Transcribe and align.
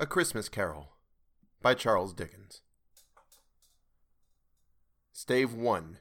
A 0.00 0.06
Christmas 0.06 0.48
Carol 0.48 0.90
by 1.60 1.74
Charles 1.74 2.14
Dickens. 2.14 2.62
Stave 5.12 5.52
1 5.52 5.98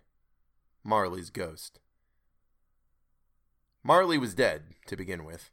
Marley's 0.83 1.31
Ghost. 1.31 1.79
Marley 3.81 4.19
was 4.19 4.35
dead, 4.35 4.75
to 4.85 4.95
begin 4.95 5.25
with. 5.25 5.49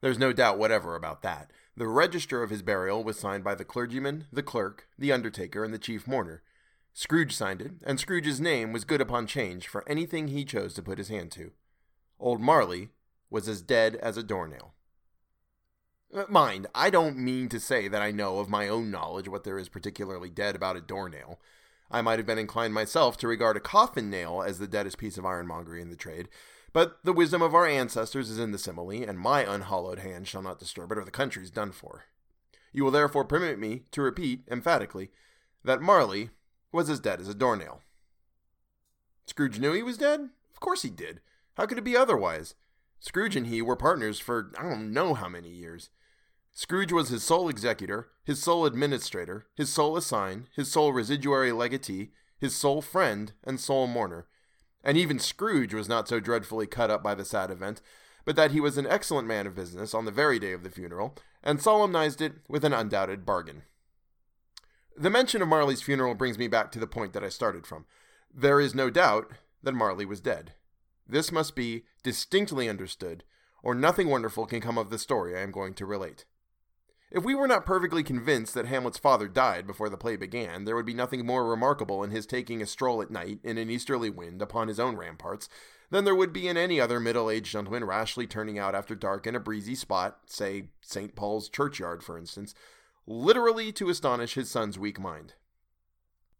There's 0.00 0.18
no 0.18 0.32
doubt 0.32 0.56
whatever 0.56 0.96
about 0.96 1.20
that. 1.20 1.50
The 1.76 1.86
register 1.86 2.42
of 2.42 2.48
his 2.48 2.62
burial 2.62 3.04
was 3.04 3.20
signed 3.20 3.44
by 3.44 3.54
the 3.54 3.64
clergyman, 3.66 4.24
the 4.32 4.42
clerk, 4.42 4.88
the 4.98 5.12
undertaker, 5.12 5.62
and 5.62 5.74
the 5.74 5.78
chief 5.78 6.08
mourner. 6.08 6.42
Scrooge 6.94 7.36
signed 7.36 7.60
it, 7.60 7.72
and 7.84 8.00
Scrooge's 8.00 8.40
name 8.40 8.72
was 8.72 8.86
good 8.86 9.02
upon 9.02 9.26
change 9.26 9.68
for 9.68 9.86
anything 9.86 10.28
he 10.28 10.46
chose 10.46 10.72
to 10.72 10.82
put 10.82 10.96
his 10.96 11.08
hand 11.08 11.30
to. 11.32 11.52
Old 12.18 12.40
Marley 12.40 12.88
was 13.28 13.48
as 13.48 13.60
dead 13.60 13.96
as 13.96 14.16
a 14.16 14.22
doornail. 14.22 14.72
Uh, 16.14 16.24
mind, 16.28 16.66
I 16.74 16.90
don't 16.90 17.16
mean 17.16 17.48
to 17.48 17.58
say 17.58 17.88
that 17.88 18.02
I 18.02 18.10
know 18.10 18.38
of 18.38 18.48
my 18.48 18.68
own 18.68 18.90
knowledge 18.90 19.28
what 19.28 19.44
there 19.44 19.58
is 19.58 19.70
particularly 19.70 20.28
dead 20.28 20.54
about 20.54 20.76
a 20.76 20.80
doornail. 20.80 21.40
I 21.90 22.02
might 22.02 22.18
have 22.18 22.26
been 22.26 22.38
inclined 22.38 22.74
myself 22.74 23.16
to 23.18 23.28
regard 23.28 23.56
a 23.56 23.60
coffin 23.60 24.10
nail 24.10 24.42
as 24.46 24.58
the 24.58 24.66
deadest 24.66 24.98
piece 24.98 25.16
of 25.16 25.24
ironmongery 25.24 25.80
in 25.80 25.88
the 25.88 25.96
trade, 25.96 26.28
but 26.74 26.98
the 27.02 27.14
wisdom 27.14 27.40
of 27.40 27.54
our 27.54 27.66
ancestors 27.66 28.28
is 28.28 28.38
in 28.38 28.52
the 28.52 28.58
simile, 28.58 28.90
and 28.90 29.18
my 29.18 29.40
unhallowed 29.40 30.00
hand 30.00 30.28
shall 30.28 30.42
not 30.42 30.58
disturb 30.58 30.92
it, 30.92 30.98
or 30.98 31.04
the 31.04 31.10
country's 31.10 31.50
done 31.50 31.72
for. 31.72 32.04
You 32.72 32.84
will 32.84 32.90
therefore 32.90 33.24
permit 33.24 33.58
me 33.58 33.84
to 33.92 34.02
repeat 34.02 34.42
emphatically 34.50 35.10
that 35.64 35.82
Marley 35.82 36.30
was 36.72 36.90
as 36.90 37.00
dead 37.00 37.20
as 37.20 37.28
a 37.28 37.34
doornail. 37.34 37.80
Scrooge 39.26 39.58
knew 39.58 39.72
he 39.72 39.82
was 39.82 39.98
dead? 39.98 40.20
Of 40.52 40.60
course 40.60 40.82
he 40.82 40.90
did. 40.90 41.20
How 41.54 41.66
could 41.66 41.78
it 41.78 41.84
be 41.84 41.96
otherwise? 41.96 42.54
Scrooge 43.00 43.36
and 43.36 43.46
he 43.46 43.60
were 43.60 43.76
partners 43.76 44.18
for 44.18 44.52
I 44.58 44.62
don't 44.62 44.92
know 44.92 45.14
how 45.14 45.28
many 45.28 45.48
years. 45.48 45.90
Scrooge 46.54 46.92
was 46.92 47.08
his 47.08 47.22
sole 47.22 47.48
executor, 47.48 48.08
his 48.24 48.42
sole 48.42 48.66
administrator, 48.66 49.46
his 49.54 49.72
sole 49.72 49.96
assign, 49.96 50.48
his 50.54 50.70
sole 50.70 50.92
residuary 50.92 51.50
legatee, 51.50 52.10
his 52.38 52.54
sole 52.54 52.82
friend, 52.82 53.32
and 53.42 53.58
sole 53.58 53.86
mourner. 53.86 54.26
And 54.84 54.98
even 54.98 55.18
Scrooge 55.18 55.72
was 55.72 55.88
not 55.88 56.08
so 56.08 56.20
dreadfully 56.20 56.66
cut 56.66 56.90
up 56.90 57.02
by 57.02 57.14
the 57.14 57.24
sad 57.24 57.50
event, 57.50 57.80
but 58.24 58.36
that 58.36 58.50
he 58.50 58.60
was 58.60 58.76
an 58.76 58.86
excellent 58.86 59.26
man 59.26 59.46
of 59.46 59.54
business 59.54 59.94
on 59.94 60.04
the 60.04 60.10
very 60.10 60.38
day 60.38 60.52
of 60.52 60.62
the 60.62 60.70
funeral, 60.70 61.14
and 61.42 61.60
solemnized 61.60 62.20
it 62.20 62.34
with 62.48 62.64
an 62.64 62.72
undoubted 62.72 63.24
bargain. 63.24 63.62
The 64.96 65.10
mention 65.10 65.40
of 65.40 65.48
Marley's 65.48 65.82
funeral 65.82 66.14
brings 66.14 66.38
me 66.38 66.48
back 66.48 66.70
to 66.72 66.78
the 66.78 66.86
point 66.86 67.14
that 67.14 67.24
I 67.24 67.30
started 67.30 67.66
from. 67.66 67.86
There 68.32 68.60
is 68.60 68.74
no 68.74 68.90
doubt 68.90 69.32
that 69.62 69.72
Marley 69.72 70.04
was 70.04 70.20
dead. 70.20 70.52
This 71.08 71.32
must 71.32 71.56
be 71.56 71.84
distinctly 72.02 72.68
understood, 72.68 73.24
or 73.62 73.74
nothing 73.74 74.08
wonderful 74.08 74.46
can 74.46 74.60
come 74.60 74.76
of 74.76 74.90
the 74.90 74.98
story 74.98 75.36
I 75.36 75.40
am 75.40 75.50
going 75.50 75.74
to 75.74 75.86
relate. 75.86 76.26
If 77.14 77.24
we 77.24 77.34
were 77.34 77.46
not 77.46 77.66
perfectly 77.66 78.02
convinced 78.02 78.54
that 78.54 78.64
Hamlet's 78.64 78.96
father 78.96 79.28
died 79.28 79.66
before 79.66 79.90
the 79.90 79.98
play 79.98 80.16
began, 80.16 80.64
there 80.64 80.74
would 80.74 80.86
be 80.86 80.94
nothing 80.94 81.26
more 81.26 81.46
remarkable 81.46 82.02
in 82.02 82.10
his 82.10 82.24
taking 82.24 82.62
a 82.62 82.66
stroll 82.66 83.02
at 83.02 83.10
night 83.10 83.38
in 83.44 83.58
an 83.58 83.68
easterly 83.68 84.08
wind 84.08 84.40
upon 84.40 84.66
his 84.66 84.80
own 84.80 84.96
ramparts 84.96 85.46
than 85.90 86.04
there 86.06 86.14
would 86.14 86.32
be 86.32 86.48
in 86.48 86.56
any 86.56 86.80
other 86.80 86.98
middle 86.98 87.28
aged 87.28 87.52
gentleman 87.52 87.84
rashly 87.84 88.26
turning 88.26 88.58
out 88.58 88.74
after 88.74 88.94
dark 88.94 89.26
in 89.26 89.36
a 89.36 89.40
breezy 89.40 89.74
spot, 89.74 90.20
say 90.24 90.70
St. 90.80 91.14
Paul's 91.14 91.50
churchyard, 91.50 92.02
for 92.02 92.16
instance, 92.16 92.54
literally 93.06 93.72
to 93.72 93.90
astonish 93.90 94.32
his 94.32 94.50
son's 94.50 94.78
weak 94.78 94.98
mind. 94.98 95.34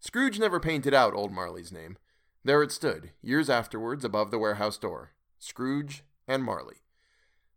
Scrooge 0.00 0.38
never 0.38 0.58
painted 0.58 0.94
out 0.94 1.12
old 1.12 1.32
Marley's 1.32 1.70
name. 1.70 1.98
There 2.44 2.62
it 2.62 2.72
stood, 2.72 3.10
years 3.20 3.50
afterwards, 3.50 4.06
above 4.06 4.30
the 4.30 4.38
warehouse 4.38 4.78
door 4.78 5.10
Scrooge 5.38 6.02
and 6.26 6.42
Marley. 6.42 6.76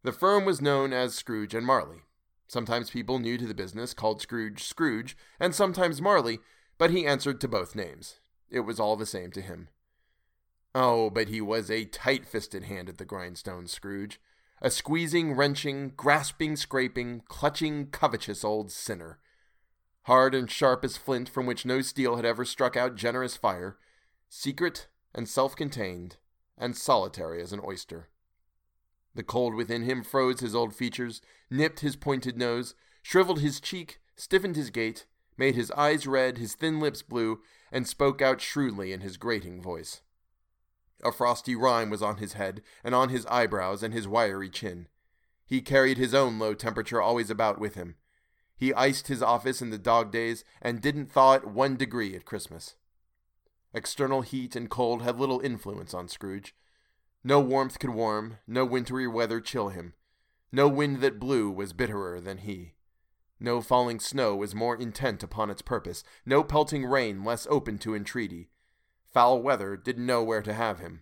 The 0.04 0.12
firm 0.12 0.44
was 0.44 0.62
known 0.62 0.92
as 0.92 1.16
Scrooge 1.16 1.56
and 1.56 1.66
Marley, 1.66 2.02
Sometimes 2.48 2.90
people 2.90 3.20
new 3.20 3.38
to 3.38 3.48
the 3.48 3.54
business 3.54 3.94
called 3.94 4.22
Scrooge 4.22 4.64
Scrooge, 4.64 5.18
and 5.40 5.56
sometimes 5.56 6.02
Marley, 6.02 6.40
but 6.78 6.92
he 6.92 7.06
answered 7.06 7.42
to 7.42 7.48
both 7.48 7.76
names. 7.76 8.20
It 8.50 8.62
was 8.62 8.80
all 8.80 8.96
the 8.96 9.06
same 9.06 9.32
to 9.32 9.42
him. 9.42 9.70
Oh, 10.74 11.10
but 11.10 11.30
he 11.30 11.42
was 11.42 11.72
a 11.72 11.86
tight 11.86 12.26
fisted 12.26 12.66
hand 12.66 12.90
at 12.90 12.98
the 12.98 13.06
grindstone, 13.06 13.68
Scrooge. 13.68 14.20
A 14.62 14.70
squeezing, 14.70 15.34
wrenching, 15.34 15.94
grasping, 15.96 16.56
scraping, 16.56 17.22
clutching, 17.28 17.88
covetous 17.88 18.44
old 18.44 18.72
sinner. 18.72 19.20
Hard 20.04 20.36
and 20.36 20.50
sharp 20.50 20.86
as 20.86 20.98
flint 20.98 21.28
from 21.28 21.46
which 21.46 21.66
no 21.66 21.82
steel 21.82 22.16
had 22.16 22.26
ever 22.26 22.46
struck 22.46 22.78
out 22.78 22.96
generous 22.96 23.36
fire, 23.36 23.78
secret 24.30 24.88
and 25.14 25.28
self 25.28 25.56
contained, 25.56 26.18
and 26.58 26.76
solitary 26.76 27.42
as 27.42 27.52
an 27.52 27.62
oyster. 27.66 28.10
The 29.16 29.24
cold 29.24 29.56
within 29.56 29.84
him 29.84 30.04
froze 30.04 30.42
his 30.42 30.54
old 30.54 30.76
features, 30.76 31.22
nipped 31.50 31.80
his 31.80 31.96
pointed 31.96 32.38
nose, 32.38 32.76
shriveled 33.02 33.40
his 33.40 33.60
cheek, 33.60 34.00
stiffened 34.16 34.56
his 34.56 34.70
gait, 34.70 35.06
made 35.38 35.56
his 35.56 35.72
eyes 35.72 36.06
red, 36.06 36.38
his 36.38 36.54
thin 36.54 36.80
lips 36.80 37.02
blue, 37.02 37.42
and 37.72 37.88
spoke 37.88 38.22
out 38.22 38.42
shrewdly 38.42 38.92
in 38.92 39.02
his 39.02 39.18
grating 39.18 39.62
voice. 39.62 40.02
A 41.04 41.12
frosty 41.12 41.56
rime 41.56 41.90
was 41.90 42.02
on 42.02 42.18
his 42.18 42.34
head, 42.34 42.62
and 42.84 42.94
on 42.94 43.10
his 43.10 43.26
eyebrows 43.28 43.84
and 43.84 43.94
his 43.94 44.08
wiry 44.08 44.50
chin. 44.50 44.88
He 45.46 45.62
carried 45.62 45.98
his 45.98 46.14
own 46.14 46.40
low 46.40 46.54
temperature 46.54 47.02
always 47.02 47.30
about 47.30 47.60
with 47.60 47.76
him. 47.76 47.96
He 48.58 48.74
iced 48.74 49.08
his 49.08 49.22
office 49.22 49.62
in 49.62 49.70
the 49.70 49.78
dog 49.78 50.12
days, 50.12 50.44
and 50.62 50.82
didn't 50.82 51.12
thaw 51.12 51.34
it 51.34 51.46
one 51.46 51.76
degree 51.76 52.16
at 52.16 52.26
Christmas. 52.26 52.76
External 53.74 54.22
heat 54.22 54.56
and 54.56 54.70
cold 54.70 55.04
had 55.04 55.20
little 55.20 55.42
influence 55.42 55.94
on 55.94 56.08
Scrooge. 56.08 56.56
No 57.28 57.40
warmth 57.40 57.80
could 57.80 57.90
warm, 57.90 58.38
no 58.46 58.66
wintry 58.66 59.08
weather 59.08 59.42
chill 59.42 59.70
him. 59.70 59.96
No 60.52 60.68
wind 60.68 61.02
that 61.02 61.20
blew 61.20 61.50
was 61.50 61.74
bitterer 61.74 62.22
than 62.22 62.38
he. 62.38 62.76
No 63.40 63.62
falling 63.62 64.00
snow 64.00 64.36
was 64.36 64.54
more 64.54 64.76
intent 64.76 65.24
upon 65.24 65.50
its 65.50 65.64
purpose, 65.64 66.04
no 66.24 66.44
pelting 66.44 66.86
rain 66.86 67.24
less 67.24 67.48
open 67.50 67.80
to 67.80 67.96
entreaty. 67.96 68.52
Foul 69.12 69.42
weather 69.42 69.76
didn't 69.76 70.06
know 70.06 70.22
where 70.22 70.44
to 70.44 70.54
have 70.54 70.78
him. 70.78 71.02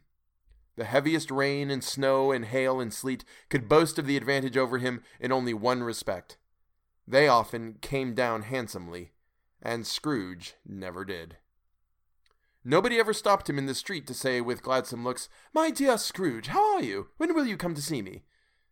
The 0.78 0.86
heaviest 0.86 1.30
rain 1.30 1.70
and 1.70 1.84
snow 1.84 2.32
and 2.32 2.46
hail 2.46 2.80
and 2.80 2.94
sleet 2.94 3.26
could 3.50 3.68
boast 3.68 4.00
of 4.00 4.08
the 4.08 4.16
advantage 4.16 4.56
over 4.56 4.78
him 4.78 5.04
in 5.20 5.34
only 5.34 5.54
one 5.54 5.84
respect. 5.84 6.38
They 7.06 7.28
often 7.28 7.80
came 7.82 8.14
down 8.14 8.44
handsomely, 8.44 9.12
and 9.62 9.86
Scrooge 9.86 10.56
never 10.66 11.04
did. 11.04 11.36
Nobody 12.66 12.98
ever 12.98 13.14
stopped 13.14 13.50
him 13.50 13.58
in 13.58 13.66
the 13.66 13.76
street 13.76 14.08
to 14.08 14.14
say 14.14 14.40
with 14.40 14.64
gladsome 14.64 15.04
looks, 15.04 15.28
My 15.54 15.70
dear 15.70 15.98
Scrooge, 15.98 16.48
how 16.48 16.76
are 16.76 16.82
you? 16.82 17.10
When 17.18 17.36
will 17.36 17.46
you 17.46 17.58
come 17.58 17.76
to 17.76 17.82
see 17.82 18.02
me? 18.02 18.24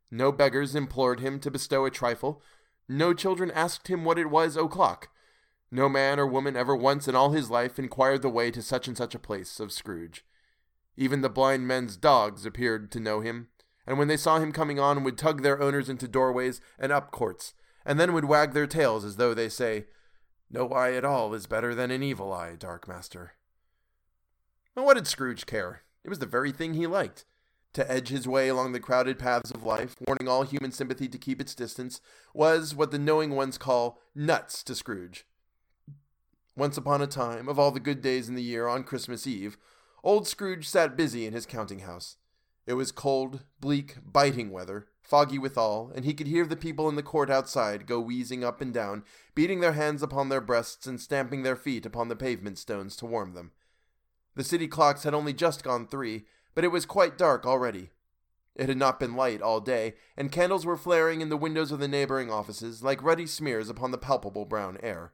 No 0.10 0.32
beggars 0.32 0.76
implored 0.76 1.20
him 1.20 1.40
to 1.42 1.52
bestow 1.52 1.86
a 1.86 1.92
trifle. 1.92 2.42
No 2.88 3.14
children 3.14 3.52
asked 3.52 3.90
him 3.90 4.06
what 4.06 4.18
it 4.18 4.30
was 4.30 4.56
o'clock. 4.56 5.10
No 5.72 5.90
man 5.90 6.20
or 6.20 6.28
woman 6.28 6.56
ever 6.56 6.76
once 6.76 7.08
in 7.08 7.16
all 7.16 7.32
his 7.32 7.50
life 7.50 7.80
inquired 7.80 8.22
the 8.22 8.30
way 8.30 8.50
to 8.52 8.62
such 8.62 8.88
and 8.88 8.98
such 8.98 9.14
a 9.14 9.20
place 9.20 9.60
of 9.60 9.72
Scrooge. 9.74 10.26
Even 10.96 11.22
the 11.22 11.30
blind 11.30 11.68
men's 11.68 11.98
dogs 11.98 12.46
appeared 12.46 12.92
to 12.92 13.00
know 13.00 13.20
him, 13.20 13.48
and 13.88 13.98
when 13.98 14.08
they 14.08 14.18
saw 14.18 14.40
him 14.40 14.52
coming 14.52 14.80
on 14.80 15.04
would 15.04 15.18
tug 15.18 15.42
their 15.42 15.62
owners 15.62 15.90
into 15.90 16.08
doorways 16.08 16.62
and 16.78 16.92
up 16.92 17.12
courts, 17.12 17.54
and 17.86 18.00
then 18.00 18.14
would 18.14 18.26
wag 18.26 18.54
their 18.54 18.68
tails 18.68 19.04
as 19.04 19.16
though 19.16 19.34
they 19.34 19.50
say, 19.50 19.86
No 20.50 20.70
eye 20.70 20.94
at 20.94 21.06
all 21.06 21.34
is 21.34 21.46
better 21.46 21.74
than 21.74 21.92
an 21.92 22.04
evil 22.04 22.32
eye, 22.34 22.56
dark 22.58 22.88
master. 22.88 23.34
What 24.74 24.96
did 24.96 25.08
Scrooge 25.08 25.46
care? 25.46 25.82
It 26.04 26.10
was 26.10 26.20
the 26.20 26.26
very 26.26 26.52
thing 26.52 26.74
he 26.74 26.88
liked. 26.88 27.26
To 27.74 27.90
edge 27.90 28.10
his 28.10 28.28
way 28.28 28.50
along 28.50 28.72
the 28.72 28.80
crowded 28.80 29.20
paths 29.20 29.52
of 29.52 29.64
life, 29.64 29.96
warning 30.06 30.28
all 30.28 30.44
human 30.44 30.72
sympathy 30.72 31.08
to 31.08 31.18
keep 31.18 31.40
its 31.40 31.56
distance, 31.56 32.02
was 32.34 32.76
what 32.76 32.92
the 32.92 33.00
knowing 33.00 33.32
ones 33.32 33.58
call 33.58 34.00
nuts 34.16 34.64
to 34.64 34.76
Scrooge. 34.76 35.26
Once 36.56 36.78
upon 36.78 37.02
a 37.02 37.08
time, 37.08 37.48
of 37.48 37.58
all 37.58 37.72
the 37.72 37.80
good 37.80 38.02
days 38.02 38.28
in 38.28 38.36
the 38.36 38.44
year 38.44 38.68
on 38.68 38.84
Christmas 38.84 39.26
Eve, 39.26 39.58
old 40.04 40.28
Scrooge 40.28 40.68
sat 40.68 40.98
busy 40.98 41.26
in 41.26 41.34
his 41.34 41.46
counting 41.46 41.80
house. 41.80 42.18
It 42.68 42.74
was 42.74 42.92
cold, 42.92 43.44
bleak, 43.60 43.98
biting 44.06 44.52
weather, 44.52 44.88
foggy 45.02 45.40
withal, 45.40 45.92
and 45.96 46.06
he 46.06 46.14
could 46.14 46.28
hear 46.28 46.46
the 46.46 46.56
people 46.56 46.90
in 46.90 46.96
the 46.96 47.04
court 47.04 47.30
outside 47.30 47.88
go 47.88 48.00
wheezing 48.00 48.44
up 48.44 48.62
and 48.62 48.74
down, 48.74 49.04
beating 49.34 49.62
their 49.62 49.74
hands 49.74 50.04
upon 50.04 50.30
their 50.30 50.42
breasts 50.42 50.86
and 50.88 51.00
stamping 51.00 51.44
their 51.44 51.56
feet 51.56 51.86
upon 51.86 52.10
the 52.10 52.16
pavement 52.16 52.58
stones 52.58 52.96
to 52.98 53.06
warm 53.06 53.34
them. 53.34 53.52
The 54.36 54.44
city 54.44 54.68
clocks 54.68 55.04
had 55.04 55.14
only 55.14 55.34
just 55.34 55.64
gone 55.64 55.88
three, 55.88 56.26
but 56.56 56.64
it 56.64 56.70
was 56.70 56.86
quite 56.86 57.18
dark 57.18 57.46
already. 57.46 57.92
It 58.56 58.70
had 58.70 58.78
not 58.78 59.00
been 59.00 59.16
light 59.16 59.42
all 59.42 59.62
day, 59.62 59.96
and 60.18 60.32
candles 60.32 60.66
were 60.66 60.78
flaring 60.78 61.22
in 61.22 61.30
the 61.30 61.38
windows 61.38 61.72
of 61.72 61.80
the 61.80 61.88
neighboring 61.88 62.30
offices 62.32 62.84
like 62.84 63.04
ruddy 63.04 63.26
smears 63.26 63.70
upon 63.70 63.92
the 63.92 63.98
palpable 63.98 64.46
brown 64.46 64.78
air. 64.84 65.14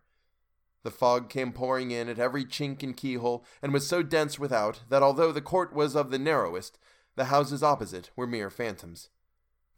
The 0.83 0.91
fog 0.91 1.29
came 1.29 1.51
pouring 1.51 1.91
in 1.91 2.09
at 2.09 2.19
every 2.19 2.45
chink 2.45 2.81
and 2.81 2.95
keyhole, 2.95 3.45
and 3.61 3.73
was 3.73 3.87
so 3.87 4.03
dense 4.03 4.39
without 4.39 4.81
that 4.89 5.03
although 5.03 5.31
the 5.31 5.41
court 5.41 5.73
was 5.73 5.95
of 5.95 6.11
the 6.11 6.19
narrowest, 6.19 6.79
the 7.15 7.25
houses 7.25 7.61
opposite 7.61 8.09
were 8.15 8.27
mere 8.27 8.49
phantoms. 8.49 9.09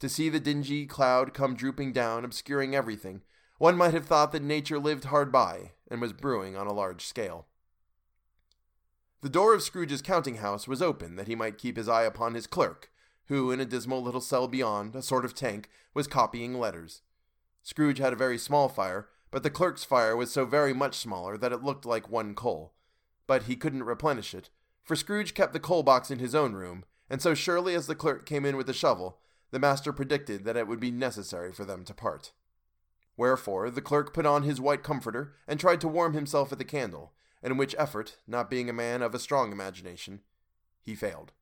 To 0.00 0.08
see 0.08 0.28
the 0.28 0.40
dingy 0.40 0.86
cloud 0.86 1.34
come 1.34 1.54
drooping 1.54 1.92
down, 1.92 2.24
obscuring 2.24 2.74
everything, 2.74 3.22
one 3.58 3.76
might 3.76 3.92
have 3.92 4.06
thought 4.06 4.32
that 4.32 4.42
nature 4.42 4.78
lived 4.78 5.04
hard 5.04 5.30
by 5.30 5.72
and 5.90 6.00
was 6.00 6.12
brewing 6.12 6.56
on 6.56 6.66
a 6.66 6.72
large 6.72 7.04
scale. 7.04 7.46
The 9.22 9.28
door 9.28 9.52
of 9.52 9.62
Scrooge's 9.62 10.00
counting 10.00 10.36
house 10.36 10.66
was 10.66 10.80
open 10.80 11.16
that 11.16 11.28
he 11.28 11.34
might 11.34 11.58
keep 11.58 11.76
his 11.76 11.88
eye 11.88 12.04
upon 12.04 12.34
his 12.34 12.46
clerk, 12.46 12.90
who, 13.26 13.50
in 13.50 13.60
a 13.60 13.66
dismal 13.66 14.02
little 14.02 14.22
cell 14.22 14.48
beyond, 14.48 14.96
a 14.96 15.02
sort 15.02 15.26
of 15.26 15.34
tank, 15.34 15.68
was 15.92 16.06
copying 16.06 16.58
letters. 16.58 17.02
Scrooge 17.62 17.98
had 17.98 18.14
a 18.14 18.16
very 18.16 18.38
small 18.38 18.68
fire, 18.68 19.08
but 19.30 19.42
the 19.42 19.50
clerk's 19.50 19.84
fire 19.84 20.16
was 20.16 20.32
so 20.32 20.46
very 20.46 20.72
much 20.72 20.96
smaller 20.96 21.36
that 21.36 21.52
it 21.52 21.62
looked 21.62 21.84
like 21.84 22.08
one 22.08 22.34
coal. 22.34 22.72
But 23.26 23.42
he 23.42 23.56
couldn't 23.56 23.82
replenish 23.82 24.34
it, 24.34 24.48
for 24.82 24.96
Scrooge 24.96 25.34
kept 25.34 25.52
the 25.52 25.60
coal 25.60 25.82
box 25.82 26.10
in 26.10 26.18
his 26.18 26.34
own 26.34 26.54
room, 26.54 26.84
and 27.10 27.20
so 27.20 27.34
surely 27.34 27.74
as 27.74 27.86
the 27.86 27.94
clerk 27.94 28.24
came 28.24 28.46
in 28.46 28.56
with 28.56 28.66
the 28.66 28.72
shovel, 28.72 29.18
the 29.50 29.58
master 29.58 29.92
predicted 29.92 30.44
that 30.44 30.56
it 30.56 30.66
would 30.66 30.80
be 30.80 30.90
necessary 30.90 31.52
for 31.52 31.66
them 31.66 31.84
to 31.84 31.92
part. 31.92 32.32
Wherefore 33.18 33.68
the 33.68 33.82
clerk 33.82 34.14
put 34.14 34.24
on 34.24 34.44
his 34.44 34.60
white 34.60 34.82
comforter 34.82 35.34
and 35.46 35.60
tried 35.60 35.80
to 35.82 35.88
warm 35.88 36.14
himself 36.14 36.52
at 36.52 36.58
the 36.58 36.64
candle, 36.64 37.12
in 37.42 37.56
which 37.56 37.74
effort, 37.78 38.18
not 38.26 38.50
being 38.50 38.68
a 38.68 38.74
man 38.74 39.02
of 39.02 39.14
a 39.14 39.18
strong 39.18 39.52
imagination, 39.52 40.20
he 40.82 40.94
failed. 40.94 41.32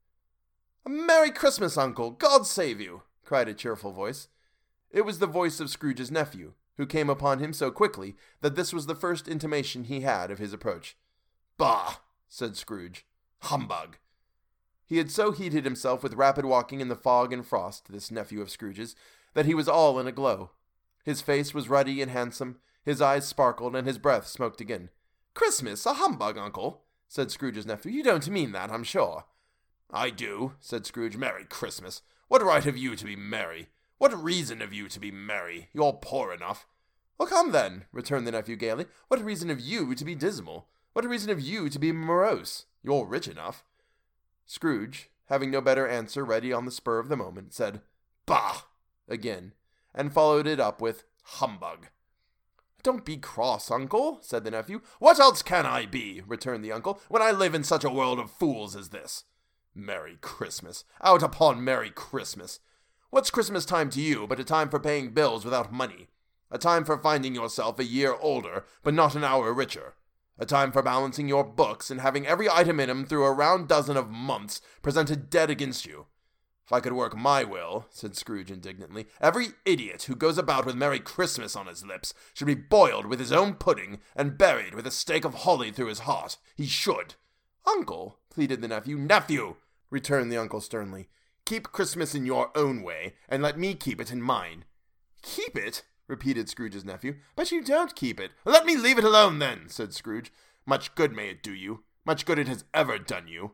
A 0.87 0.89
Merry 0.89 1.31
Christmas, 1.31 1.77
uncle! 1.77 2.11
God 2.11 2.47
save 2.47 2.81
you! 2.81 3.03
cried 3.25 3.49
a 3.49 3.55
cheerful 3.55 3.93
voice. 3.93 4.29
It 4.91 5.03
was 5.03 5.19
the 5.19 5.27
voice 5.27 5.61
of 5.61 5.71
Scrooge's 5.71 6.11
nephew, 6.11 6.55
who 6.77 6.87
came 6.87 7.11
upon 7.11 7.41
him 7.41 7.53
so 7.53 7.71
quickly 7.71 8.17
that 8.41 8.55
this 8.57 8.73
was 8.73 8.87
the 8.87 8.95
first 8.95 9.29
intimation 9.29 9.85
he 9.85 10.01
had 10.01 10.31
of 10.31 10.39
his 10.39 10.53
approach. 10.53 10.97
Bah! 11.57 11.97
said 12.29 12.57
Scrooge. 12.57 13.05
Humbug! 13.41 13.99
He 14.87 14.97
had 14.97 15.11
so 15.11 15.33
heated 15.33 15.65
himself 15.65 16.03
with 16.03 16.15
rapid 16.15 16.47
walking 16.47 16.81
in 16.81 16.89
the 16.89 16.97
fog 16.97 17.33
and 17.33 17.47
frost, 17.47 17.93
this 17.93 18.11
nephew 18.11 18.41
of 18.41 18.49
Scrooge's, 18.49 18.97
that 19.35 19.45
he 19.45 19.55
was 19.55 19.69
all 19.69 19.99
in 19.99 20.07
a 20.07 20.13
glow. 20.13 20.53
His 21.05 21.21
face 21.21 21.53
was 21.53 21.69
ruddy 21.69 22.01
and 22.01 22.11
handsome, 22.11 22.59
his 22.83 23.03
eyes 23.03 23.27
sparkled, 23.29 23.77
and 23.77 23.87
his 23.87 23.99
breath 23.99 24.27
smoked 24.27 24.61
again. 24.61 24.89
Christmas, 25.39 25.87
a 25.87 25.95
humbug, 25.95 26.37
uncle, 26.37 26.83
said 27.07 27.31
Scrooge's 27.31 27.65
nephew. 27.65 27.93
You 27.93 28.03
don't 28.03 28.29
mean 28.29 28.51
that, 28.51 28.73
I'm 28.73 28.83
sure. 28.83 29.27
I 29.89 30.11
do, 30.11 30.55
said 30.59 30.85
Scrooge. 30.85 31.17
Merry 31.17 31.45
Christmas. 31.45 32.03
What 32.27 32.43
right 32.43 32.65
have 32.65 32.77
you 32.77 32.97
to 32.97 33.05
be 33.05 33.15
merry? 33.15 33.69
What 33.99 34.21
reason 34.21 34.59
have 34.59 34.73
you 34.73 34.89
to 34.89 34.99
be 34.99 35.13
merry? 35.13 35.69
You're 35.73 35.93
poor 35.93 36.33
enough. 36.33 36.67
Well, 37.19 37.29
come 37.29 37.53
then, 37.53 37.85
returned 37.93 38.27
the 38.27 38.33
nephew 38.33 38.57
gaily. 38.57 38.87
What 39.07 39.25
reason 39.25 39.49
have 39.49 39.61
you 39.61 39.95
to 39.95 40.05
be 40.05 40.17
dismal? 40.17 40.67
What 40.93 41.05
reason 41.05 41.29
have 41.29 41.41
you 41.41 41.69
to 41.69 41.79
be 41.79 41.93
morose? 41.93 42.67
You're 42.83 43.07
rich 43.07 43.29
enough. 43.29 43.63
Scrooge, 44.45 45.09
having 45.27 45.53
no 45.53 45.61
better 45.61 45.87
answer 45.87 46.25
ready 46.25 46.53
on 46.53 46.65
the 46.65 46.73
spur 46.73 46.99
of 46.99 47.09
the 47.09 47.17
moment, 47.17 47.55
said, 47.55 47.81
Bah! 48.27 48.63
again, 49.09 49.53
and 49.95 50.13
followed 50.13 50.49
it 50.49 50.59
up 50.59 50.81
with, 50.81 51.05
Humbug. 51.23 51.87
Don't 52.83 53.05
be 53.05 53.17
cross, 53.17 53.71
uncle, 53.71 54.19
said 54.23 54.45
the 54.45 54.53
nephew. 54.53 54.81
What 54.99 55.19
else 55.19 55.43
can 55.43 55.67
I 55.67 55.85
be, 55.85 56.23
returned 56.27 56.65
the 56.65 56.73
uncle, 56.73 57.01
when 57.09 57.23
I 57.23 57.33
live 57.33 57.55
in 57.55 57.65
such 57.65 57.85
a 57.85 57.91
world 57.91 58.19
of 58.19 58.31
fools 58.31 58.77
as 58.77 58.91
this? 58.91 59.25
Merry 59.75 60.17
Christmas. 60.21 60.85
Out 61.03 61.23
upon 61.23 61.65
Merry 61.65 61.91
Christmas. 61.91 62.61
What's 63.11 63.31
Christmas 63.31 63.65
time 63.65 63.91
to 63.91 64.01
you 64.01 64.27
but 64.27 64.41
a 64.41 64.45
time 64.45 64.69
for 64.69 64.79
paying 64.79 65.11
bills 65.11 65.45
without 65.45 65.73
money? 65.73 66.09
A 66.51 66.59
time 66.59 66.85
for 66.85 66.99
finding 66.99 67.35
yourself 67.35 67.79
a 67.79 67.85
year 67.85 68.15
older, 68.21 68.65
but 68.83 68.95
not 68.95 69.15
an 69.15 69.25
hour 69.25 69.53
richer. 69.53 69.95
A 70.39 70.47
time 70.47 70.71
for 70.71 70.83
balancing 70.83 71.29
your 71.29 71.45
books 71.45 71.91
and 71.91 72.01
having 72.01 72.27
every 72.27 72.49
item 72.49 72.79
in 72.79 72.89
'em 72.89 73.05
through 73.05 73.25
a 73.25 73.33
round 73.33 73.67
dozen 73.67 73.97
of 73.97 74.09
months 74.09 74.61
presented 74.83 75.31
dead 75.31 75.51
against 75.51 75.85
you. 75.85 76.07
If 76.69 76.73
I 76.75 76.81
could 76.81 76.93
work 76.93 77.17
my 77.17 77.45
will, 77.45 77.87
said 77.89 78.15
Scrooge 78.15 78.51
indignantly, 78.51 79.07
every 79.23 79.53
idiot 79.65 80.03
who 80.03 80.15
goes 80.15 80.37
about 80.37 80.67
with 80.67 80.77
Merry 80.77 81.01
Christmas 81.01 81.57
on 81.57 81.67
his 81.67 81.83
lips 81.83 82.13
should 82.35 82.47
be 82.47 82.55
boiled 82.55 83.07
with 83.07 83.19
his 83.19 83.33
own 83.33 83.55
pudding 83.55 84.01
and 84.15 84.37
buried 84.37 84.75
with 84.75 84.87
a 84.87 84.91
stake 84.91 85.25
of 85.25 85.33
holly 85.33 85.71
through 85.71 85.87
his 85.87 86.01
heart. 86.01 86.37
He 86.55 86.67
should. 86.67 87.15
Uncle, 87.67 88.19
pleaded 88.29 88.61
the 88.61 88.69
nephew. 88.69 88.99
Nephew, 88.99 89.57
returned 89.89 90.31
the 90.31 90.37
uncle 90.37 90.61
sternly. 90.61 91.09
Keep 91.47 91.73
Christmas 91.73 92.15
in 92.15 92.27
your 92.27 92.51
own 92.55 92.83
way, 92.83 93.15
and 93.31 93.43
let 93.43 93.59
me 93.59 93.75
keep 93.75 93.99
it 93.99 94.13
in 94.13 94.21
mine. 94.21 94.67
Keep 95.23 95.57
it? 95.57 95.85
repeated 96.07 96.51
Scrooge's 96.51 96.85
nephew. 96.85 97.17
But 97.35 97.51
you 97.51 97.65
don't 97.65 97.97
keep 97.97 98.21
it. 98.21 98.33
Let 98.45 98.67
me 98.67 98.77
leave 98.77 98.99
it 98.99 99.05
alone, 99.05 99.39
then, 99.39 99.71
said 99.71 99.95
Scrooge. 99.95 100.31
Much 100.67 100.95
good 100.95 101.13
may 101.13 101.31
it 101.31 101.43
do 101.43 101.55
you. 101.55 101.85
Much 102.05 102.27
good 102.27 102.39
it 102.39 102.47
has 102.47 102.65
ever 102.75 102.99
done 102.99 103.27
you. 103.27 103.53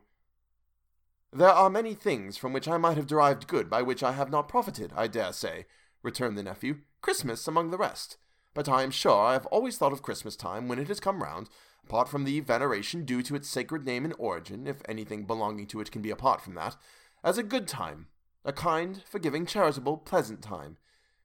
There 1.35 1.49
are 1.49 1.69
many 1.69 1.95
things 1.95 2.37
from 2.37 2.53
which 2.53 2.65
I 2.65 2.77
might 2.77 2.95
have 2.95 3.07
derived 3.07 3.47
good 3.47 3.69
by 3.69 3.81
which 3.81 4.01
I 4.01 4.13
have 4.13 4.31
not 4.31 4.47
profited, 4.47 4.93
I 4.95 5.07
dare 5.07 5.33
say, 5.33 5.65
returned 6.01 6.37
the 6.37 6.43
nephew. 6.43 6.77
Christmas 7.01 7.45
among 7.45 7.71
the 7.71 7.77
rest. 7.77 8.15
But 8.53 8.69
I 8.69 8.83
am 8.83 8.89
sure 8.89 9.19
I 9.19 9.33
have 9.33 9.45
always 9.47 9.77
thought 9.77 9.91
of 9.91 10.01
Christmas 10.01 10.37
time, 10.37 10.69
when 10.69 10.79
it 10.79 10.87
has 10.87 11.01
come 11.01 11.21
round, 11.21 11.49
apart 11.83 12.07
from 12.07 12.23
the 12.23 12.39
veneration 12.39 13.03
due 13.03 13.21
to 13.23 13.35
its 13.35 13.49
sacred 13.49 13.85
name 13.85 14.05
and 14.05 14.13
origin, 14.17 14.65
if 14.65 14.81
anything 14.87 15.25
belonging 15.25 15.67
to 15.67 15.81
it 15.81 15.91
can 15.91 16.01
be 16.01 16.09
apart 16.09 16.39
from 16.39 16.55
that, 16.55 16.77
as 17.21 17.37
a 17.37 17.43
good 17.43 17.67
time, 17.67 18.07
a 18.45 18.53
kind, 18.53 19.03
forgiving, 19.05 19.45
charitable, 19.45 19.97
pleasant 19.97 20.41
time, 20.41 20.77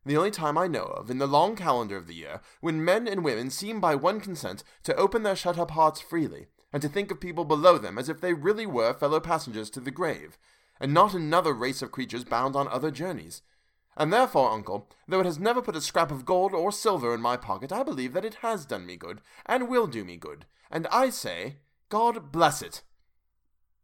the 0.04 0.16
only 0.16 0.32
time 0.32 0.58
I 0.58 0.66
know 0.66 0.86
of 0.86 1.08
in 1.08 1.18
the 1.18 1.28
long 1.28 1.54
calendar 1.54 1.96
of 1.96 2.08
the 2.08 2.16
year 2.16 2.40
when 2.60 2.84
men 2.84 3.06
and 3.06 3.22
women 3.22 3.48
seem 3.48 3.78
by 3.78 3.94
one 3.94 4.18
consent 4.18 4.64
to 4.82 4.96
open 4.96 5.22
their 5.22 5.36
shut 5.36 5.56
up 5.56 5.70
hearts 5.70 6.00
freely, 6.00 6.48
and 6.72 6.80
to 6.82 6.88
think 6.88 7.10
of 7.10 7.20
people 7.20 7.44
below 7.44 7.78
them 7.78 7.98
as 7.98 8.08
if 8.08 8.20
they 8.20 8.32
really 8.32 8.66
were 8.66 8.94
fellow 8.94 9.20
passengers 9.20 9.70
to 9.70 9.80
the 9.80 9.90
grave, 9.90 10.38
and 10.80 10.94
not 10.94 11.14
another 11.14 11.52
race 11.52 11.82
of 11.82 11.92
creatures 11.92 12.24
bound 12.24 12.56
on 12.56 12.68
other 12.68 12.90
journeys. 12.90 13.42
And 13.96 14.12
therefore, 14.12 14.50
uncle, 14.50 14.88
though 15.08 15.20
it 15.20 15.26
has 15.26 15.38
never 15.38 15.60
put 15.60 15.76
a 15.76 15.80
scrap 15.80 16.10
of 16.10 16.24
gold 16.24 16.54
or 16.54 16.72
silver 16.72 17.12
in 17.14 17.20
my 17.20 17.36
pocket, 17.36 17.72
I 17.72 17.82
believe 17.82 18.12
that 18.12 18.24
it 18.24 18.36
has 18.36 18.64
done 18.64 18.86
me 18.86 18.96
good, 18.96 19.20
and 19.44 19.68
will 19.68 19.86
do 19.86 20.04
me 20.04 20.16
good, 20.16 20.46
and 20.70 20.86
I 20.90 21.10
say, 21.10 21.56
God 21.88 22.30
bless 22.30 22.62
it. 22.62 22.82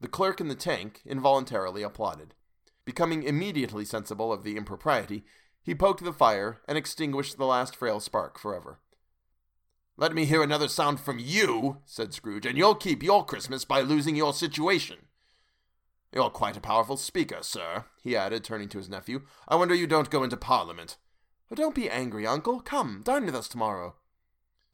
The 0.00 0.08
clerk 0.08 0.40
in 0.40 0.48
the 0.48 0.54
tank 0.54 1.02
involuntarily 1.04 1.82
applauded. 1.82 2.34
Becoming 2.84 3.24
immediately 3.24 3.84
sensible 3.84 4.32
of 4.32 4.44
the 4.44 4.56
impropriety, 4.56 5.24
he 5.62 5.74
poked 5.74 6.04
the 6.04 6.12
fire 6.12 6.60
and 6.68 6.78
extinguished 6.78 7.36
the 7.36 7.46
last 7.46 7.74
frail 7.74 7.98
spark 7.98 8.38
forever. 8.38 8.78
Let 9.98 10.12
me 10.12 10.26
hear 10.26 10.42
another 10.42 10.68
sound 10.68 11.00
from 11.00 11.18
you, 11.18 11.78
said 11.86 12.12
Scrooge, 12.12 12.44
and 12.44 12.58
you'll 12.58 12.74
keep 12.74 13.02
your 13.02 13.24
Christmas 13.24 13.64
by 13.64 13.80
losing 13.80 14.14
your 14.14 14.34
situation. 14.34 15.06
You're 16.12 16.28
quite 16.28 16.56
a 16.56 16.60
powerful 16.60 16.98
speaker, 16.98 17.38
sir, 17.40 17.86
he 18.02 18.14
added, 18.14 18.44
turning 18.44 18.68
to 18.70 18.78
his 18.78 18.90
nephew. 18.90 19.22
I 19.48 19.56
wonder 19.56 19.74
you 19.74 19.86
don't 19.86 20.10
go 20.10 20.22
into 20.22 20.36
Parliament. 20.36 20.98
Oh, 21.50 21.54
don't 21.54 21.74
be 21.74 21.88
angry, 21.88 22.26
uncle. 22.26 22.60
Come, 22.60 23.00
dine 23.04 23.24
with 23.24 23.34
us 23.34 23.48
tomorrow. 23.48 23.94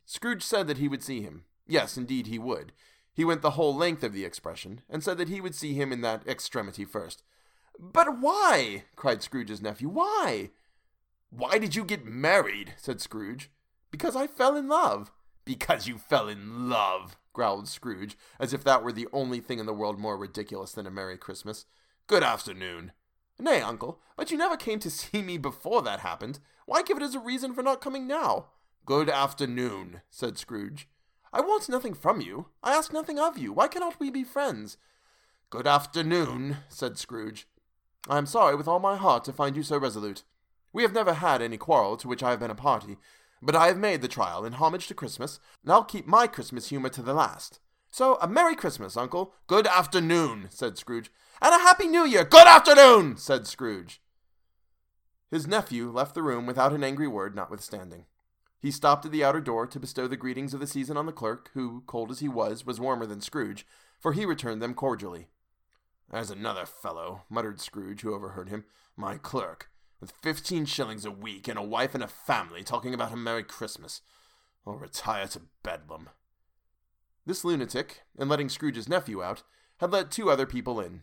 Scrooge 0.04 0.42
said 0.42 0.66
that 0.66 0.78
he 0.78 0.88
would 0.88 1.04
see 1.04 1.20
him. 1.20 1.44
Yes, 1.68 1.96
indeed, 1.96 2.26
he 2.26 2.38
would. 2.40 2.72
He 3.14 3.24
went 3.24 3.42
the 3.42 3.50
whole 3.50 3.76
length 3.76 4.02
of 4.02 4.12
the 4.12 4.24
expression, 4.24 4.80
and 4.90 5.04
said 5.04 5.18
that 5.18 5.28
he 5.28 5.40
would 5.40 5.54
see 5.54 5.74
him 5.74 5.92
in 5.92 6.00
that 6.00 6.26
extremity 6.26 6.84
first. 6.84 7.22
But 7.78 8.20
why? 8.20 8.84
cried 8.96 9.22
Scrooge's 9.22 9.62
nephew. 9.62 9.88
Why? 9.88 10.50
Why 11.30 11.58
did 11.58 11.76
you 11.76 11.84
get 11.84 12.04
married? 12.04 12.74
said 12.76 13.00
Scrooge. 13.00 13.50
Because 13.92 14.16
I 14.16 14.26
fell 14.26 14.56
in 14.56 14.68
love. 14.68 15.12
Because 15.44 15.86
you 15.86 15.98
fell 15.98 16.26
in 16.26 16.68
love, 16.68 17.16
growled 17.32 17.68
Scrooge, 17.68 18.16
as 18.40 18.52
if 18.52 18.64
that 18.64 18.82
were 18.82 18.90
the 18.90 19.06
only 19.12 19.38
thing 19.38 19.58
in 19.58 19.66
the 19.66 19.74
world 19.74 20.00
more 20.00 20.16
ridiculous 20.16 20.72
than 20.72 20.86
a 20.86 20.90
Merry 20.90 21.18
Christmas. 21.18 21.66
Good 22.08 22.22
afternoon. 22.24 22.92
Nay, 23.38 23.60
uncle, 23.60 24.00
but 24.16 24.30
you 24.30 24.38
never 24.38 24.56
came 24.56 24.78
to 24.80 24.90
see 24.90 25.22
me 25.22 25.36
before 25.36 25.82
that 25.82 26.00
happened. 26.00 26.40
Why 26.66 26.82
give 26.82 26.96
it 26.96 27.02
as 27.02 27.14
a 27.14 27.20
reason 27.20 27.54
for 27.54 27.62
not 27.62 27.80
coming 27.80 28.06
now? 28.06 28.46
Good 28.86 29.10
afternoon, 29.10 30.00
said 30.10 30.38
Scrooge. 30.38 30.88
I 31.32 31.40
want 31.40 31.68
nothing 31.68 31.94
from 31.94 32.20
you. 32.20 32.46
I 32.62 32.74
ask 32.74 32.92
nothing 32.92 33.18
of 33.18 33.36
you. 33.36 33.52
Why 33.52 33.68
cannot 33.68 34.00
we 34.00 34.10
be 34.10 34.24
friends? 34.24 34.76
Good 35.50 35.66
afternoon, 35.66 36.58
said 36.68 36.98
Scrooge. 36.98 37.46
I 38.08 38.16
am 38.16 38.26
sorry 38.26 38.56
with 38.56 38.66
all 38.66 38.80
my 38.80 38.96
heart 38.96 39.24
to 39.24 39.32
find 39.32 39.54
you 39.54 39.62
so 39.62 39.76
resolute. 39.76 40.22
We 40.72 40.82
have 40.82 40.94
never 40.94 41.14
had 41.14 41.42
any 41.42 41.58
quarrel 41.58 41.96
to 41.98 42.08
which 42.08 42.22
I 42.22 42.30
have 42.30 42.40
been 42.40 42.50
a 42.50 42.54
party, 42.54 42.96
but 43.42 43.56
I 43.56 43.66
have 43.66 43.76
made 43.76 44.00
the 44.00 44.08
trial 44.08 44.44
in 44.44 44.54
homage 44.54 44.86
to 44.86 44.94
Christmas, 44.94 45.40
and 45.64 45.72
I'll 45.72 45.84
keep 45.84 46.06
my 46.06 46.28
Christmas 46.28 46.68
humor 46.68 46.88
to 46.90 47.02
the 47.02 47.12
last. 47.12 47.58
So, 47.90 48.16
a 48.22 48.28
Merry 48.28 48.54
Christmas, 48.54 48.96
Uncle. 48.96 49.34
Good 49.48 49.66
afternoon, 49.66 50.46
said 50.48 50.78
Scrooge. 50.78 51.10
And 51.42 51.52
a 51.52 51.58
Happy 51.58 51.88
New 51.88 52.06
Year. 52.06 52.24
Good 52.24 52.46
afternoon, 52.46 53.16
said 53.16 53.46
Scrooge. 53.46 54.00
His 55.30 55.46
nephew 55.46 55.90
left 55.90 56.14
the 56.14 56.22
room 56.22 56.46
without 56.46 56.72
an 56.72 56.84
angry 56.84 57.08
word, 57.08 57.34
notwithstanding. 57.34 58.06
He 58.60 58.70
stopped 58.70 59.04
at 59.04 59.10
the 59.12 59.24
outer 59.24 59.40
door 59.40 59.66
to 59.66 59.80
bestow 59.80 60.06
the 60.06 60.16
greetings 60.16 60.54
of 60.54 60.60
the 60.60 60.66
season 60.68 60.96
on 60.96 61.06
the 61.06 61.12
clerk, 61.12 61.50
who, 61.52 61.82
cold 61.86 62.12
as 62.12 62.20
he 62.20 62.28
was, 62.28 62.64
was 62.64 62.78
warmer 62.78 63.06
than 63.06 63.20
Scrooge, 63.20 63.66
for 63.98 64.12
he 64.12 64.24
returned 64.24 64.62
them 64.62 64.72
cordially. 64.72 65.28
There's 66.10 66.30
another 66.30 66.64
fellow, 66.64 67.22
muttered 67.28 67.60
Scrooge, 67.60 68.02
who 68.02 68.14
overheard 68.14 68.50
him. 68.50 68.64
My 68.96 69.16
clerk 69.16 69.71
with 70.02 70.12
fifteen 70.20 70.64
shillings 70.64 71.04
a 71.04 71.12
week 71.12 71.46
and 71.46 71.56
a 71.56 71.62
wife 71.62 71.94
and 71.94 72.02
a 72.02 72.08
family 72.08 72.64
talking 72.64 72.92
about 72.92 73.12
a 73.12 73.16
Merry 73.16 73.44
Christmas. 73.44 74.00
I'll 74.66 74.74
retire 74.74 75.28
to 75.28 75.42
Bedlam. 75.62 76.08
This 77.24 77.44
lunatic, 77.44 78.00
in 78.18 78.28
letting 78.28 78.48
Scrooge's 78.48 78.88
nephew 78.88 79.22
out, 79.22 79.44
had 79.78 79.92
let 79.92 80.10
two 80.10 80.28
other 80.28 80.44
people 80.44 80.80
in. 80.80 81.02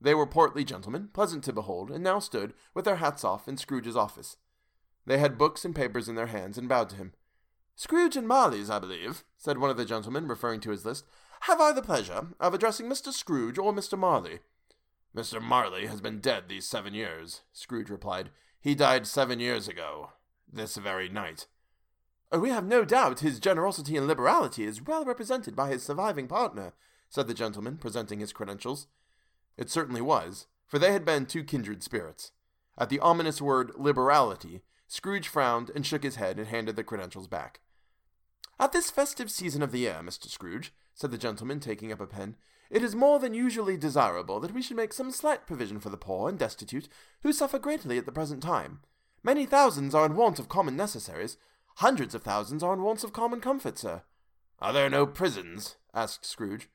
They 0.00 0.14
were 0.14 0.26
portly 0.26 0.64
gentlemen, 0.64 1.10
pleasant 1.12 1.44
to 1.44 1.52
behold, 1.52 1.90
and 1.90 2.02
now 2.02 2.18
stood, 2.18 2.54
with 2.72 2.86
their 2.86 2.96
hats 2.96 3.24
off, 3.24 3.46
in 3.46 3.58
Scrooge's 3.58 3.94
office. 3.94 4.38
They 5.04 5.18
had 5.18 5.36
books 5.36 5.66
and 5.66 5.76
papers 5.76 6.08
in 6.08 6.14
their 6.14 6.28
hands, 6.28 6.56
and 6.56 6.66
bowed 6.66 6.88
to 6.88 6.96
him. 6.96 7.12
Scrooge 7.76 8.16
and 8.16 8.26
Marley's, 8.26 8.70
I 8.70 8.78
believe, 8.78 9.22
said 9.36 9.58
one 9.58 9.68
of 9.68 9.76
the 9.76 9.84
gentlemen, 9.84 10.26
referring 10.26 10.60
to 10.60 10.70
his 10.70 10.86
list. 10.86 11.04
Have 11.40 11.60
I 11.60 11.72
the 11.72 11.82
pleasure 11.82 12.28
of 12.40 12.54
addressing 12.54 12.86
Mr. 12.86 13.12
Scrooge 13.12 13.58
or 13.58 13.74
Mr. 13.74 13.98
Marley? 13.98 14.38
Mr. 15.14 15.42
Marley 15.42 15.86
has 15.86 16.00
been 16.00 16.20
dead 16.20 16.44
these 16.48 16.66
seven 16.66 16.94
years, 16.94 17.42
Scrooge 17.52 17.90
replied. 17.90 18.30
He 18.60 18.74
died 18.74 19.06
seven 19.06 19.40
years 19.40 19.66
ago, 19.66 20.10
this 20.52 20.76
very 20.76 21.08
night. 21.08 21.46
We 22.32 22.50
have 22.50 22.64
no 22.64 22.84
doubt 22.84 23.20
his 23.20 23.40
generosity 23.40 23.96
and 23.96 24.06
liberality 24.06 24.64
is 24.64 24.82
well 24.82 25.04
represented 25.04 25.56
by 25.56 25.70
his 25.70 25.82
surviving 25.82 26.28
partner, 26.28 26.74
said 27.08 27.26
the 27.26 27.34
gentleman, 27.34 27.76
presenting 27.76 28.20
his 28.20 28.32
credentials. 28.32 28.86
It 29.56 29.68
certainly 29.68 30.00
was, 30.00 30.46
for 30.66 30.78
they 30.78 30.92
had 30.92 31.04
been 31.04 31.26
two 31.26 31.42
kindred 31.42 31.82
spirits. 31.82 32.30
At 32.78 32.88
the 32.88 33.00
ominous 33.00 33.42
word 33.42 33.72
liberality, 33.76 34.62
Scrooge 34.86 35.26
frowned 35.26 35.70
and 35.74 35.84
shook 35.84 36.04
his 36.04 36.16
head 36.16 36.38
and 36.38 36.46
handed 36.46 36.76
the 36.76 36.84
credentials 36.84 37.26
back. 37.26 37.60
At 38.60 38.72
this 38.72 38.90
festive 38.90 39.30
season 39.30 39.62
of 39.62 39.72
the 39.72 39.80
year, 39.80 40.00
Mr. 40.04 40.28
Scrooge, 40.28 40.72
said 40.94 41.10
the 41.10 41.18
gentleman, 41.18 41.58
taking 41.58 41.90
up 41.90 42.00
a 42.00 42.06
pen, 42.06 42.36
it 42.70 42.84
is 42.84 42.94
more 42.94 43.18
than 43.18 43.34
usually 43.34 43.76
desirable 43.76 44.38
that 44.40 44.54
we 44.54 44.62
should 44.62 44.76
make 44.76 44.92
some 44.92 45.10
slight 45.10 45.46
provision 45.46 45.80
for 45.80 45.90
the 45.90 45.96
poor 45.96 46.28
and 46.28 46.38
destitute, 46.38 46.88
who 47.22 47.32
suffer 47.32 47.58
greatly 47.58 47.98
at 47.98 48.06
the 48.06 48.12
present 48.12 48.42
time. 48.42 48.80
Many 49.22 49.44
thousands 49.44 49.94
are 49.94 50.06
in 50.06 50.14
want 50.14 50.38
of 50.38 50.48
common 50.48 50.76
necessaries. 50.76 51.36
Hundreds 51.76 52.14
of 52.14 52.22
thousands 52.22 52.62
are 52.62 52.72
in 52.72 52.82
want 52.82 53.02
of 53.02 53.12
common 53.12 53.40
comfort, 53.40 53.76
sir. 53.76 54.02
Are 54.60 54.72
there 54.72 54.88
no 54.88 55.04
prisons? 55.04 55.76
asked 55.92 56.24
Scrooge. 56.24 56.68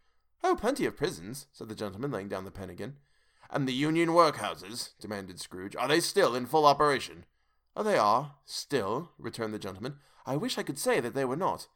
Oh, 0.43 0.55
plenty 0.55 0.85
of 0.85 0.97
prisons, 0.97 1.47
said 1.53 1.69
the 1.69 1.75
gentleman, 1.75 2.11
laying 2.11 2.27
down 2.27 2.45
the 2.45 2.51
pen 2.51 2.69
again. 2.69 2.97
And 3.49 3.67
the 3.67 3.73
union 3.73 4.09
workhouses, 4.09 4.97
demanded 4.99 5.39
Scrooge, 5.39 5.75
are 5.75 5.87
they 5.87 5.99
still 6.01 6.35
in 6.35 6.45
full 6.45 6.65
operation? 6.65 7.25
Oh, 7.75 7.83
they 7.83 7.97
are, 7.97 8.35
still, 8.45 9.11
returned 9.17 9.53
the 9.53 9.59
gentleman. 9.59 9.95
I 10.25 10.35
wish 10.35 10.57
I 10.57 10.63
could 10.63 10.79
say 10.79 10.99
that 10.99 11.13
they 11.13 11.25
were 11.25 11.35
not. 11.35 11.67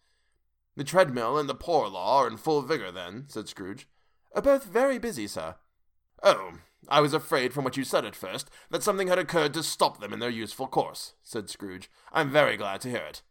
The 0.75 0.83
treadmill 0.83 1.37
and 1.37 1.47
the 1.47 1.55
poor 1.55 1.87
law 1.87 2.19
are 2.19 2.27
in 2.27 2.37
full 2.37 2.61
vigor, 2.61 2.91
then, 2.91 3.25
said 3.27 3.47
Scrooge. 3.47 3.87
Are 4.33 4.41
both 4.41 4.65
very 4.65 4.99
busy, 4.99 5.27
sir. 5.27 5.55
Oh, 6.23 6.53
I 6.87 7.01
was 7.01 7.13
afraid 7.13 7.53
from 7.53 7.63
what 7.63 7.77
you 7.77 7.83
said 7.83 8.05
at 8.05 8.15
first 8.15 8.49
that 8.69 8.83
something 8.83 9.07
had 9.07 9.19
occurred 9.19 9.53
to 9.55 9.63
stop 9.63 9.99
them 9.99 10.13
in 10.13 10.19
their 10.19 10.29
useful 10.29 10.67
course, 10.67 11.13
said 11.23 11.49
Scrooge. 11.49 11.89
I'm 12.11 12.31
very 12.31 12.57
glad 12.57 12.81
to 12.81 12.89
hear 12.89 13.03
it. 13.07 13.21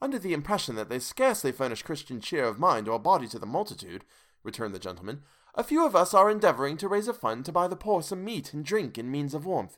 Under 0.00 0.18
the 0.18 0.32
impression 0.32 0.76
that 0.76 0.88
they 0.88 0.98
scarcely 0.98 1.50
furnish 1.50 1.82
Christian 1.82 2.20
cheer 2.20 2.44
of 2.44 2.58
mind 2.58 2.88
or 2.88 2.98
body 2.98 3.26
to 3.28 3.38
the 3.38 3.46
multitude, 3.46 4.04
returned 4.44 4.74
the 4.74 4.78
gentleman, 4.78 5.22
a 5.54 5.64
few 5.64 5.84
of 5.84 5.96
us 5.96 6.14
are 6.14 6.30
endeavoring 6.30 6.76
to 6.76 6.88
raise 6.88 7.08
a 7.08 7.12
fund 7.12 7.44
to 7.44 7.52
buy 7.52 7.66
the 7.66 7.74
poor 7.74 8.02
some 8.02 8.24
meat 8.24 8.52
and 8.52 8.64
drink 8.64 8.96
and 8.96 9.10
means 9.10 9.34
of 9.34 9.44
warmth. 9.44 9.76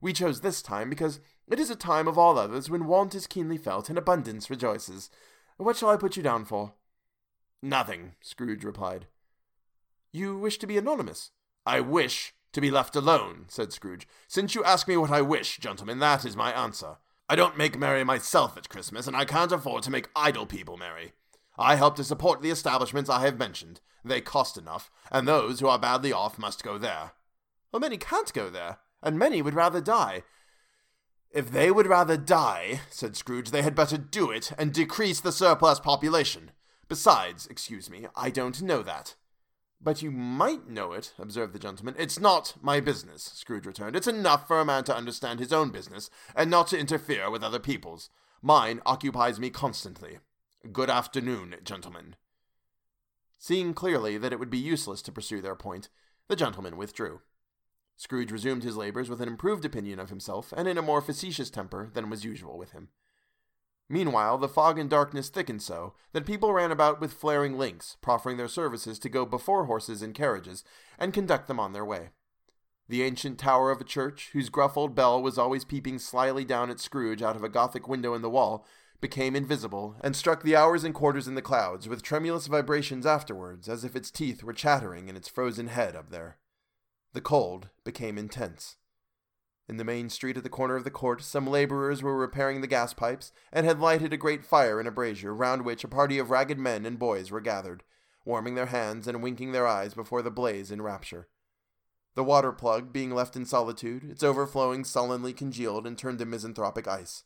We 0.00 0.12
chose 0.12 0.40
this 0.40 0.62
time 0.62 0.88
because 0.88 1.20
it 1.50 1.58
is 1.58 1.70
a 1.70 1.76
time 1.76 2.08
of 2.08 2.16
all 2.16 2.38
others 2.38 2.70
when 2.70 2.86
want 2.86 3.14
is 3.14 3.26
keenly 3.26 3.58
felt 3.58 3.88
and 3.88 3.98
abundance 3.98 4.48
rejoices. 4.48 5.10
What 5.58 5.76
shall 5.76 5.90
I 5.90 5.96
put 5.96 6.16
you 6.16 6.22
down 6.22 6.44
for? 6.44 6.74
Nothing, 7.60 8.14
Scrooge 8.20 8.64
replied. 8.64 9.06
You 10.12 10.38
wish 10.38 10.58
to 10.58 10.66
be 10.66 10.78
anonymous? 10.78 11.30
I 11.66 11.80
wish 11.80 12.34
to 12.52 12.60
be 12.60 12.70
left 12.70 12.96
alone, 12.96 13.44
said 13.48 13.72
Scrooge. 13.72 14.08
Since 14.26 14.54
you 14.54 14.64
ask 14.64 14.88
me 14.88 14.96
what 14.96 15.10
I 15.10 15.20
wish, 15.20 15.58
gentlemen, 15.58 15.98
that 15.98 16.24
is 16.24 16.36
my 16.36 16.52
answer. 16.52 16.96
I 17.28 17.36
don't 17.36 17.58
make 17.58 17.78
merry 17.78 18.04
myself 18.04 18.56
at 18.56 18.70
Christmas, 18.70 19.06
and 19.06 19.14
I 19.14 19.26
can't 19.26 19.52
afford 19.52 19.82
to 19.82 19.90
make 19.90 20.08
idle 20.16 20.46
people 20.46 20.78
merry. 20.78 21.12
I 21.58 21.76
help 21.76 21.96
to 21.96 22.04
support 22.04 22.40
the 22.40 22.50
establishments 22.50 23.10
I 23.10 23.20
have 23.20 23.38
mentioned. 23.38 23.80
They 24.02 24.22
cost 24.22 24.56
enough, 24.56 24.90
and 25.12 25.28
those 25.28 25.60
who 25.60 25.68
are 25.68 25.78
badly 25.78 26.12
off 26.12 26.38
must 26.38 26.64
go 26.64 26.78
there. 26.78 27.12
Well, 27.70 27.80
many 27.80 27.98
can't 27.98 28.32
go 28.32 28.48
there, 28.48 28.78
and 29.02 29.18
many 29.18 29.42
would 29.42 29.54
rather 29.54 29.82
die. 29.82 30.22
If 31.30 31.50
they 31.50 31.70
would 31.70 31.86
rather 31.86 32.16
die, 32.16 32.80
said 32.88 33.14
Scrooge, 33.14 33.50
they 33.50 33.60
had 33.60 33.74
better 33.74 33.98
do 33.98 34.30
it 34.30 34.52
and 34.56 34.72
decrease 34.72 35.20
the 35.20 35.32
surplus 35.32 35.78
population. 35.78 36.52
Besides, 36.88 37.46
excuse 37.48 37.90
me, 37.90 38.06
I 38.16 38.30
don't 38.30 38.62
know 38.62 38.82
that. 38.82 39.14
But 39.80 40.02
you 40.02 40.10
might 40.10 40.68
know 40.68 40.92
it, 40.92 41.14
observed 41.18 41.52
the 41.52 41.58
gentleman. 41.58 41.94
It's 41.98 42.18
not 42.18 42.54
my 42.60 42.80
business, 42.80 43.22
Scrooge 43.34 43.66
returned. 43.66 43.94
It's 43.94 44.08
enough 44.08 44.48
for 44.48 44.60
a 44.60 44.64
man 44.64 44.84
to 44.84 44.96
understand 44.96 45.38
his 45.38 45.52
own 45.52 45.70
business, 45.70 46.10
and 46.34 46.50
not 46.50 46.66
to 46.68 46.78
interfere 46.78 47.30
with 47.30 47.44
other 47.44 47.60
people's. 47.60 48.10
Mine 48.42 48.80
occupies 48.84 49.38
me 49.38 49.50
constantly. 49.50 50.18
Good 50.72 50.90
afternoon, 50.90 51.56
gentlemen. 51.62 52.16
Seeing 53.38 53.72
clearly 53.72 54.18
that 54.18 54.32
it 54.32 54.40
would 54.40 54.50
be 54.50 54.58
useless 54.58 55.00
to 55.02 55.12
pursue 55.12 55.40
their 55.40 55.54
point, 55.54 55.88
the 56.26 56.36
gentleman 56.36 56.76
withdrew. 56.76 57.20
Scrooge 57.96 58.32
resumed 58.32 58.64
his 58.64 58.76
labors 58.76 59.08
with 59.08 59.20
an 59.20 59.28
improved 59.28 59.64
opinion 59.64 60.00
of 60.00 60.10
himself 60.10 60.52
and 60.56 60.66
in 60.66 60.78
a 60.78 60.82
more 60.82 61.00
facetious 61.00 61.50
temper 61.50 61.88
than 61.92 62.10
was 62.10 62.24
usual 62.24 62.58
with 62.58 62.72
him. 62.72 62.88
Meanwhile, 63.88 64.38
the 64.38 64.48
fog 64.48 64.78
and 64.78 64.90
darkness 64.90 65.30
thickened 65.30 65.62
so 65.62 65.94
that 66.12 66.26
people 66.26 66.52
ran 66.52 66.70
about 66.70 67.00
with 67.00 67.14
flaring 67.14 67.56
links, 67.56 67.96
proffering 68.02 68.36
their 68.36 68.48
services 68.48 68.98
to 68.98 69.08
go 69.08 69.24
before 69.24 69.64
horses 69.64 70.02
and 70.02 70.14
carriages 70.14 70.62
and 70.98 71.14
conduct 71.14 71.48
them 71.48 71.58
on 71.58 71.72
their 71.72 71.84
way. 71.84 72.10
The 72.88 73.02
ancient 73.02 73.38
tower 73.38 73.70
of 73.70 73.80
a 73.80 73.84
church, 73.84 74.30
whose 74.32 74.48
gruff 74.48 74.76
old 74.76 74.94
bell 74.94 75.22
was 75.22 75.36
always 75.36 75.64
peeping 75.64 75.98
slyly 75.98 76.44
down 76.44 76.70
at 76.70 76.80
Scrooge 76.80 77.22
out 77.22 77.36
of 77.36 77.44
a 77.44 77.48
Gothic 77.48 77.86
window 77.86 78.14
in 78.14 78.22
the 78.22 78.30
wall, 78.30 78.66
became 79.00 79.36
invisible 79.36 79.96
and 80.00 80.16
struck 80.16 80.42
the 80.42 80.56
hours 80.56 80.84
and 80.84 80.94
quarters 80.94 81.28
in 81.28 81.34
the 81.34 81.42
clouds 81.42 81.86
with 81.86 82.02
tremulous 82.02 82.46
vibrations 82.46 83.06
afterwards, 83.06 83.68
as 83.68 83.84
if 83.84 83.94
its 83.94 84.10
teeth 84.10 84.42
were 84.42 84.54
chattering 84.54 85.08
in 85.08 85.16
its 85.16 85.28
frozen 85.28 85.68
head 85.68 85.94
up 85.94 86.10
there. 86.10 86.38
The 87.12 87.20
cold 87.20 87.68
became 87.84 88.16
intense. 88.18 88.77
In 89.68 89.76
the 89.76 89.84
main 89.84 90.08
street 90.08 90.38
at 90.38 90.44
the 90.44 90.48
corner 90.48 90.76
of 90.76 90.84
the 90.84 90.90
court, 90.90 91.22
some 91.22 91.46
laborers 91.46 92.02
were 92.02 92.16
repairing 92.16 92.62
the 92.62 92.66
gas 92.66 92.94
pipes, 92.94 93.32
and 93.52 93.66
had 93.66 93.80
lighted 93.80 94.14
a 94.14 94.16
great 94.16 94.42
fire 94.42 94.80
in 94.80 94.86
a 94.86 94.90
brazier, 94.90 95.34
round 95.34 95.62
which 95.62 95.84
a 95.84 95.88
party 95.88 96.18
of 96.18 96.30
ragged 96.30 96.58
men 96.58 96.86
and 96.86 96.98
boys 96.98 97.30
were 97.30 97.42
gathered, 97.42 97.84
warming 98.24 98.54
their 98.54 98.66
hands 98.66 99.06
and 99.06 99.22
winking 99.22 99.52
their 99.52 99.66
eyes 99.66 99.92
before 99.92 100.22
the 100.22 100.30
blaze 100.30 100.70
in 100.70 100.80
rapture. 100.80 101.28
The 102.14 102.24
water 102.24 102.50
plug, 102.50 102.94
being 102.94 103.10
left 103.10 103.36
in 103.36 103.44
solitude, 103.44 104.04
its 104.04 104.22
overflowing 104.22 104.84
sullenly 104.84 105.34
congealed 105.34 105.86
and 105.86 105.98
turned 105.98 106.18
to 106.20 106.24
misanthropic 106.24 106.88
ice. 106.88 107.24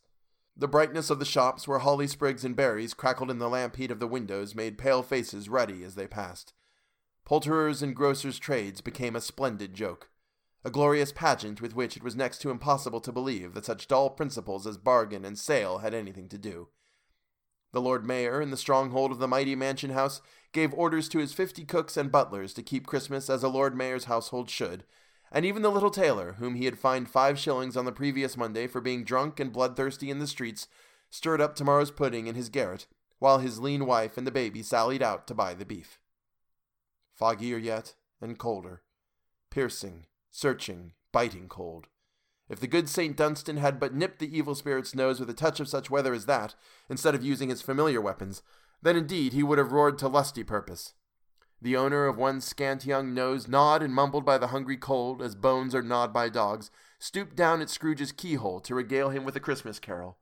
The 0.55 0.67
brightness 0.67 1.09
of 1.09 1.19
the 1.19 1.25
shops 1.25 1.65
where 1.65 1.79
holly 1.79 2.07
sprigs 2.07 2.43
and 2.43 2.57
berries 2.57 2.93
crackled 2.93 3.31
in 3.31 3.39
the 3.39 3.49
lamp 3.49 3.77
heat 3.77 3.89
of 3.89 3.99
the 3.99 4.07
windows 4.07 4.53
made 4.53 4.77
pale 4.77 5.01
faces 5.01 5.47
ruddy 5.47 5.83
as 5.83 5.95
they 5.95 6.07
passed. 6.07 6.53
Poulterers' 7.25 7.81
and 7.81 7.95
grocers' 7.95 8.37
trades 8.37 8.81
became 8.81 9.15
a 9.15 9.21
splendid 9.21 9.73
joke 9.73 10.09
a 10.65 10.71
glorious 10.71 11.11
pageant 11.11 11.61
with 11.61 11.75
which 11.75 11.97
it 11.97 12.03
was 12.03 12.15
next 12.15 12.39
to 12.39 12.49
impossible 12.49 13.01
to 13.01 13.11
believe 13.11 13.53
that 13.53 13.65
such 13.65 13.87
dull 13.87 14.09
principles 14.09 14.65
as 14.65 14.77
bargain 14.77 15.25
and 15.25 15.37
sale 15.37 15.79
had 15.79 15.93
anything 15.93 16.29
to 16.29 16.37
do. 16.37 16.69
The 17.73 17.81
Lord 17.81 18.05
Mayor, 18.05 18.41
in 18.41 18.51
the 18.51 18.57
stronghold 18.57 19.11
of 19.11 19.19
the 19.19 19.27
mighty 19.27 19.55
mansion 19.55 19.89
house, 19.89 20.21
gave 20.51 20.73
orders 20.73 21.09
to 21.09 21.17
his 21.17 21.33
fifty 21.33 21.65
cooks 21.65 21.97
and 21.97 22.11
butlers 22.11 22.53
to 22.53 22.61
keep 22.61 22.85
Christmas 22.85 23.29
as 23.29 23.43
a 23.43 23.49
Lord 23.49 23.75
Mayor's 23.75 24.05
household 24.05 24.49
should, 24.49 24.83
and 25.31 25.43
even 25.43 25.63
the 25.63 25.71
little 25.71 25.89
tailor, 25.89 26.33
whom 26.33 26.53
he 26.53 26.65
had 26.65 26.77
fined 26.77 27.09
five 27.09 27.39
shillings 27.39 27.75
on 27.75 27.85
the 27.85 27.91
previous 27.91 28.37
Monday 28.37 28.67
for 28.67 28.79
being 28.79 29.03
drunk 29.03 29.39
and 29.39 29.51
bloodthirsty 29.51 30.11
in 30.11 30.19
the 30.19 30.27
streets, 30.27 30.67
stirred 31.09 31.41
up 31.41 31.55
tomorrow's 31.55 31.89
pudding 31.89 32.27
in 32.27 32.35
his 32.35 32.49
garret, 32.49 32.85
while 33.17 33.39
his 33.39 33.59
lean 33.59 33.87
wife 33.87 34.17
and 34.17 34.27
the 34.27 34.31
baby 34.31 34.61
sallied 34.61 35.01
out 35.01 35.25
to 35.25 35.33
buy 35.33 35.55
the 35.55 35.65
beef. 35.65 35.99
Foggier 37.19 37.57
yet, 37.57 37.95
and 38.21 38.37
colder, 38.37 38.83
piercing, 39.49 40.05
searching, 40.33 40.91
biting 41.11 41.47
cold. 41.47 41.87
If 42.49 42.59
the 42.59 42.67
good 42.67 42.89
St. 42.89 43.15
Dunstan 43.15 43.57
had 43.57 43.79
but 43.79 43.93
nipped 43.93 44.17
the 44.17 44.35
evil 44.35 44.55
spirit's 44.55 44.95
nose 44.95 45.19
with 45.19 45.29
a 45.29 45.33
touch 45.33 45.59
of 45.59 45.69
such 45.69 45.91
weather 45.91 46.13
as 46.13 46.25
that, 46.25 46.55
instead 46.89 47.13
of 47.13 47.23
using 47.23 47.49
his 47.49 47.61
familiar 47.61 48.01
weapons, 48.01 48.41
then 48.81 48.97
indeed 48.97 49.31
he 49.31 49.43
would 49.43 49.59
have 49.59 49.71
roared 49.71 49.97
to 49.99 50.07
lusty 50.07 50.43
purpose. 50.43 50.95
The 51.61 51.77
owner 51.77 52.07
of 52.07 52.17
one 52.17 52.41
scant 52.41 52.83
young 52.83 53.13
nose, 53.13 53.47
gnawed 53.47 53.83
and 53.83 53.93
mumbled 53.93 54.25
by 54.25 54.37
the 54.39 54.47
hungry 54.47 54.75
cold, 54.75 55.21
as 55.21 55.35
bones 55.35 55.73
are 55.75 55.83
gnawed 55.83 56.11
by 56.11 56.29
dogs, 56.29 56.71
stooped 56.99 57.35
down 57.35 57.61
at 57.61 57.69
Scrooge's 57.69 58.11
keyhole 58.11 58.59
to 58.61 58.75
regale 58.75 59.11
him 59.11 59.23
with 59.23 59.35
a 59.35 59.39
Christmas 59.39 59.79
carol. 59.79 60.17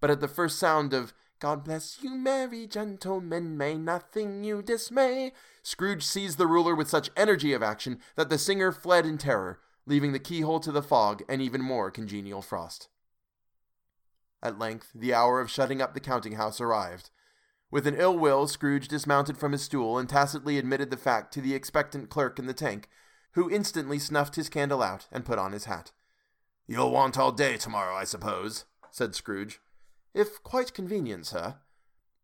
But 0.00 0.10
at 0.10 0.20
the 0.20 0.28
first 0.28 0.58
sound 0.58 0.94
of 0.94 1.12
God 1.40 1.62
bless 1.62 1.98
you, 2.02 2.10
merry 2.10 2.66
gentlemen, 2.66 3.56
may 3.56 3.76
nothing 3.76 4.42
you 4.42 4.60
dismay. 4.60 5.32
Scrooge 5.62 6.02
seized 6.02 6.36
the 6.36 6.48
ruler 6.48 6.74
with 6.74 6.88
such 6.88 7.10
energy 7.16 7.52
of 7.52 7.62
action 7.62 8.00
that 8.16 8.28
the 8.28 8.38
singer 8.38 8.72
fled 8.72 9.06
in 9.06 9.18
terror, 9.18 9.60
leaving 9.86 10.10
the 10.10 10.18
keyhole 10.18 10.58
to 10.58 10.72
the 10.72 10.82
fog 10.82 11.22
and 11.28 11.40
even 11.40 11.60
more 11.60 11.92
congenial 11.92 12.42
frost. 12.42 12.88
At 14.42 14.58
length, 14.58 14.90
the 14.92 15.14
hour 15.14 15.40
of 15.40 15.50
shutting 15.50 15.80
up 15.80 15.94
the 15.94 16.00
counting 16.00 16.32
house 16.32 16.60
arrived. 16.60 17.10
With 17.70 17.86
an 17.86 17.94
ill 17.94 18.18
will, 18.18 18.48
Scrooge 18.48 18.88
dismounted 18.88 19.38
from 19.38 19.52
his 19.52 19.62
stool 19.62 19.96
and 19.96 20.08
tacitly 20.08 20.58
admitted 20.58 20.90
the 20.90 20.96
fact 20.96 21.32
to 21.34 21.40
the 21.40 21.54
expectant 21.54 22.10
clerk 22.10 22.40
in 22.40 22.46
the 22.46 22.54
tank, 22.54 22.88
who 23.32 23.48
instantly 23.48 24.00
snuffed 24.00 24.34
his 24.34 24.48
candle 24.48 24.82
out 24.82 25.06
and 25.12 25.24
put 25.24 25.38
on 25.38 25.52
his 25.52 25.66
hat. 25.66 25.92
You'll 26.66 26.90
want 26.90 27.16
all 27.16 27.30
day 27.30 27.56
tomorrow, 27.56 27.94
I 27.94 28.04
suppose, 28.04 28.64
said 28.90 29.14
Scrooge. 29.14 29.60
If 30.18 30.42
quite 30.42 30.74
convenient, 30.74 31.26
sir. 31.26 31.58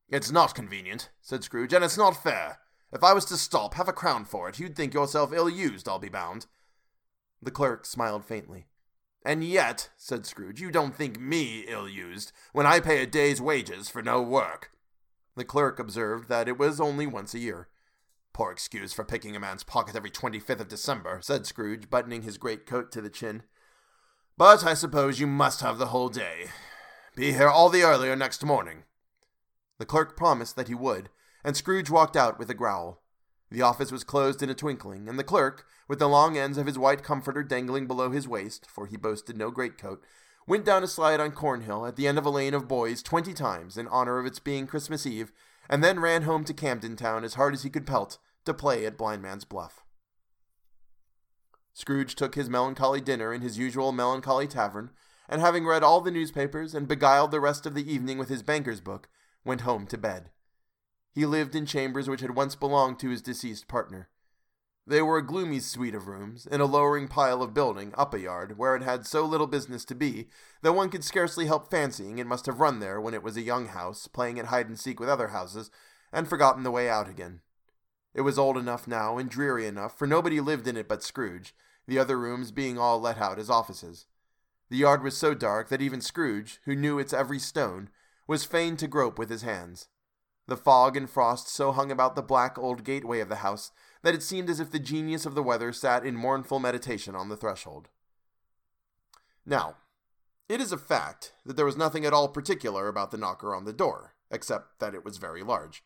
It's 0.09 0.33
not 0.33 0.57
convenient, 0.57 1.11
said 1.23 1.45
Scrooge, 1.45 1.73
and 1.73 1.85
it's 1.85 1.97
not 1.97 2.21
fair. 2.21 2.59
If 2.93 3.05
I 3.05 3.13
was 3.13 3.25
to 3.27 3.37
stop, 3.37 3.75
have 3.75 3.87
a 3.87 3.93
crown 3.93 4.25
for 4.25 4.49
it, 4.49 4.59
you'd 4.59 4.75
think 4.75 4.93
yourself 4.93 5.33
ill 5.33 5.49
used, 5.49 5.89
I'll 5.89 6.01
be 6.01 6.09
bound. 6.09 6.47
The 7.41 7.53
clerk 7.53 7.87
smiled 7.87 8.25
faintly. 8.25 8.67
And 9.25 9.45
yet, 9.45 9.91
said 9.97 10.27
Scrooge, 10.27 10.61
you 10.61 10.73
don't 10.73 10.97
think 10.97 11.21
me 11.21 11.67
ill 11.69 11.89
used 11.89 12.33
when 12.53 12.67
I 12.67 12.81
pay 12.81 13.01
a 13.01 13.07
day's 13.07 13.41
wages 13.41 13.89
for 13.89 14.03
no 14.03 14.21
work. 14.21 14.73
The 15.37 15.45
clerk 15.45 15.79
observed 15.79 16.29
that 16.29 16.49
it 16.49 16.59
was 16.59 16.81
only 16.81 17.07
once 17.07 17.33
a 17.33 17.39
year. 17.39 17.69
Poor 18.33 18.51
excuse 18.51 18.93
for 18.93 19.05
picking 19.05 19.37
a 19.37 19.41
man's 19.41 19.63
pocket 19.63 19.95
every 19.95 20.11
twenty 20.11 20.41
fifth 20.41 20.61
of 20.61 20.67
December, 20.67 21.21
said 21.23 21.47
Scrooge, 21.47 21.89
buttoning 21.91 22.23
his 22.23 22.39
great 22.39 22.67
coat 22.67 22.91
to 22.91 23.01
the 23.01 23.09
chin. 23.09 23.45
But 24.37 24.67
I 24.67 24.75
suppose 24.75 25.21
you 25.21 25.29
must 25.29 25.61
have 25.61 25.79
the 25.79 25.87
whole 25.87 26.09
day. 26.09 26.47
Be 27.17 27.33
here 27.33 27.49
all 27.49 27.69
the 27.69 27.83
earlier 27.83 28.17
next 28.17 28.45
morning. 28.45 28.83
The 29.79 29.87
clerk 29.87 30.17
promised 30.17 30.57
that 30.57 30.67
he 30.67 30.75
would, 30.75 31.11
and 31.45 31.57
Scrooge 31.57 31.89
walked 31.89 32.17
out 32.17 32.41
with 32.41 32.51
a 32.51 32.55
growl. 32.55 33.03
The 33.53 33.63
office 33.63 33.93
was 33.93 34.03
closed 34.03 34.43
in 34.43 34.51
a 34.51 34.55
twinkling, 34.55 35.09
and 35.09 35.17
the 35.17 35.23
clerk, 35.23 35.65
with 35.87 36.01
the 36.01 36.09
long 36.09 36.37
ends 36.37 36.59
of 36.59 36.67
his 36.67 36.77
white 36.77 37.05
comforter 37.05 37.45
dangling 37.45 37.87
below 37.87 38.11
his 38.11 38.27
waist, 38.27 38.67
for 38.69 38.87
he 38.87 38.97
boasted 38.97 39.37
no 39.37 39.53
greatcoat, 39.53 40.03
went 40.49 40.65
down 40.65 40.83
a 40.83 40.89
slide 40.89 41.21
on 41.21 41.31
Cornhill 41.31 41.87
at 41.87 41.95
the 41.95 42.09
end 42.09 42.19
of 42.19 42.27
a 42.27 42.31
lane 42.31 42.53
of 42.53 42.67
boys 42.67 43.01
twenty 43.01 43.33
times 43.33 43.79
in 43.79 43.87
honor 43.89 44.19
of 44.19 44.27
its 44.27 44.41
being 44.41 44.67
Christmas 44.67 45.07
Eve, 45.07 45.31
and 45.71 45.85
then 45.85 46.01
ran 46.01 46.23
home 46.23 46.45
to 46.45 46.53
Camden 46.53 46.97
Town 46.97 47.23
as 47.23 47.35
hard 47.35 47.55
as 47.55 47.63
he 47.63 47.71
could 47.71 47.87
pelt 47.87 48.19
to 48.45 48.53
play 48.53 48.85
at 48.85 48.99
Blind 48.99 49.23
Man's 49.23 49.45
Bluff. 49.45 49.85
Scrooge 51.73 52.17
took 52.17 52.35
his 52.35 52.51
melancholy 52.51 53.01
dinner 53.01 53.33
in 53.33 53.41
his 53.41 53.57
usual 53.57 53.93
melancholy 53.93 54.49
tavern, 54.49 54.91
and 55.29 55.41
having 55.41 55.67
read 55.67 55.83
all 55.83 56.01
the 56.01 56.11
newspapers 56.11 56.75
and 56.75 56.89
beguiled 56.89 57.31
the 57.31 57.41
rest 57.41 57.67
of 57.67 57.75
the 57.75 57.93
evening 57.93 58.19
with 58.19 58.29
his 58.29 58.43
banker's 58.43 58.81
book, 58.81 59.09
went 59.45 59.63
home 59.63 59.87
to 59.87 59.99
bed. 59.99 60.31
He 61.13 61.27
lived 61.27 61.55
in 61.55 61.67
chambers 61.67 62.09
which 62.09 62.21
had 62.21 62.35
once 62.35 62.57
belonged 62.57 62.99
to 63.01 63.11
his 63.11 63.23
deceased 63.23 63.69
partner. 63.69 64.09
They 64.87 65.01
were 65.01 65.17
a 65.17 65.27
gloomy 65.27 65.61
suite 65.61 65.95
of 65.95 66.09
rooms, 66.09 66.47
in 66.47 66.61
a 66.61 66.67
lowering 66.67 67.09
pile 67.09 67.43
of 67.43 67.55
building 67.55 67.95
up 67.97 68.13
a 68.13 68.21
yard, 68.21 68.59
where 68.59 68.77
it 68.77 68.83
had 68.83 69.07
so 69.07 69.25
little 69.25 69.47
business 69.47 69.85
to 69.87 69.95
be 69.95 70.29
that 70.61 70.75
one 70.75 70.91
could 70.91 71.05
scarcely 71.05 71.47
help 71.47 71.71
fancying 71.71 72.19
it 72.19 72.27
must 72.27 72.45
have 72.45 72.61
run 72.61 72.81
there 72.81 73.01
when 73.01 73.15
it 73.15 73.23
was 73.23 73.37
a 73.37 73.43
young 73.43 73.69
house, 73.69 74.07
playing 74.09 74.39
at 74.39 74.47
hide 74.47 74.69
and 74.69 74.79
seek 74.79 75.01
with 75.01 75.09
other 75.09 75.29
houses, 75.29 75.71
and 76.13 76.29
forgotten 76.29 76.65
the 76.65 76.71
way 76.71 76.91
out 76.91 77.09
again. 77.09 77.41
It 78.13 78.21
was 78.21 78.39
old 78.39 78.59
enough 78.59 78.87
now 78.87 79.17
and 79.17 79.31
dreary 79.31 79.67
enough, 79.67 79.97
for 79.97 80.07
nobody 80.07 80.39
lived 80.41 80.69
in 80.69 80.77
it 80.77 80.87
but 80.87 81.03
Scrooge, 81.03 81.55
the 81.87 81.99
other 81.99 82.19
rooms 82.19 82.51
being 82.51 82.79
all 82.79 83.01
let 83.01 83.19
out 83.19 83.39
as 83.39 83.49
offices. 83.49 84.07
The 84.71 84.77
yard 84.77 85.03
was 85.03 85.17
so 85.17 85.35
dark 85.35 85.69
that 85.69 85.83
even 85.83 86.01
Scrooge, 86.01 86.61
who 86.65 86.75
knew 86.75 86.99
its 86.99 87.13
every 87.13 87.39
stone, 87.39 87.91
was 88.27 88.45
fain 88.45 88.77
to 88.79 88.87
grope 88.87 89.19
with 89.19 89.31
his 89.31 89.43
hands. 89.43 89.89
The 90.47 90.57
fog 90.57 90.97
and 90.97 91.09
frost 91.09 91.49
so 91.49 91.73
hung 91.73 91.91
about 91.91 92.17
the 92.17 92.23
black 92.23 92.59
old 92.59 92.85
gateway 92.85 93.21
of 93.21 93.29
the 93.29 93.37
house 93.37 93.71
that 94.03 94.15
it 94.15 94.23
seemed 94.23 94.51
as 94.51 94.61
if 94.61 94.71
the 94.71 94.79
genius 94.79 95.25
of 95.25 95.35
the 95.35 95.43
weather 95.43 95.73
sat 95.73 96.05
in 96.05 96.15
mournful 96.15 96.59
meditation 96.59 97.15
on 97.15 97.29
the 97.29 97.37
threshold. 97.37 97.89
Now, 99.47 99.77
it 100.49 100.61
is 100.61 100.73
a 100.73 100.79
fact 100.79 101.33
that 101.47 101.57
there 101.57 101.65
was 101.65 101.77
nothing 101.77 102.05
at 102.05 102.13
all 102.13 102.29
particular 102.29 102.89
about 102.89 103.11
the 103.11 103.17
knocker 103.17 103.55
on 103.55 103.65
the 103.65 103.73
door, 103.73 104.15
except 104.31 104.79
that 104.81 104.95
it 104.95 105.05
was 105.05 105.17
very 105.17 105.43
large. 105.43 105.83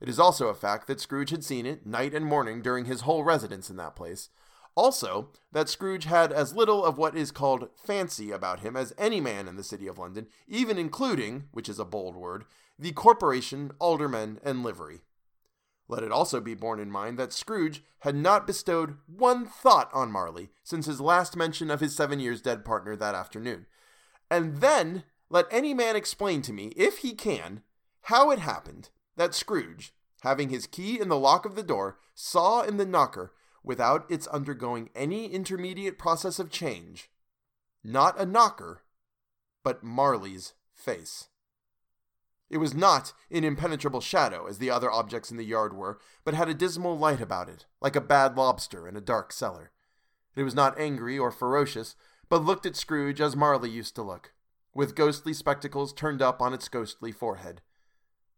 It 0.00 0.08
is 0.08 0.18
also 0.18 0.48
a 0.48 0.54
fact 0.54 0.88
that 0.88 1.00
Scrooge 1.00 1.30
had 1.30 1.44
seen 1.44 1.66
it 1.66 1.86
night 1.86 2.12
and 2.12 2.26
morning 2.26 2.62
during 2.62 2.84
his 2.84 3.02
whole 3.02 3.24
residence 3.24 3.70
in 3.70 3.76
that 3.76 3.96
place, 3.96 4.28
also, 4.76 5.30
that 5.52 5.70
Scrooge 5.70 6.04
had 6.04 6.32
as 6.32 6.54
little 6.54 6.84
of 6.84 6.98
what 6.98 7.16
is 7.16 7.30
called 7.30 7.70
fancy 7.82 8.30
about 8.30 8.60
him 8.60 8.76
as 8.76 8.92
any 8.98 9.22
man 9.22 9.48
in 9.48 9.56
the 9.56 9.64
city 9.64 9.86
of 9.86 9.98
London, 9.98 10.26
even 10.46 10.76
including, 10.76 11.44
which 11.50 11.68
is 11.68 11.78
a 11.78 11.84
bold 11.84 12.14
word, 12.14 12.44
the 12.78 12.92
corporation, 12.92 13.72
aldermen, 13.80 14.38
and 14.44 14.62
livery. 14.62 15.00
Let 15.88 16.02
it 16.02 16.12
also 16.12 16.40
be 16.40 16.54
borne 16.54 16.78
in 16.78 16.90
mind 16.90 17.18
that 17.18 17.32
Scrooge 17.32 17.82
had 18.00 18.14
not 18.14 18.46
bestowed 18.46 18.98
one 19.06 19.46
thought 19.46 19.88
on 19.94 20.12
Marley 20.12 20.50
since 20.62 20.84
his 20.84 21.00
last 21.00 21.36
mention 21.36 21.70
of 21.70 21.80
his 21.80 21.96
seven 21.96 22.20
years 22.20 22.42
dead 22.42 22.64
partner 22.64 22.96
that 22.96 23.14
afternoon. 23.14 23.66
And 24.30 24.58
then 24.58 25.04
let 25.30 25.46
any 25.50 25.72
man 25.72 25.96
explain 25.96 26.42
to 26.42 26.52
me, 26.52 26.72
if 26.76 26.98
he 26.98 27.14
can, 27.14 27.62
how 28.02 28.30
it 28.30 28.40
happened 28.40 28.90
that 29.16 29.34
Scrooge, 29.34 29.94
having 30.20 30.50
his 30.50 30.66
key 30.66 31.00
in 31.00 31.08
the 31.08 31.18
lock 31.18 31.46
of 31.46 31.54
the 31.54 31.62
door, 31.62 31.98
saw 32.14 32.60
in 32.60 32.76
the 32.76 32.84
knocker 32.84 33.32
without 33.66 34.10
its 34.10 34.28
undergoing 34.28 34.88
any 34.94 35.26
intermediate 35.26 35.98
process 35.98 36.38
of 36.38 36.50
change. 36.50 37.10
Not 37.84 38.18
a 38.18 38.24
knocker, 38.24 38.84
but 39.62 39.82
Marley's 39.82 40.54
face. 40.72 41.28
It 42.48 42.58
was 42.58 42.74
not 42.74 43.12
in 43.28 43.42
impenetrable 43.42 44.00
shadow, 44.00 44.46
as 44.46 44.58
the 44.58 44.70
other 44.70 44.90
objects 44.90 45.32
in 45.32 45.36
the 45.36 45.44
yard 45.44 45.76
were, 45.76 45.98
but 46.24 46.32
had 46.32 46.48
a 46.48 46.54
dismal 46.54 46.96
light 46.96 47.20
about 47.20 47.48
it, 47.48 47.66
like 47.80 47.96
a 47.96 48.00
bad 48.00 48.36
lobster 48.36 48.86
in 48.86 48.96
a 48.96 49.00
dark 49.00 49.32
cellar. 49.32 49.72
It 50.36 50.44
was 50.44 50.54
not 50.54 50.78
angry 50.78 51.18
or 51.18 51.32
ferocious, 51.32 51.96
but 52.28 52.44
looked 52.44 52.66
at 52.66 52.76
Scrooge 52.76 53.20
as 53.20 53.34
Marley 53.34 53.70
used 53.70 53.96
to 53.96 54.02
look, 54.02 54.32
with 54.72 54.94
ghostly 54.94 55.32
spectacles 55.32 55.92
turned 55.92 56.22
up 56.22 56.40
on 56.40 56.54
its 56.54 56.68
ghostly 56.68 57.10
forehead. 57.10 57.62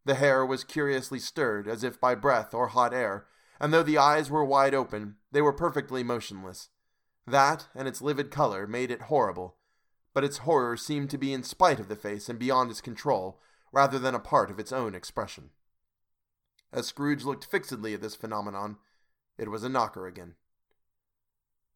The 0.06 0.14
hair 0.14 0.46
was 0.46 0.64
curiously 0.64 1.18
stirred, 1.18 1.68
as 1.68 1.84
if 1.84 2.00
by 2.00 2.14
breath 2.14 2.54
or 2.54 2.68
hot 2.68 2.94
air, 2.94 3.26
and 3.60 3.74
though 3.74 3.82
the 3.82 3.98
eyes 3.98 4.30
were 4.30 4.44
wide 4.44 4.74
open, 4.74 5.16
they 5.32 5.42
were 5.42 5.52
perfectly 5.52 6.02
motionless. 6.02 6.70
That 7.26 7.68
and 7.74 7.86
its 7.86 8.00
livid 8.00 8.30
color 8.30 8.66
made 8.66 8.90
it 8.90 9.02
horrible, 9.02 9.56
but 10.14 10.24
its 10.24 10.38
horror 10.38 10.76
seemed 10.76 11.10
to 11.10 11.18
be 11.18 11.32
in 11.32 11.42
spite 11.42 11.78
of 11.78 11.88
the 11.88 11.96
face 11.96 12.28
and 12.28 12.38
beyond 12.38 12.70
its 12.70 12.80
control, 12.80 13.40
rather 13.72 13.98
than 13.98 14.14
a 14.14 14.20
part 14.20 14.50
of 14.50 14.58
its 14.58 14.72
own 14.72 14.94
expression. 14.94 15.50
As 16.72 16.86
Scrooge 16.86 17.24
looked 17.24 17.44
fixedly 17.44 17.94
at 17.94 18.00
this 18.00 18.14
phenomenon, 18.14 18.78
it 19.36 19.50
was 19.50 19.62
a 19.62 19.68
knocker 19.68 20.06
again. 20.06 20.34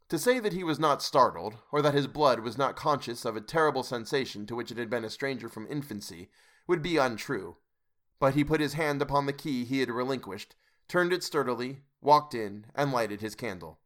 To 0.08 0.18
say 0.18 0.38
that 0.40 0.52
he 0.52 0.64
was 0.64 0.78
not 0.78 1.02
startled, 1.02 1.56
or 1.70 1.80
that 1.80 1.94
his 1.94 2.06
blood 2.06 2.40
was 2.40 2.58
not 2.58 2.76
conscious 2.76 3.24
of 3.24 3.36
a 3.36 3.40
terrible 3.40 3.82
sensation 3.82 4.46
to 4.46 4.54
which 4.54 4.70
it 4.70 4.76
had 4.76 4.90
been 4.90 5.04
a 5.04 5.10
stranger 5.10 5.48
from 5.48 5.66
infancy, 5.70 6.28
would 6.66 6.82
be 6.82 6.98
untrue. 6.98 7.56
But 8.18 8.34
he 8.34 8.44
put 8.44 8.60
his 8.60 8.74
hand 8.74 9.00
upon 9.00 9.26
the 9.26 9.32
key 9.32 9.64
he 9.64 9.80
had 9.80 9.90
relinquished, 9.90 10.54
turned 10.88 11.12
it 11.12 11.24
sturdily, 11.24 11.82
walked 12.02 12.34
in, 12.34 12.66
and 12.74 12.92
lighted 12.92 13.20
his 13.20 13.34
candle. 13.34 13.78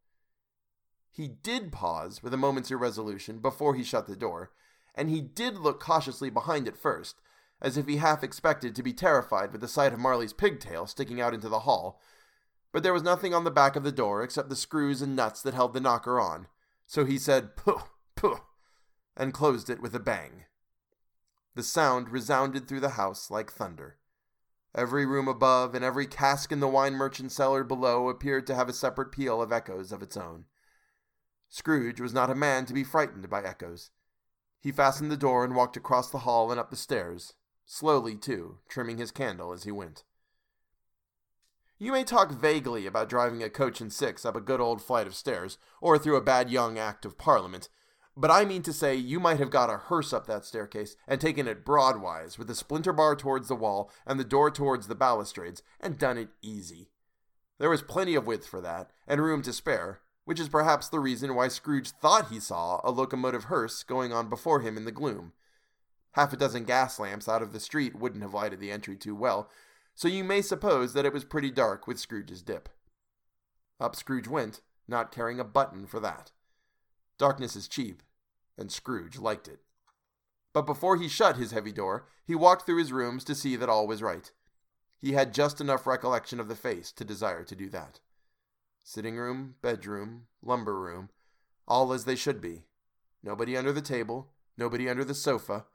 He 1.13 1.29
did 1.29 1.73
pause 1.73 2.23
with 2.23 2.35
a 2.35 2.39
moment's 2.39 2.71
irresolution 2.71 3.39
before 3.39 3.75
he 3.75 3.83
shut 3.83 4.07
the 4.07 4.17
door, 4.17 4.51
and 4.95 5.09
he 5.09 5.21
did 5.21 5.59
look 5.59 5.81
cautiously 5.81 6.31
behind 6.31 6.67
it 6.67 6.77
first, 6.77 7.21
as 7.61 7.77
if 7.77 7.87
he 7.87 7.97
half 7.97 8.23
expected 8.23 8.75
to 8.75 8.83
be 8.83 8.93
terrified 8.93 9.53
with 9.53 9.61
the 9.61 9.69
sight 9.69 9.93
of 9.93 9.99
Marley's 9.99 10.33
pigtail 10.33 10.87
sticking 10.87 11.21
out 11.21 11.35
into 11.35 11.49
the 11.49 11.61
hall. 11.61 12.01
But 12.73 12.83
there 12.83 12.93
was 12.93 13.03
nothing 13.03 13.33
on 13.33 13.45
the 13.45 13.51
back 13.51 13.77
of 13.77 13.83
the 13.83 13.93
door 13.93 14.23
except 14.23 14.49
the 14.49 14.57
screws 14.57 15.01
and 15.01 15.17
nuts 15.17 15.41
that 15.43 15.55
held 15.55 15.73
the 15.73 15.81
knocker 15.81 16.21
on, 16.21 16.49
so 16.87 17.05
he 17.05 17.19
said, 17.19 17.57
Pooh, 17.57 17.83
pooh, 18.15 18.41
and 19.17 19.33
closed 19.33 19.71
it 19.71 19.81
with 19.81 19.95
a 19.95 20.01
bang. 20.01 20.45
The 21.55 21.63
sound 21.63 22.11
resounded 22.11 22.69
through 22.69 22.81
the 22.81 22.91
house 22.91 23.31
like 23.31 23.51
thunder. 23.51 23.97
Every 24.77 25.07
room 25.07 25.27
above 25.27 25.75
and 25.75 25.83
every 25.83 26.07
cask 26.07 26.53
in 26.53 26.61
the 26.61 26.69
wine 26.69 26.93
merchant's 26.93 27.35
cellar 27.35 27.65
below 27.65 28.11
appeared 28.11 28.47
to 28.47 28.55
have 28.55 28.69
a 28.69 28.75
separate 28.75 29.11
peal 29.11 29.41
of 29.41 29.51
echoes 29.51 29.91
of 29.91 30.03
its 30.03 30.19
own. 30.19 30.45
Scrooge 31.49 31.99
was 31.99 32.13
not 32.13 32.29
a 32.29 32.35
man 32.35 32.67
to 32.67 32.75
be 32.75 32.85
frightened 32.85 33.31
by 33.31 33.43
echoes. 33.43 33.91
He 34.61 34.71
fastened 34.71 35.11
the 35.11 35.17
door 35.17 35.45
and 35.45 35.57
walked 35.57 35.79
across 35.79 36.11
the 36.11 36.21
hall 36.21 36.51
and 36.51 36.61
up 36.61 36.69
the 36.69 36.77
stairs, 36.77 37.33
slowly, 37.65 38.17
too, 38.17 38.59
trimming 38.69 38.99
his 38.99 39.11
candle 39.11 39.51
as 39.53 39.65
he 39.65 39.73
went. 39.73 40.05
You 41.79 41.93
may 41.93 42.05
talk 42.05 42.31
vaguely 42.31 42.87
about 42.87 43.09
driving 43.09 43.43
a 43.43 43.49
coach 43.49 43.81
and 43.81 43.91
six 43.91 44.27
up 44.27 44.37
a 44.37 44.43
good 44.43 44.61
old 44.61 44.83
flight 44.83 45.07
of 45.07 45.15
stairs, 45.15 45.57
or 45.81 45.99
through 45.99 46.17
a 46.17 46.23
bad 46.23 46.51
young 46.51 46.79
Act 46.79 47.07
of 47.07 47.17
Parliament, 47.17 47.71
but 48.17 48.31
I 48.31 48.45
mean 48.45 48.63
to 48.63 48.73
say, 48.73 48.95
you 48.95 49.21
might 49.21 49.39
have 49.39 49.51
got 49.51 49.69
a 49.69 49.77
hearse 49.77 50.13
up 50.13 50.27
that 50.27 50.45
staircase 50.45 50.97
and 51.07 51.21
taken 51.21 51.47
it 51.47 51.65
broadwise, 51.65 52.39
with 52.39 52.49
the 52.49 52.55
splinter 52.55 52.93
bar 52.93 53.15
towards 53.15 53.49
the 53.49 53.55
wall 53.55 53.91
and 54.07 54.19
the 54.19 54.25
door 54.25 54.51
towards 54.51 54.87
the 54.87 54.95
balustrades, 54.95 55.63
and 55.81 55.99
done 55.99 56.17
it 56.17 56.31
easy. 56.41 56.89
There 57.59 57.71
was 57.71 57.83
plenty 57.83 58.15
of 58.15 58.27
width 58.27 58.47
for 58.47 58.61
that, 58.63 58.91
and 59.07 59.21
room 59.21 59.43
to 59.43 59.53
spare, 59.53 60.01
which 60.25 60.41
is 60.41 60.49
perhaps 60.49 60.89
the 60.89 60.99
reason 60.99 61.35
why 61.35 61.49
Scrooge 61.49 61.91
thought 61.91 62.31
he 62.31 62.41
saw 62.41 62.81
a 62.83 62.91
locomotive 62.91 63.45
hearse 63.45 63.83
going 63.83 64.13
on 64.13 64.29
before 64.29 64.61
him 64.61 64.77
in 64.77 64.85
the 64.85 64.93
gloom. 64.93 65.33
Half 66.13 66.33
a 66.33 66.37
dozen 66.37 66.65
gas 66.65 66.99
lamps 66.99 67.29
out 67.29 67.43
of 67.43 67.53
the 67.53 67.61
street 67.61 67.95
wouldn't 67.95 68.23
have 68.23 68.33
lighted 68.33 68.61
the 68.61 68.71
entry 68.71 68.97
too 68.97 69.15
well, 69.15 69.51
so 69.95 70.09
you 70.09 70.25
may 70.25 70.41
suppose 70.41 70.95
that 70.95 71.05
it 71.05 71.13
was 71.13 71.25
pretty 71.25 71.51
dark 71.51 71.87
with 71.87 71.99
Scrooge's 71.99 72.43
dip. 72.43 72.71
Up 73.79 73.95
Scrooge 73.95 74.27
went, 74.27 74.63
not 74.89 75.13
caring 75.13 75.39
a 75.39 75.45
button 75.45 75.87
for 75.87 76.01
that. 76.01 76.33
Darkness 77.19 77.57
is 77.57 77.69
cheap, 77.69 78.03
and 78.59 78.71
Scrooge 78.71 79.19
liked 79.19 79.49
it. 79.49 79.61
But 80.53 80.67
before 80.67 80.97
he 80.97 81.09
shut 81.09 81.37
his 81.37 81.51
heavy 81.51 81.73
door, 81.73 82.07
he 82.25 82.35
walked 82.35 82.67
through 82.67 82.79
his 82.79 82.93
rooms 82.93 83.25
to 83.25 83.35
see 83.35 83.57
that 83.57 83.69
all 83.69 83.87
was 83.87 84.03
right. 84.03 84.31
He 84.99 85.13
had 85.13 85.35
just 85.35 85.61
enough 85.61 85.87
recollection 85.87 86.41
of 86.41 86.49
the 86.49 86.57
face 86.57 86.93
to 86.93 87.05
desire 87.05 87.45
to 87.45 87.55
do 87.55 87.69
that. 87.71 88.01
Sitting 88.83 89.17
room, 89.17 89.57
bedroom, 89.63 90.27
lumber 90.43 90.79
room, 90.79 91.11
all 91.69 91.93
as 91.93 92.05
they 92.05 92.17
should 92.17 92.41
be. 92.41 92.65
Nobody 93.23 93.57
under 93.57 93.73
the 93.73 93.83
table, 93.83 94.33
nobody 94.57 94.89
under 94.89 95.05
the 95.05 95.15
sofa, 95.15 95.67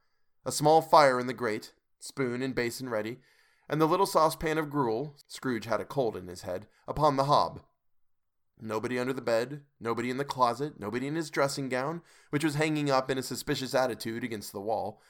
a 0.46 0.52
small 0.52 0.82
fire 0.82 1.20
in 1.20 1.28
the 1.28 1.34
grate, 1.34 1.74
spoon 2.00 2.42
and 2.42 2.56
basin 2.56 2.90
ready, 2.90 3.20
and 3.70 3.80
the 3.80 3.88
little 3.88 4.06
saucepan 4.06 4.58
of 4.58 4.70
gruel 4.70 5.16
Scrooge 5.28 5.66
had 5.66 5.80
a 5.80 5.86
cold 5.86 6.18
in 6.18 6.28
his 6.28 6.42
head 6.42 6.68
upon 6.88 7.16
the 7.16 7.26
hob, 7.26 7.62
Nobody 8.64 9.00
under 9.00 9.12
the 9.12 9.24
bed, 9.24 9.62
nobody 9.80 10.12
in 10.12 10.18
the 10.18 10.24
closet, 10.24 10.80
nobody 10.80 11.08
in 11.08 11.16
his 11.16 11.32
dressing 11.32 11.68
gown, 11.68 12.04
which 12.30 12.44
was 12.44 12.56
hanging 12.56 12.92
up 12.92 13.10
in 13.10 13.18
a 13.18 13.24
suspicious 13.24 13.74
attitude 13.74 14.24
against 14.24 14.54
the 14.54 14.62
wall. 14.62 15.02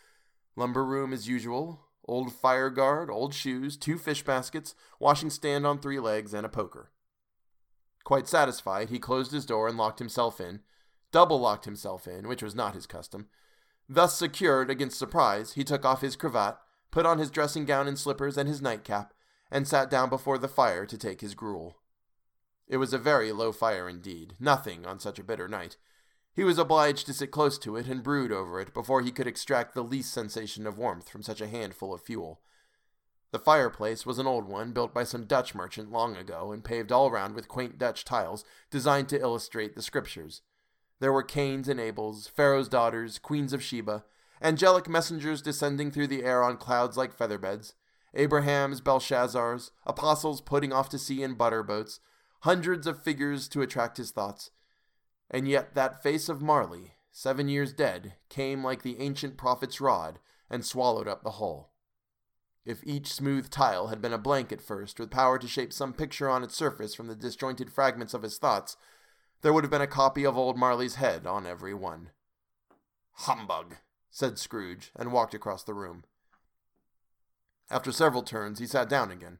Lumber 0.55 0.85
room 0.85 1.11
as 1.11 1.27
usual, 1.27 1.81
old 2.05 2.33
fire 2.33 2.69
guard, 2.69 3.09
old 3.09 3.33
shoes, 3.33 3.75
two 3.75 3.97
fish 3.97 4.23
baskets, 4.23 4.73
washing 4.99 5.29
stand 5.29 5.67
on 5.67 5.79
three 5.79 5.99
legs, 5.99 6.33
and 6.33 6.45
a 6.45 6.49
poker. 6.49 6.91
Quite 8.05 8.29
satisfied, 8.29 8.89
he 8.89 8.99
closed 8.99 9.33
his 9.33 9.45
door 9.45 9.67
and 9.67 9.77
locked 9.77 9.99
himself 9.99 10.39
in, 10.39 10.61
double 11.11 11.39
locked 11.39 11.65
himself 11.65 12.07
in, 12.07 12.29
which 12.29 12.41
was 12.41 12.55
not 12.55 12.73
his 12.73 12.87
custom. 12.87 13.27
Thus 13.89 14.17
secured 14.17 14.69
against 14.69 14.97
surprise, 14.97 15.53
he 15.53 15.65
took 15.65 15.83
off 15.83 15.99
his 15.99 16.15
cravat, 16.15 16.57
put 16.89 17.05
on 17.05 17.17
his 17.17 17.29
dressing 17.29 17.65
gown 17.65 17.89
and 17.89 17.99
slippers 17.99 18.37
and 18.37 18.47
his 18.47 18.61
nightcap, 18.61 19.13
and 19.51 19.67
sat 19.67 19.89
down 19.89 20.09
before 20.09 20.37
the 20.37 20.47
fire 20.47 20.85
to 20.85 20.97
take 20.97 21.19
his 21.19 21.35
gruel. 21.35 21.80
It 22.71 22.77
was 22.77 22.93
a 22.93 22.97
very 22.97 23.33
low 23.33 23.51
fire 23.51 23.89
indeed, 23.89 24.33
nothing 24.39 24.85
on 24.85 24.97
such 24.97 25.19
a 25.19 25.25
bitter 25.25 25.49
night. 25.49 25.75
He 26.33 26.45
was 26.45 26.57
obliged 26.57 27.05
to 27.07 27.13
sit 27.13 27.29
close 27.29 27.57
to 27.59 27.75
it 27.75 27.87
and 27.87 28.01
brood 28.01 28.31
over 28.31 28.61
it 28.61 28.73
before 28.73 29.01
he 29.01 29.11
could 29.11 29.27
extract 29.27 29.73
the 29.73 29.83
least 29.83 30.13
sensation 30.13 30.65
of 30.65 30.77
warmth 30.77 31.09
from 31.09 31.21
such 31.21 31.41
a 31.41 31.49
handful 31.49 31.93
of 31.93 32.01
fuel. 32.01 32.39
The 33.31 33.39
fireplace 33.39 34.05
was 34.05 34.19
an 34.19 34.25
old 34.25 34.47
one 34.47 34.71
built 34.71 34.93
by 34.93 35.03
some 35.03 35.25
Dutch 35.25 35.53
merchant 35.53 35.91
long 35.91 36.15
ago 36.15 36.53
and 36.53 36.63
paved 36.63 36.93
all 36.93 37.11
round 37.11 37.35
with 37.35 37.49
quaint 37.49 37.77
Dutch 37.77 38.05
tiles 38.05 38.45
designed 38.69 39.09
to 39.09 39.19
illustrate 39.19 39.75
the 39.75 39.81
scriptures. 39.81 40.41
There 41.01 41.11
were 41.11 41.23
Cains 41.23 41.67
and 41.67 41.77
Abels, 41.77 42.29
Pharaoh's 42.29 42.69
daughters, 42.69 43.19
queens 43.19 43.51
of 43.51 43.61
Sheba, 43.61 44.05
angelic 44.41 44.87
messengers 44.87 45.41
descending 45.41 45.91
through 45.91 46.07
the 46.07 46.23
air 46.23 46.41
on 46.41 46.55
clouds 46.55 46.95
like 46.95 47.17
featherbeds, 47.17 47.73
Abrahams, 48.13 48.79
Belshazzars, 48.79 49.71
apostles 49.85 50.39
putting 50.39 50.71
off 50.71 50.87
to 50.87 50.97
sea 50.97 51.21
in 51.21 51.33
butter 51.33 51.63
boats, 51.63 51.99
hundreds 52.41 52.87
of 52.87 53.01
figures 53.01 53.47
to 53.47 53.61
attract 53.61 53.97
his 53.97 54.11
thoughts. 54.11 54.51
And 55.29 55.47
yet 55.47 55.75
that 55.75 56.03
face 56.03 56.29
of 56.29 56.41
Marley, 56.41 56.93
seven 57.11 57.47
years 57.47 57.73
dead, 57.73 58.13
came 58.29 58.63
like 58.63 58.83
the 58.83 58.99
ancient 58.99 59.37
prophet's 59.37 59.79
rod 59.79 60.19
and 60.49 60.65
swallowed 60.65 61.07
up 61.07 61.23
the 61.23 61.31
whole. 61.31 61.71
If 62.65 62.83
each 62.83 63.11
smooth 63.11 63.49
tile 63.49 63.87
had 63.87 64.01
been 64.01 64.13
a 64.13 64.19
blank 64.19 64.51
at 64.51 64.61
first, 64.61 64.99
with 64.99 65.09
power 65.09 65.39
to 65.39 65.47
shape 65.47 65.73
some 65.73 65.93
picture 65.93 66.29
on 66.29 66.43
its 66.43 66.55
surface 66.55 66.93
from 66.93 67.07
the 67.07 67.15
disjointed 67.15 67.71
fragments 67.71 68.13
of 68.13 68.21
his 68.21 68.37
thoughts, 68.37 68.77
there 69.41 69.53
would 69.53 69.63
have 69.63 69.71
been 69.71 69.81
a 69.81 69.87
copy 69.87 70.23
of 70.23 70.37
old 70.37 70.57
Marley's 70.57 70.95
head 70.95 71.25
on 71.25 71.47
every 71.47 71.73
one. 71.73 72.09
Humbug, 73.13 73.77
said 74.11 74.37
Scrooge, 74.37 74.91
and 74.95 75.11
walked 75.11 75.33
across 75.33 75.63
the 75.63 75.73
room. 75.73 76.03
After 77.71 77.91
several 77.91 78.21
turns, 78.21 78.59
he 78.59 78.67
sat 78.67 78.89
down 78.89 79.11
again. 79.11 79.39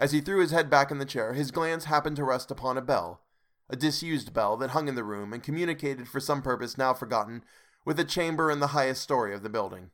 As 0.00 0.12
he 0.12 0.22
threw 0.22 0.40
his 0.40 0.50
head 0.50 0.70
back 0.70 0.90
in 0.90 0.96
the 0.96 1.04
chair, 1.04 1.34
his 1.34 1.50
glance 1.50 1.84
happened 1.84 2.16
to 2.16 2.24
rest 2.24 2.50
upon 2.50 2.78
a 2.78 2.82
bell, 2.82 3.20
a 3.68 3.76
disused 3.76 4.32
bell 4.32 4.56
that 4.56 4.70
hung 4.70 4.88
in 4.88 4.94
the 4.94 5.04
room 5.04 5.34
and 5.34 5.42
communicated 5.42 6.08
for 6.08 6.20
some 6.20 6.40
purpose 6.40 6.78
now 6.78 6.94
forgotten 6.94 7.44
with 7.84 8.00
a 8.00 8.04
chamber 8.04 8.50
in 8.50 8.60
the 8.60 8.68
highest 8.68 9.02
story 9.02 9.34
of 9.34 9.42
the 9.42 9.50
building. 9.50 9.90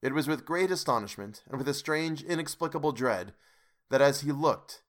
It 0.00 0.14
was 0.14 0.28
with 0.28 0.44
great 0.44 0.70
astonishment 0.70 1.42
and 1.48 1.58
with 1.58 1.66
a 1.66 1.74
strange, 1.74 2.22
inexplicable 2.22 2.92
dread 2.92 3.34
that 3.90 4.00
as 4.00 4.20
he 4.20 4.30
looked, 4.30 4.82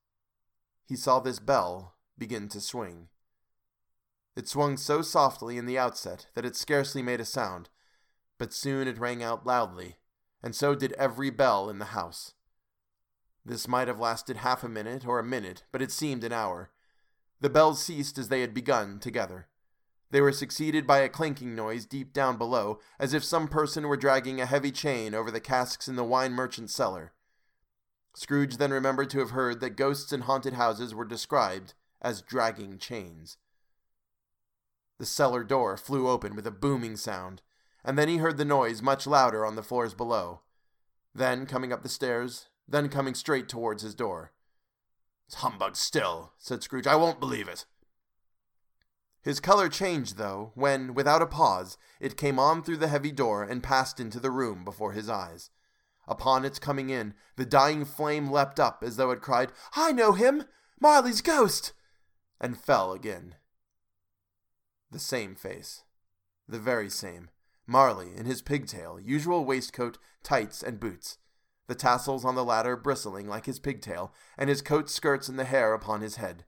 he 0.86 0.96
saw 0.96 1.20
this 1.20 1.40
bell 1.40 1.96
begin 2.16 2.48
to 2.50 2.62
swing. 2.62 3.08
It 4.36 4.48
swung 4.48 4.78
so 4.78 5.02
softly 5.02 5.58
in 5.58 5.66
the 5.66 5.80
outset 5.80 6.28
that 6.36 6.46
it 6.46 6.56
scarcely 6.56 7.02
made 7.02 7.20
a 7.20 7.26
sound, 7.26 7.70
but 8.38 8.54
soon 8.54 8.88
it 8.88 9.00
rang 9.00 9.24
out 9.24 9.48
loudly, 9.48 9.98
and 10.44 10.56
so 10.56 10.76
did 10.76 10.94
every 10.94 11.32
bell 11.32 11.72
in 11.72 11.80
the 11.80 11.86
house. 11.86 12.36
This 13.50 13.68
might 13.68 13.88
have 13.88 14.00
lasted 14.00 14.38
half 14.38 14.64
a 14.64 14.70
minute 14.70 15.08
or 15.08 15.18
a 15.18 15.24
minute, 15.24 15.64
but 15.72 15.82
it 15.82 15.92
seemed 15.92 16.24
an 16.24 16.32
hour. 16.32 16.70
The 17.42 17.50
bells 17.50 17.84
ceased 17.84 18.20
as 18.20 18.30
they 18.30 18.42
had 18.42 18.54
begun 18.54 19.00
together. 19.00 19.48
They 20.12 20.22
were 20.22 20.32
succeeded 20.32 20.86
by 20.86 21.00
a 21.00 21.10
clanking 21.10 21.56
noise 21.56 21.88
deep 21.88 22.14
down 22.14 22.38
below, 22.38 22.80
as 23.00 23.12
if 23.12 23.24
some 23.24 23.48
person 23.48 23.88
were 23.88 23.98
dragging 23.98 24.40
a 24.40 24.46
heavy 24.46 24.72
chain 24.72 25.16
over 25.16 25.32
the 25.32 25.40
casks 25.40 25.88
in 25.88 25.96
the 25.96 26.04
wine 26.04 26.34
merchant's 26.34 26.76
cellar. 26.76 27.12
Scrooge 28.14 28.58
then 28.58 28.70
remembered 28.70 29.10
to 29.10 29.20
have 29.20 29.32
heard 29.32 29.62
that 29.62 29.72
ghosts 29.72 30.14
in 30.14 30.22
haunted 30.22 30.54
houses 30.54 30.94
were 30.94 31.04
described 31.04 31.74
as 32.04 32.22
dragging 32.22 32.78
chains. 32.78 33.38
The 35.00 35.08
cellar 35.08 35.44
door 35.44 35.76
flew 35.76 36.08
open 36.08 36.36
with 36.36 36.46
a 36.46 36.52
booming 36.52 36.98
sound, 36.98 37.42
and 37.84 37.98
then 37.98 38.10
he 38.10 38.18
heard 38.18 38.38
the 38.38 38.46
noise 38.46 38.84
much 38.84 39.08
louder 39.08 39.44
on 39.44 39.56
the 39.56 39.64
floors 39.64 39.96
below. 39.96 40.42
Then 41.16 41.48
coming 41.48 41.74
up 41.74 41.82
the 41.82 41.90
stairs, 41.90 42.49
then 42.70 42.90
coming 42.90 43.16
straight 43.16 43.50
towards 43.50 43.84
his 43.84 43.96
door. 43.96 44.32
It's 45.28 45.36
humbug 45.36 45.76
still, 45.76 46.34
said 46.38 46.64
Scrooge. 46.64 46.88
I 46.88 46.96
won't 46.96 47.20
believe 47.20 47.48
it. 47.48 47.66
His 49.22 49.40
color 49.40 49.70
changed, 49.70 50.18
though, 50.18 50.52
when, 50.56 50.94
without 50.94 51.22
a 51.22 51.28
pause, 51.28 51.78
it 52.00 52.18
came 52.18 52.40
on 52.40 52.64
through 52.64 52.78
the 52.78 52.88
heavy 52.88 53.12
door 53.12 53.44
and 53.44 53.62
passed 53.62 54.00
into 54.00 54.20
the 54.20 54.32
room 54.32 54.64
before 54.64 54.94
his 54.94 55.10
eyes. 55.10 55.50
Upon 56.08 56.46
its 56.46 56.58
coming 56.58 56.90
in, 56.90 57.14
the 57.36 57.46
dying 57.46 57.86
flame 57.86 58.32
leapt 58.32 58.60
up 58.60 58.82
as 58.84 58.96
though 58.96 59.12
it 59.12 59.22
cried, 59.22 59.52
I 59.76 59.92
know 59.92 60.14
him! 60.14 60.46
Marley's 60.80 61.22
ghost! 61.22 61.74
and 62.40 62.58
fell 62.58 62.94
again. 62.94 63.36
The 64.92 65.00
same 65.00 65.36
face. 65.36 65.84
The 66.48 66.60
very 66.60 66.90
same. 66.90 67.30
Marley 67.68 68.16
in 68.16 68.26
his 68.26 68.42
pigtail, 68.42 69.00
usual 69.00 69.46
waistcoat, 69.46 69.98
tights, 70.24 70.64
and 70.64 70.80
boots. 70.80 71.20
The 71.70 71.76
tassels 71.76 72.26
on 72.26 72.34
the 72.34 72.44
latter 72.44 72.76
bristling 72.76 73.28
like 73.28 73.46
his 73.46 73.60
pigtail, 73.60 74.12
and 74.40 74.50
his 74.50 74.64
coat 74.64 74.90
skirts 74.90 75.30
in 75.30 75.36
the 75.36 75.44
hair 75.44 75.76
upon 75.76 76.02
his 76.02 76.16
head. 76.16 76.44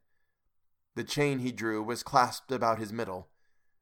The 0.96 1.04
chain 1.04 1.38
he 1.38 1.52
drew 1.52 1.84
was 1.84 2.02
clasped 2.02 2.52
about 2.52 2.80
his 2.80 2.92
middle. 2.92 3.30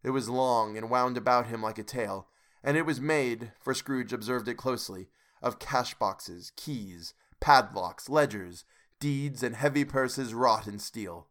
It 0.04 0.10
was 0.10 0.28
long 0.28 0.76
and 0.76 0.90
wound 0.90 1.16
about 1.16 1.48
him 1.48 1.64
like 1.64 1.78
a 1.78 1.84
tail, 1.84 2.28
and 2.62 2.76
it 2.76 2.86
was 2.86 3.00
made, 3.00 3.54
for 3.62 3.74
Scrooge 3.74 4.12
observed 4.12 4.50
it 4.50 4.56
closely, 4.56 5.08
of 5.42 5.60
cash 5.60 5.94
boxes, 5.94 6.52
keys, 6.58 7.14
padlocks, 7.40 8.10
ledgers, 8.10 8.66
deeds, 9.00 9.42
and 9.42 9.56
heavy 9.56 9.86
purses 9.86 10.34
wrought 10.34 10.68
in 10.68 10.78
steel. 10.78 11.30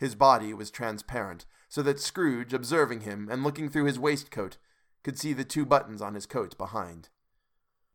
His 0.00 0.16
body 0.16 0.52
was 0.52 0.68
transparent, 0.72 1.46
so 1.68 1.80
that 1.82 2.00
Scrooge, 2.00 2.52
observing 2.52 3.02
him 3.02 3.28
and 3.30 3.44
looking 3.44 3.68
through 3.68 3.84
his 3.84 4.00
waistcoat, 4.00 4.56
could 5.04 5.16
see 5.16 5.32
the 5.32 5.44
two 5.44 5.64
buttons 5.64 6.02
on 6.02 6.16
his 6.16 6.26
coat 6.26 6.58
behind. 6.58 7.08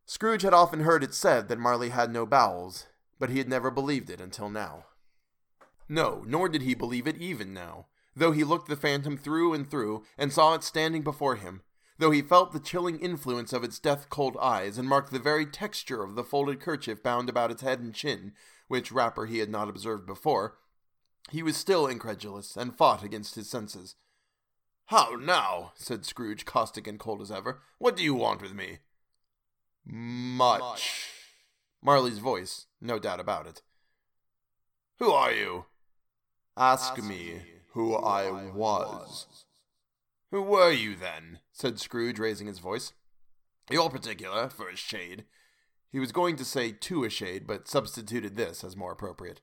Scrooge 0.10 0.44
had 0.44 0.54
often 0.54 0.80
heard 0.80 1.04
it 1.04 1.14
said 1.14 1.50
that 1.50 1.60
Marley 1.60 1.90
had 1.90 2.14
no 2.14 2.26
bowels, 2.26 2.86
but 3.20 3.30
he 3.30 3.40
had 3.40 3.50
never 3.50 3.70
believed 3.70 4.10
it 4.10 4.22
until 4.22 4.50
now. 4.50 4.86
No, 5.90 6.24
nor 6.26 6.48
did 6.48 6.62
he 6.62 6.74
believe 6.74 7.08
it 7.08 7.18
even 7.18 7.54
now, 7.54 7.88
though 8.16 8.32
he 8.32 8.46
looked 8.46 8.70
the 8.70 8.78
phantom 8.78 9.18
through 9.18 9.54
and 9.54 9.70
through 9.70 10.06
and 10.18 10.32
saw 10.32 10.54
it 10.54 10.64
standing 10.64 11.02
before 11.02 11.36
him, 11.36 11.62
though 11.98 12.12
he 12.12 12.22
felt 12.22 12.54
the 12.54 12.60
chilling 12.62 13.02
influence 13.02 13.52
of 13.52 13.66
its 13.66 13.80
death 13.80 14.10
cold 14.10 14.38
eyes 14.42 14.78
and 14.78 14.88
marked 14.88 15.12
the 15.12 15.20
very 15.20 15.46
texture 15.46 16.02
of 16.04 16.16
the 16.16 16.24
folded 16.24 16.62
kerchief 16.62 17.04
bound 17.04 17.28
about 17.28 17.52
its 17.52 17.62
head 17.62 17.82
and 17.82 17.94
chin, 17.94 18.32
which 18.70 18.94
wrapper 18.94 19.26
he 19.26 19.40
had 19.40 19.50
not 19.50 19.68
observed 19.68 20.06
before, 20.06 20.58
he 21.32 21.44
was 21.44 21.58
still 21.58 21.86
incredulous 21.86 22.56
and 22.56 22.78
fought 22.78 23.04
against 23.04 23.36
his 23.36 23.50
senses. 23.50 23.96
How 24.86 25.18
now? 25.20 25.74
said 25.76 26.06
Scrooge, 26.06 26.46
caustic 26.46 26.88
and 26.88 26.98
cold 26.98 27.22
as 27.22 27.30
ever. 27.30 27.62
What 27.78 27.98
do 27.98 28.04
you 28.04 28.16
want 28.16 28.42
with 28.42 28.54
me? 28.54 28.78
Much. 29.90 31.10
Marley's 31.82 32.20
voice, 32.20 32.66
no 32.82 33.00
doubt 33.00 33.20
about 33.20 33.48
it. 33.48 33.62
Who 35.00 35.12
are 35.12 35.32
you? 35.32 35.66
Ask, 36.58 37.02
me 37.02 37.42
who 37.74 37.96
I 37.96 38.52
was. 38.52 39.46
Who 40.32 40.42
were 40.42 40.72
you 40.72 40.96
then? 40.96 41.40
said 41.54 41.80
Scrooge, 41.80 42.20
raising 42.20 42.48
his 42.48 42.60
voice. 42.60 42.94
You're 43.70 43.90
particular, 43.90 44.50
for 44.50 44.70
a 44.70 44.76
shade. 44.76 45.26
He 45.92 46.00
was 46.00 46.12
going 46.12 46.36
to 46.38 46.46
say 46.46 46.72
to 46.72 47.04
a 47.04 47.10
shade, 47.10 47.48
but 47.48 47.68
substituted 47.68 48.36
this 48.36 48.64
as 48.64 48.76
more 48.76 48.92
appropriate. 48.92 49.42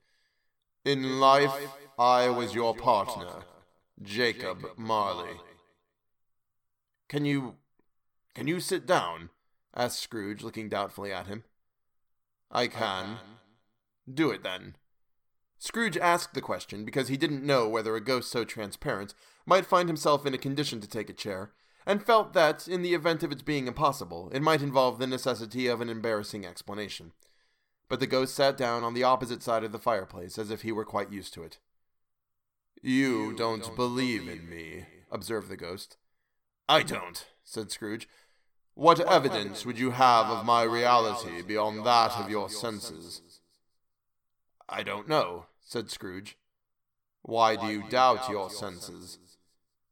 In 0.84 1.20
life, 1.20 1.54
I 1.98 2.28
was 2.28 2.54
your 2.54 2.74
partner, 2.74 3.44
Jacob 4.02 4.64
Marley. 4.76 5.40
Can 7.08 7.24
you. 7.24 7.54
can 8.34 8.46
you 8.46 8.60
sit 8.60 8.86
down? 8.86 9.30
Asked 9.74 10.00
Scrooge, 10.00 10.42
looking 10.42 10.68
doubtfully 10.68 11.12
at 11.12 11.26
him. 11.26 11.44
I 12.50 12.68
can. 12.68 13.18
Do 14.12 14.30
it 14.30 14.42
then. 14.42 14.76
Scrooge 15.58 15.96
asked 15.96 16.34
the 16.34 16.40
question 16.40 16.84
because 16.84 17.08
he 17.08 17.16
didn't 17.16 17.42
know 17.42 17.68
whether 17.68 17.96
a 17.96 18.00
ghost 18.00 18.30
so 18.30 18.44
transparent 18.44 19.14
might 19.46 19.66
find 19.66 19.88
himself 19.88 20.26
in 20.26 20.34
a 20.34 20.38
condition 20.38 20.80
to 20.80 20.88
take 20.88 21.08
a 21.08 21.14
chair, 21.14 21.52
and 21.86 22.04
felt 22.04 22.32
that, 22.32 22.66
in 22.66 22.82
the 22.82 22.94
event 22.94 23.22
of 23.22 23.32
its 23.32 23.42
being 23.42 23.66
impossible, 23.66 24.30
it 24.32 24.42
might 24.42 24.62
involve 24.62 24.98
the 24.98 25.06
necessity 25.06 25.66
of 25.66 25.80
an 25.80 25.88
embarrassing 25.88 26.46
explanation. 26.46 27.12
But 27.88 28.00
the 28.00 28.06
ghost 28.06 28.34
sat 28.34 28.56
down 28.56 28.82
on 28.82 28.94
the 28.94 29.04
opposite 29.04 29.42
side 29.42 29.64
of 29.64 29.72
the 29.72 29.78
fireplace 29.78 30.38
as 30.38 30.50
if 30.50 30.62
he 30.62 30.72
were 30.72 30.84
quite 30.84 31.12
used 31.12 31.34
to 31.34 31.42
it. 31.42 31.58
You, 32.82 33.30
you 33.30 33.36
don't, 33.36 33.62
don't, 33.62 33.76
believe, 33.76 34.24
believe 34.24 34.40
in 34.40 34.48
me, 34.48 34.84
observed 35.10 35.48
the 35.48 35.56
ghost. 35.56 35.96
I 36.68 36.82
don't, 36.82 37.26
said 37.42 37.70
Scrooge. 37.70 38.08
What, 38.74 38.98
evidence 39.00 39.64
would 39.64 39.78
you 39.78 39.92
have 39.92 40.26
of 40.26 40.44
my 40.44 40.62
reality 40.64 41.42
beyond 41.42 41.86
that 41.86 42.12
of 42.12 42.28
your 42.28 42.50
senses? 42.50 43.40
I 44.68 44.82
don't 44.82 45.08
know, 45.08 45.46
said 45.60 45.90
Scrooge. 45.90 46.36
Why, 47.22 47.54
do 47.54 47.66
you 47.66 47.84
doubt 47.88 48.28
your 48.28 48.50
senses? 48.50 49.18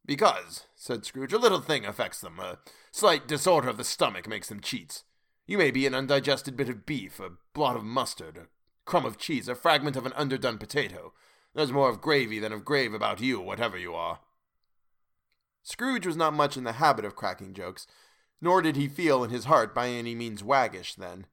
Because, 0.05 0.67
said 0.75 1.05
Scrooge, 1.05 1.33
a 1.33 1.39
little 1.39 1.61
thing 1.61 1.87
affects 1.87 2.21
them. 2.21 2.41
A 2.41 2.59
slight 2.91 3.29
disorder 3.29 3.69
of 3.69 3.77
the 3.77 3.85
stomach 3.85 4.29
makes 4.29 4.49
them 4.49 4.61
cheats. 4.61 5.05
You 5.47 5.59
may 5.59 5.71
be 5.71 5.87
an 5.87 5.95
undigested 5.95 6.57
bit 6.57 6.69
of 6.69 6.85
beef, 6.85 7.21
a 7.21 7.31
blot 7.55 7.77
of 7.77 7.85
mustard, 7.85 8.37
a 8.37 8.47
crumb 8.85 9.07
of 9.07 9.17
cheese, 9.17 9.49
a 9.49 9.55
fragment 9.55 9.97
of 9.97 10.07
an 10.07 10.13
underdone 10.15 10.59
potato. 10.59 11.13
There's 11.55 11.73
more 11.73 11.89
of 11.89 12.01
gravy 12.01 12.41
than 12.41 12.53
of 12.53 12.65
grave 12.65 12.95
about 12.95 13.21
you, 13.21 13.41
whatever 13.41 13.79
you 13.79 13.95
are. 13.95 14.21
Scrooge 15.63 16.07
was 16.07 16.17
not 16.17 16.35
much 16.35 16.57
in 16.57 16.65
the 16.65 16.73
habit 16.73 17.05
of 17.05 17.15
cracking 17.15 17.55
jokes, 17.55 17.87
Nor 18.43 18.61
did 18.61 18.77
he 18.77 18.89
feel 18.89 19.23
in 19.23 19.31
his 19.31 19.45
heart 19.45 19.73
by 19.73 19.89
any 19.89 20.15
means 20.15 20.43
waggish 20.43 20.97
then. 20.97 21.27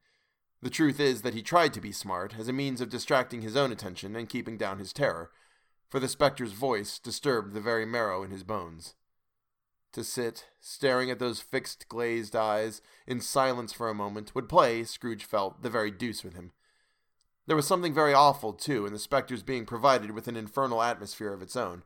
The 0.62 0.70
truth 0.70 1.00
is 1.00 1.22
that 1.22 1.34
he 1.34 1.42
tried 1.42 1.74
to 1.74 1.80
be 1.80 1.90
smart 1.90 2.36
as 2.38 2.46
a 2.46 2.52
means 2.52 2.80
of 2.80 2.88
distracting 2.88 3.42
his 3.42 3.56
own 3.56 3.72
attention 3.72 4.14
and 4.14 4.28
keeping 4.28 4.56
down 4.56 4.78
his 4.78 4.92
terror, 4.92 5.32
for 5.88 5.98
the 5.98 6.08
spectre's 6.08 6.52
voice 6.52 7.00
disturbed 7.00 7.52
the 7.52 7.60
very 7.60 7.84
marrow 7.84 8.22
in 8.22 8.30
his 8.30 8.44
bones. 8.44 8.94
To 9.94 10.04
sit, 10.04 10.46
staring 10.60 11.10
at 11.10 11.18
those 11.18 11.40
fixed 11.40 11.88
glazed 11.88 12.36
eyes, 12.36 12.80
in 13.08 13.20
silence 13.20 13.72
for 13.72 13.88
a 13.88 13.94
moment, 13.94 14.32
would 14.36 14.48
play, 14.48 14.84
Scrooge 14.84 15.24
felt, 15.24 15.62
the 15.62 15.70
very 15.70 15.90
deuce 15.90 16.22
with 16.22 16.34
him. 16.34 16.52
There 17.48 17.56
was 17.56 17.66
something 17.66 17.92
very 17.92 18.14
awful, 18.14 18.52
too, 18.52 18.86
in 18.86 18.92
the 18.92 19.00
spectre's 19.00 19.42
being 19.42 19.66
provided 19.66 20.12
with 20.12 20.28
an 20.28 20.36
infernal 20.36 20.80
atmosphere 20.80 21.32
of 21.32 21.42
its 21.42 21.56
own. 21.56 21.82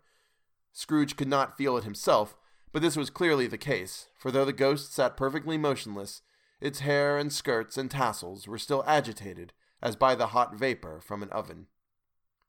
Scrooge 0.74 1.16
could 1.16 1.28
not 1.28 1.56
feel 1.56 1.78
it 1.78 1.84
himself, 1.84 2.36
but 2.74 2.82
this 2.82 2.96
was 2.96 3.08
clearly 3.08 3.46
the 3.46 3.56
case, 3.56 4.08
for 4.18 4.32
though 4.32 4.44
the 4.44 4.52
ghost 4.52 4.92
sat 4.92 5.16
perfectly 5.16 5.56
motionless, 5.56 6.22
its 6.60 6.80
hair 6.80 7.16
and 7.16 7.32
skirts 7.32 7.78
and 7.78 7.88
tassels 7.88 8.48
were 8.48 8.58
still 8.58 8.82
agitated 8.84 9.52
as 9.80 9.94
by 9.94 10.16
the 10.16 10.28
hot 10.28 10.56
vapor 10.56 11.00
from 11.00 11.22
an 11.22 11.28
oven. 11.28 11.68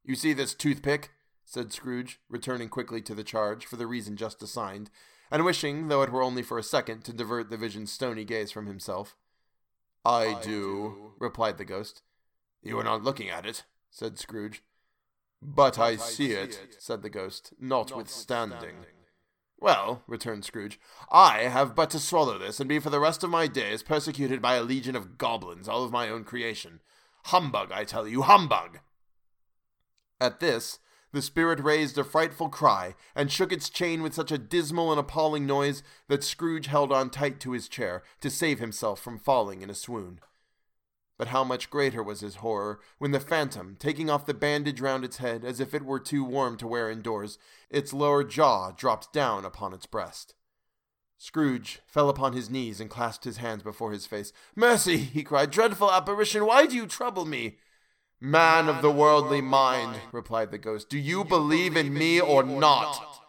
You 0.04 0.16
see 0.16 0.34
this 0.34 0.56
toothpick? 0.56 1.12
said 1.46 1.72
Scrooge, 1.72 2.20
returning 2.28 2.70
quickly 2.70 3.04
to 3.04 3.14
the 3.14 3.24
charge 3.24 3.68
for 3.68 3.76
the 3.76 3.86
reason 3.86 4.18
just 4.18 4.42
assigned, 4.42 4.90
and 5.30 5.46
wishing, 5.46 5.90
though 5.90 6.02
it 6.02 6.12
were 6.12 6.24
only 6.24 6.42
for 6.42 6.58
a 6.58 6.64
second, 6.64 7.04
to 7.04 7.14
divert 7.14 7.52
the 7.52 7.58
vision's 7.58 7.92
stony 7.92 8.24
gaze 8.24 8.52
from 8.52 8.66
himself. 8.66 9.16
I, 10.04 10.38
I 10.38 10.42
do, 10.42 10.50
do, 10.50 11.12
replied 11.20 11.60
the 11.60 11.66
ghost. 11.66 12.02
You 12.64 12.80
are 12.80 12.84
not 12.84 13.04
looking 13.04 13.30
at 13.30 13.46
it, 13.46 13.64
said 13.92 14.18
Scrooge. 14.18 14.64
But 15.40 15.78
I 15.78 15.98
see 15.98 16.32
it, 16.32 16.78
said 16.80 17.04
the 17.04 17.12
ghost, 17.12 17.54
notwithstanding. 17.60 18.86
Well, 19.60 20.04
returned 20.08 20.46
Scrooge, 20.46 20.80
I 21.10 21.44
have 21.44 21.76
but 21.76 21.90
to 21.92 22.00
swallow 22.00 22.38
this 22.38 22.60
and 22.60 22.68
be 22.68 22.80
for 22.80 22.90
the 22.90 23.00
rest 23.00 23.24
of 23.24 23.30
my 23.30 23.48
days 23.48 23.84
persecuted 23.84 24.42
by 24.42 24.56
a 24.56 24.64
legion 24.64 24.96
of 24.96 25.18
goblins, 25.18 25.68
all 25.68 25.84
of 25.84 25.92
my 25.92 26.10
own 26.10 26.24
creation. 26.24 26.82
Humbug, 27.26 27.72
I 27.72 27.84
tell 27.84 28.08
you, 28.08 28.24
humbug! 28.24 28.80
At 30.20 30.40
this, 30.40 30.80
the 31.12 31.22
spirit 31.22 31.62
raised 31.62 31.98
a 31.98 32.04
frightful 32.04 32.50
cry 32.50 32.94
and 33.16 33.32
shook 33.32 33.54
its 33.54 33.70
chain 33.70 34.04
with 34.04 34.14
such 34.14 34.32
a 34.32 34.38
dismal 34.38 34.92
and 34.92 35.00
appalling 35.00 35.46
noise 35.46 35.82
that 36.10 36.24
Scrooge 36.26 36.68
held 36.68 36.92
on 36.92 37.10
tight 37.10 37.40
to 37.40 37.54
his 37.54 37.70
chair 37.70 38.04
to 38.20 38.30
save 38.30 38.60
himself 38.60 39.00
from 39.00 39.18
falling 39.18 39.62
in 39.62 39.70
a 39.70 39.74
swoon. 39.74 40.20
But 41.18 41.30
how 41.30 41.44
much 41.44 41.70
greater 41.70 42.04
was 42.04 42.20
his 42.20 42.36
horror 42.36 42.80
when 42.98 43.12
the 43.12 43.20
phantom, 43.20 43.78
taking 43.80 44.10
off 44.10 44.26
the 44.26 44.34
bandage 44.34 44.82
round 44.82 45.06
its 45.06 45.18
head 45.18 45.46
as 45.46 45.60
if 45.60 45.74
it 45.74 45.86
were 45.86 46.00
too 46.00 46.24
warm 46.24 46.58
to 46.58 46.68
wear 46.68 46.90
indoors, 46.90 47.38
its 47.70 47.94
lower 47.94 48.24
jaw 48.24 48.72
dropped 48.72 49.14
down 49.14 49.46
upon 49.46 49.74
its 49.74 49.86
breast. 49.86 50.36
Scrooge 51.18 51.80
fell 51.88 52.10
upon 52.10 52.34
his 52.34 52.50
knees 52.50 52.82
and 52.82 52.90
clasped 52.90 53.24
his 53.24 53.38
hands 53.38 53.64
before 53.64 53.92
his 53.92 54.06
face. 54.06 54.34
Mercy! 54.56 54.98
he 54.98 55.24
cried. 55.24 55.52
Dreadful 55.52 55.92
apparition, 55.92 56.46
why 56.46 56.66
do 56.66 56.76
you 56.76 56.86
trouble 56.86 57.26
me? 57.26 57.58
Man 58.20 58.68
of 58.68 58.82
the 58.82 58.92
worldly 58.92 59.42
mind, 59.42 60.00
replied 60.12 60.52
the 60.52 60.58
ghost, 60.58 60.90
do 60.90 60.98
you 60.98 61.24
believe 61.24 61.78
in 61.78 61.94
me 61.94 62.20
or 62.20 62.44
not? 62.44 63.22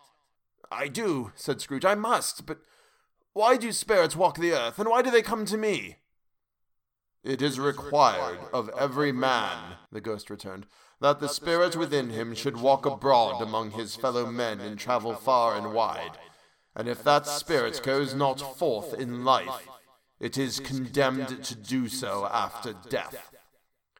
I 0.70 0.88
do, 0.88 1.32
said 1.34 1.60
Scrooge. 1.60 1.84
I 1.84 1.94
must, 1.94 2.46
but 2.46 2.58
why 3.32 3.56
do 3.56 3.70
spirits 3.72 4.16
walk 4.16 4.38
the 4.38 4.52
earth, 4.52 4.78
and 4.78 4.88
why 4.88 5.02
do 5.02 5.10
they 5.10 5.22
come 5.22 5.44
to 5.46 5.56
me? 5.56 5.96
It 7.26 7.42
is 7.42 7.58
required 7.58 8.38
of 8.52 8.70
every 8.78 9.10
man, 9.10 9.74
the 9.90 10.00
ghost 10.00 10.30
returned, 10.30 10.64
that 11.00 11.18
the 11.18 11.28
spirit 11.28 11.74
within 11.74 12.10
him 12.10 12.36
should 12.36 12.56
walk 12.60 12.86
abroad 12.86 13.42
among 13.42 13.72
his 13.72 13.96
fellow 13.96 14.26
men 14.26 14.60
and 14.60 14.78
travel 14.78 15.12
far 15.12 15.56
and 15.56 15.74
wide. 15.74 16.12
And 16.76 16.86
if 16.86 17.02
that 17.02 17.26
spirit 17.26 17.80
goes 17.82 18.14
not 18.14 18.56
forth 18.56 18.94
in 18.94 19.24
life, 19.24 19.66
it 20.20 20.38
is 20.38 20.60
condemned 20.60 21.42
to 21.42 21.56
do 21.56 21.88
so 21.88 22.28
after 22.32 22.74
death. 22.88 23.32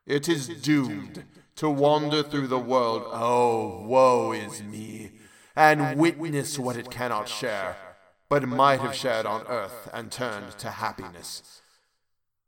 It 0.06 0.28
is 0.28 0.46
doomed 0.46 1.24
to 1.56 1.68
wander 1.68 2.22
through 2.22 2.46
the 2.46 2.60
world, 2.60 3.02
oh, 3.06 3.84
woe 3.88 4.30
is 4.30 4.62
me, 4.62 5.10
and 5.56 5.98
witness 5.98 6.60
what 6.60 6.76
it 6.76 6.92
cannot 6.92 7.28
share, 7.28 7.76
but 8.28 8.46
might 8.46 8.78
have 8.78 8.94
shared 8.94 9.26
on 9.26 9.44
earth 9.48 9.90
and 9.92 10.12
turned 10.12 10.56
to 10.58 10.70
happiness. 10.70 11.62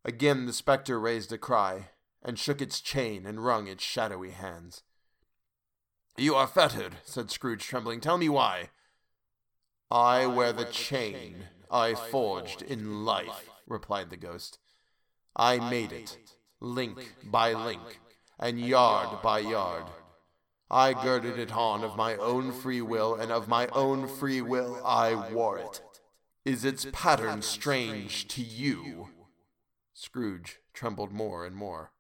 Again 0.09 0.47
the 0.47 0.55
spectre 0.55 0.99
raised 0.99 1.35
a 1.35 1.37
cry, 1.37 1.91
and 2.23 2.39
shook 2.39 2.63
its 2.63 2.81
chain 2.81 3.27
and 3.27 3.45
wrung 3.45 3.67
its 3.67 3.85
shadowy 3.85 4.31
hands. 4.31 4.83
You 6.17 6.35
are 6.35 6.47
fettered, 6.47 6.95
said 7.05 7.31
Scrooge, 7.31 7.63
trembling. 7.63 8.01
Tell 8.01 8.17
me 8.17 8.31
why. 8.31 8.71
I 9.91 10.25
wear 10.25 10.55
the 10.55 10.65
chain 10.65 11.35
I 11.71 11.95
forged 11.95 12.63
in 12.63 13.05
life, 13.05 13.51
replied 13.67 14.09
the 14.09 14.17
ghost. 14.17 14.59
I 15.37 15.59
made 15.69 15.93
it, 15.93 16.17
link 16.59 17.15
by 17.23 17.53
link, 17.53 18.01
and 18.41 18.59
yard 18.59 19.21
by 19.21 19.41
yard. 19.41 19.85
I 20.71 20.95
girded 20.95 21.39
it 21.39 21.53
on 21.53 21.85
of 21.85 21.99
my 21.99 22.17
own 22.17 22.53
free 22.53 22.81
will, 22.81 23.15
and 23.15 23.31
of 23.31 23.47
my 23.47 23.67
own 23.75 24.09
free 24.09 24.41
will 24.41 24.81
I 24.87 25.33
wore 25.33 25.59
it. 25.59 25.83
Is 26.47 26.65
its 26.65 26.87
pattern 26.93 27.43
strange 27.43 28.27
to 28.29 28.41
you? 28.41 29.11
Scrooge 30.01 30.61
trembled 30.73 31.11
more 31.11 31.45
and 31.45 31.57
more. 31.57 31.91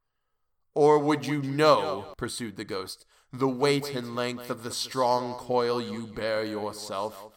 Or 0.73 1.01
would 1.01 1.27
you 1.27 1.43
know, 1.43 2.15
pursued 2.17 2.55
the 2.57 2.65
ghost, 2.65 3.05
the 3.33 3.49
weight 3.49 3.93
and 3.93 4.15
length 4.15 4.51
of 4.51 4.63
the 4.63 4.71
strong 4.71 5.35
coil 5.35 5.83
you 5.83 6.07
bear 6.07 6.45
yourself? 6.45 7.33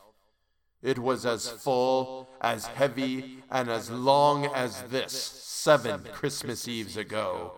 It 0.83 0.99
was 0.99 1.25
as 1.25 1.49
full, 1.49 2.29
as 2.39 2.67
heavy, 2.67 3.39
and 3.49 3.71
as 3.71 3.89
long 3.89 4.45
as 4.45 4.83
this 4.83 5.13
seven 5.13 6.05
Christmas 6.13 6.67
Eves 6.67 6.95
ago. 6.95 7.53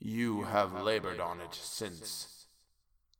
You 0.00 0.42
have 0.42 0.82
labored 0.82 1.20
on 1.20 1.40
it 1.40 1.54
since. 1.54 2.46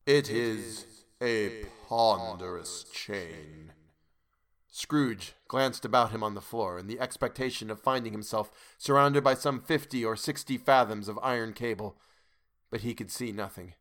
It 0.04 0.28
is 0.28 1.04
a 1.22 1.66
ponderous 1.88 2.84
chain. 2.92 3.73
Scrooge 4.76 5.34
glanced 5.46 5.84
about 5.84 6.10
him 6.10 6.24
on 6.24 6.34
the 6.34 6.40
floor 6.40 6.80
in 6.80 6.88
the 6.88 6.98
expectation 6.98 7.70
of 7.70 7.78
finding 7.78 8.10
himself 8.10 8.50
surrounded 8.76 9.22
by 9.22 9.34
some 9.34 9.60
fifty 9.60 10.04
or 10.04 10.16
sixty 10.16 10.58
fathoms 10.58 11.06
of 11.06 11.16
iron 11.22 11.52
cable, 11.52 11.96
but 12.72 12.80
he 12.80 12.92
could 12.92 13.08
see 13.08 13.30
nothing. 13.30 13.74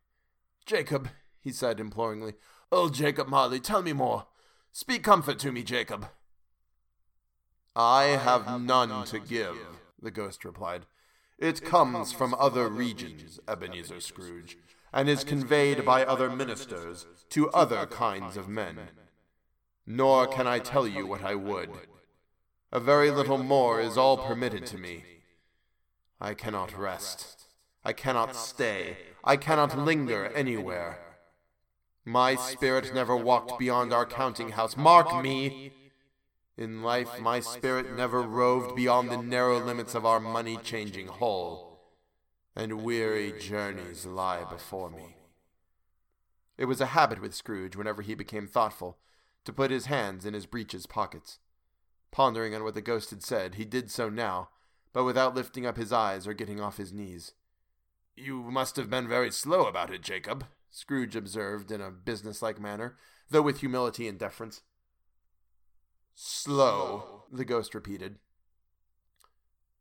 Jacob, 0.64 1.08
he 1.40 1.50
said 1.50 1.80
imploringly, 1.80 2.34
"Oh, 2.70 2.90
Jacob 2.90 3.26
Marley, 3.26 3.58
tell 3.58 3.82
me 3.82 3.92
more. 3.92 4.28
Speak 4.70 5.02
comfort 5.02 5.40
to 5.40 5.50
me, 5.50 5.64
Jacob. 5.64 6.10
I 7.74 8.04
have 8.04 8.60
none 8.60 9.04
to 9.06 9.18
give, 9.18 9.58
the 10.00 10.12
ghost 10.12 10.44
replied. 10.44 10.86
It 11.40 11.64
comes 11.64 12.12
from 12.12 12.36
other 12.38 12.68
regions, 12.68 13.40
Ebenezer 13.48 13.98
Scrooge, 13.98 14.58
and 14.92 15.08
is 15.08 15.24
conveyed 15.24 15.84
by 15.84 16.04
other 16.04 16.30
ministers 16.30 17.08
to 17.30 17.50
other 17.50 17.84
kinds 17.86 18.36
of 18.36 18.48
men 18.48 18.90
nor 19.86 20.26
can 20.26 20.46
I 20.46 20.58
tell 20.58 20.86
you 20.86 21.06
what 21.06 21.22
I 21.22 21.34
would. 21.34 21.70
A 22.72 22.80
very 22.80 23.10
little 23.10 23.38
more 23.38 23.80
is 23.80 23.96
all 23.96 24.16
permitted 24.16 24.66
to 24.66 24.78
me. 24.78 25.04
I 26.20 26.34
cannot 26.34 26.76
rest. 26.76 27.44
I 27.84 27.92
cannot 27.92 28.34
stay. 28.34 28.96
I 29.22 29.36
cannot 29.36 29.78
linger 29.78 30.26
anywhere. 30.34 30.98
My 32.04 32.34
spirit 32.34 32.94
never 32.94 33.16
walked 33.16 33.58
beyond 33.58 33.92
our 33.92 34.06
counting 34.06 34.50
house. 34.50 34.76
Mark 34.76 35.22
me! 35.22 35.72
In 36.56 36.82
life, 36.82 37.20
my 37.20 37.40
spirit 37.40 37.96
never 37.96 38.22
roved 38.22 38.76
beyond 38.76 39.10
the 39.10 39.16
narrow 39.16 39.58
limits 39.58 39.94
of 39.94 40.06
our 40.06 40.20
money 40.20 40.56
changing 40.62 41.08
hall, 41.08 41.80
and 42.54 42.82
weary 42.82 43.32
journeys 43.38 44.06
lie 44.06 44.44
before 44.44 44.90
me. 44.90 45.16
It 46.56 46.66
was 46.66 46.80
a 46.80 46.86
habit 46.86 47.20
with 47.20 47.34
Scrooge 47.34 47.74
whenever 47.74 48.02
he 48.02 48.14
became 48.14 48.46
thoughtful 48.46 48.98
to 49.44 49.52
put 49.52 49.70
his 49.70 49.86
hands 49.86 50.24
in 50.24 50.34
his 50.34 50.46
breeches 50.46 50.86
pockets. 50.86 51.38
Pondering 52.10 52.54
on 52.54 52.62
what 52.64 52.74
the 52.74 52.80
ghost 52.80 53.10
had 53.10 53.22
said, 53.22 53.56
he 53.56 53.64
did 53.64 53.90
so 53.90 54.08
now, 54.08 54.50
but 54.92 55.04
without 55.04 55.34
lifting 55.34 55.66
up 55.66 55.76
his 55.76 55.92
eyes 55.92 56.26
or 56.26 56.34
getting 56.34 56.60
off 56.60 56.76
his 56.76 56.92
knees. 56.92 57.32
You 58.16 58.42
must 58.42 58.76
have 58.76 58.88
been 58.88 59.08
very 59.08 59.30
slow 59.30 59.66
about 59.66 59.92
it, 59.92 60.02
Jacob, 60.02 60.46
Scrooge 60.70 61.16
observed 61.16 61.70
in 61.70 61.80
a 61.80 61.90
businesslike 61.90 62.60
manner, 62.60 62.96
though 63.30 63.42
with 63.42 63.60
humility 63.60 64.08
and 64.08 64.18
deference. 64.18 64.62
Slow, 66.14 67.24
the 67.32 67.44
ghost 67.44 67.74
repeated. 67.74 68.18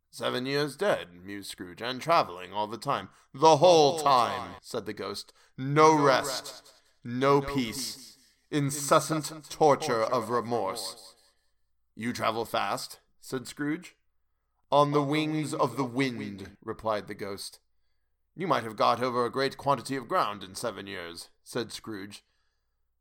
Seven 0.10 0.46
years 0.46 0.76
dead, 0.76 1.08
mused 1.24 1.50
Scrooge, 1.50 1.82
and 1.82 2.02
traveling 2.02 2.54
all 2.54 2.68
the 2.68 2.78
time. 2.78 3.10
The 3.34 3.58
whole 3.58 4.00
time, 4.00 4.56
said 4.62 4.86
the 4.86 4.94
ghost. 4.94 5.34
No 5.58 5.96
rest, 5.96 6.72
no 7.04 7.42
peace 7.42 8.13
incessant 8.54 9.50
torture 9.50 10.04
of 10.04 10.30
remorse. 10.30 11.16
You 11.96 12.14
travel 12.14 12.46
fast? 12.46 13.00
said 13.20 13.48
Scrooge. 13.48 13.96
On 14.72 14.92
the 14.92 15.02
wings 15.02 15.56
of 15.56 15.76
the 15.76 15.84
wind, 15.84 16.52
replied 16.64 17.08
the 17.08 17.16
ghost. 17.16 17.60
You 18.36 18.46
might 18.46 18.64
have 18.64 18.76
got 18.76 19.02
over 19.02 19.26
a 19.26 19.32
great 19.32 19.58
quantity 19.58 19.96
of 19.96 20.08
ground 20.08 20.44
in 20.44 20.54
seven 20.54 20.86
years, 20.86 21.30
said 21.44 21.72
Scrooge. 21.72 22.24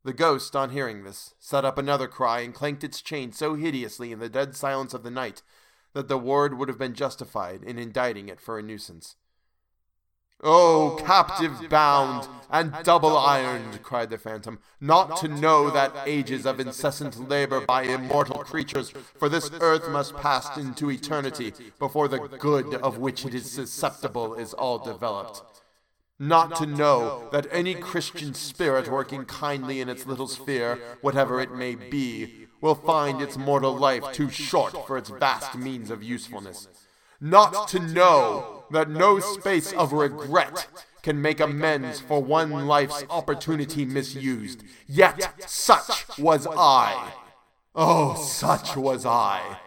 The 0.05 0.15
ghost, 0.15 0.57
on 0.57 0.71
hearing 0.71 1.05
this, 1.05 1.35
set 1.39 1.67
up 1.67 1.77
another 1.77 2.09
cry 2.09 2.41
and 2.41 2.55
clanked 2.55 2.83
its 2.83 3.03
chain 3.03 3.31
so 3.31 3.55
hideously 3.55 4.11
in 4.11 4.21
the 4.21 4.31
dead 4.31 4.57
silence 4.57 4.95
of 4.95 5.03
the 5.03 5.11
night 5.11 5.43
that 5.93 6.09
the 6.09 6.19
ward 6.19 6.57
would 6.57 6.69
have 6.69 6.79
been 6.79 6.95
justified 6.95 7.63
in 7.63 7.79
indicting 7.79 8.31
it 8.31 8.41
for 8.41 8.59
a 8.59 8.63
nuisance. 8.63 9.17
Oh, 10.43 10.99
captive 11.05 11.69
bound 11.69 12.27
and 12.51 12.75
double 12.83 13.17
ironed, 13.17 13.83
cried 13.83 14.11
the 14.11 14.19
phantom, 14.19 14.59
not 14.81 15.17
to 15.19 15.29
know 15.29 15.71
that 15.71 15.95
ages 16.05 16.45
of 16.45 16.59
incessant 16.59 17.29
labor 17.29 17.61
by 17.61 17.85
immortal 17.85 18.43
creatures 18.43 18.91
for 19.19 19.29
this 19.29 19.51
earth 19.61 19.89
must 19.89 20.17
pass 20.17 20.57
into 20.57 20.91
eternity 20.91 21.53
before 21.79 22.09
the 22.09 22.19
good 22.19 22.75
of 22.75 22.99
which 22.99 23.25
it 23.25 23.35
is 23.35 23.51
susceptible 23.51 24.35
is 24.35 24.53
all 24.53 24.79
developed. 24.79 25.43
Not 26.19 26.57
to 26.57 26.67
know 26.67 27.29
that 27.33 27.47
any 27.51 27.75
Christian 27.75 28.35
spirit 28.35 28.89
working 28.89 29.25
kindly 29.25 29.81
in 29.81 29.89
its 29.89 30.07
little 30.07 30.29
sphere, 30.29 30.79
whatever 31.01 31.41
it 31.41 31.55
may 31.55 31.75
be, 31.75 32.49
will 32.61 32.75
find 32.75 33.21
its 33.21 33.37
mortal 33.37 33.77
life 33.77 34.13
too 34.13 34.29
short 34.29 34.87
for 34.87 34.99
its 34.99 35.09
vast 35.11 35.57
means 35.57 35.91
of 35.91 36.03
usefulness. 36.03 36.69
Not 37.21 37.69
to 37.69 37.79
know 37.79 38.62
that 38.73 38.91
no 38.91 39.21
space 39.21 39.73
of 39.73 39.93
regret 39.93 40.67
can 41.03 41.21
make 41.21 41.41
amends 41.41 42.01
for 42.01 42.23
one 42.23 42.67
life's 42.67 43.05
opportunity 43.11 43.85
misused. 43.85 44.63
Yet 44.87 45.43
such 45.47 46.19
was 46.19 46.47
I. 46.47 47.13
Oh, 47.75 48.15
such 48.15 48.77
was 48.77 49.07
I. 49.07 49.59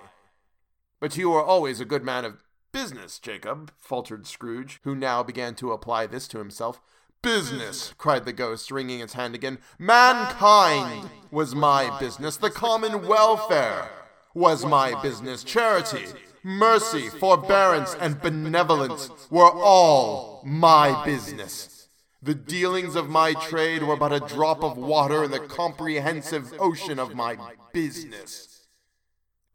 But 0.99 1.17
you 1.17 1.29
were 1.29 1.43
always 1.43 1.79
a 1.79 1.85
good 1.85 2.03
man 2.03 2.25
of 2.25 2.43
business, 2.71 3.19
Jacob, 3.19 3.71
faltered 3.77 4.27
Scrooge, 4.27 4.79
who 4.83 4.95
now 4.95 5.23
began 5.23 5.55
to 5.55 5.71
apply 5.71 6.07
this 6.07 6.27
to 6.29 6.39
himself. 6.39 6.81
Business, 7.21 7.93
cried 7.97 8.25
the 8.25 8.33
ghost, 8.33 8.69
wringing 8.69 8.99
its 8.99 9.13
hand 9.13 9.33
again. 9.33 9.57
Mankind 9.79 11.09
was 11.31 11.55
my 11.55 11.97
business. 11.99 12.37
The 12.37 12.51
common 12.51 13.07
welfare 13.07 13.89
was 14.33 14.65
my 14.65 15.01
business. 15.01 15.43
Charity 15.43 16.05
mercy, 16.45 17.09
forbearance, 17.09 17.95
and 17.95 18.21
benevolence 18.21 19.09
were 19.31 19.51
all 19.51 20.43
my 20.45 21.03
business. 21.03 21.89
The 22.21 22.35
dealings 22.35 22.95
of 22.95 23.09
my 23.09 23.33
trade 23.33 23.81
were 23.81 23.97
but 23.97 24.13
a 24.13 24.19
drop 24.19 24.63
of 24.63 24.77
water 24.77 25.23
in 25.23 25.31
the 25.31 25.39
comprehensive 25.39 26.53
ocean 26.59 26.99
of 26.99 27.15
my 27.15 27.37
business. 27.73 28.67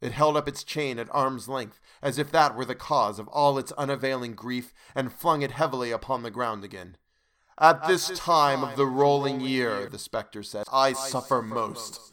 It 0.01 0.11
held 0.11 0.35
up 0.35 0.49
its 0.49 0.65
chain 0.65 0.99
at 0.99 1.07
arm's 1.11 1.47
length, 1.47 1.79
as 2.01 2.17
if 2.17 2.29
that 2.31 2.57
were 2.57 2.65
the 2.65 2.75
cause 2.75 3.19
of 3.19 3.27
all 3.29 3.57
its 3.57 3.71
unavailing 3.73 4.33
grief, 4.33 4.73
and 4.93 5.13
flung 5.13 5.43
it 5.43 5.51
heavily 5.51 5.91
upon 5.91 6.23
the 6.23 6.31
ground 6.31 6.65
again. 6.65 6.97
At 7.57 7.87
this 7.87 8.09
time 8.19 8.63
of 8.63 8.75
the 8.75 8.87
rolling 8.87 9.39
year, 9.39 9.87
the 9.87 9.99
spectre 9.99 10.43
said, 10.43 10.65
I 10.73 10.91
suffer 10.91 11.41
most. 11.41 12.10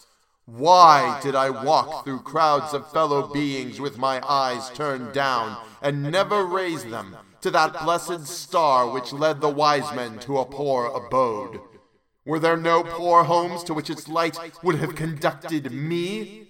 Why 0.48 1.20
did 1.22 1.34
I 1.34 1.50
walk 1.50 2.04
through 2.04 2.20
crowds 2.20 2.72
of 2.72 2.90
fellow 2.90 3.26
beings 3.26 3.78
with 3.82 3.98
my 3.98 4.26
eyes 4.26 4.70
turned 4.70 5.12
down 5.12 5.58
and 5.82 6.10
never 6.10 6.42
raise 6.42 6.86
them 6.86 7.18
to 7.42 7.50
that 7.50 7.84
blessed 7.84 8.26
star 8.26 8.88
which 8.88 9.12
led 9.12 9.42
the 9.42 9.50
wise 9.50 9.94
men 9.94 10.18
to 10.20 10.38
a 10.38 10.46
poor 10.46 10.86
abode? 10.86 11.60
Were 12.24 12.38
there 12.38 12.56
no 12.56 12.82
poor 12.82 13.24
homes 13.24 13.62
to 13.64 13.74
which 13.74 13.90
its 13.90 14.08
light 14.08 14.38
would 14.62 14.76
have 14.76 14.94
conducted 14.94 15.70
me? 15.70 16.48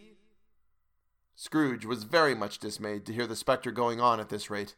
Scrooge 1.35 1.85
was 1.85 2.05
very 2.05 2.37
much 2.37 2.61
dismayed 2.61 3.05
to 3.07 3.13
hear 3.13 3.27
the 3.27 3.35
spectre 3.35 3.73
going 3.73 4.01
on 4.01 4.21
at 4.21 4.29
this 4.29 4.49
rate, 4.49 4.77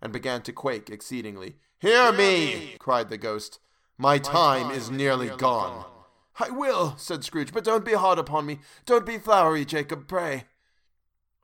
and 0.00 0.14
began 0.14 0.40
to 0.42 0.52
quake 0.52 0.88
exceedingly. 0.88 1.56
Hear 1.78 2.10
me! 2.10 2.76
cried 2.78 3.10
the 3.10 3.18
ghost. 3.18 3.60
My 3.98 4.16
time 4.16 4.70
is 4.70 4.90
nearly 4.90 5.28
gone. 5.28 5.84
I 6.38 6.50
will, 6.50 6.94
said 6.96 7.24
Scrooge, 7.24 7.52
but 7.52 7.64
don't 7.64 7.84
be 7.84 7.92
hard 7.92 8.18
upon 8.18 8.46
me. 8.46 8.60
Don't 8.86 9.04
be 9.04 9.18
flowery, 9.18 9.64
Jacob, 9.64 10.08
pray. 10.08 10.44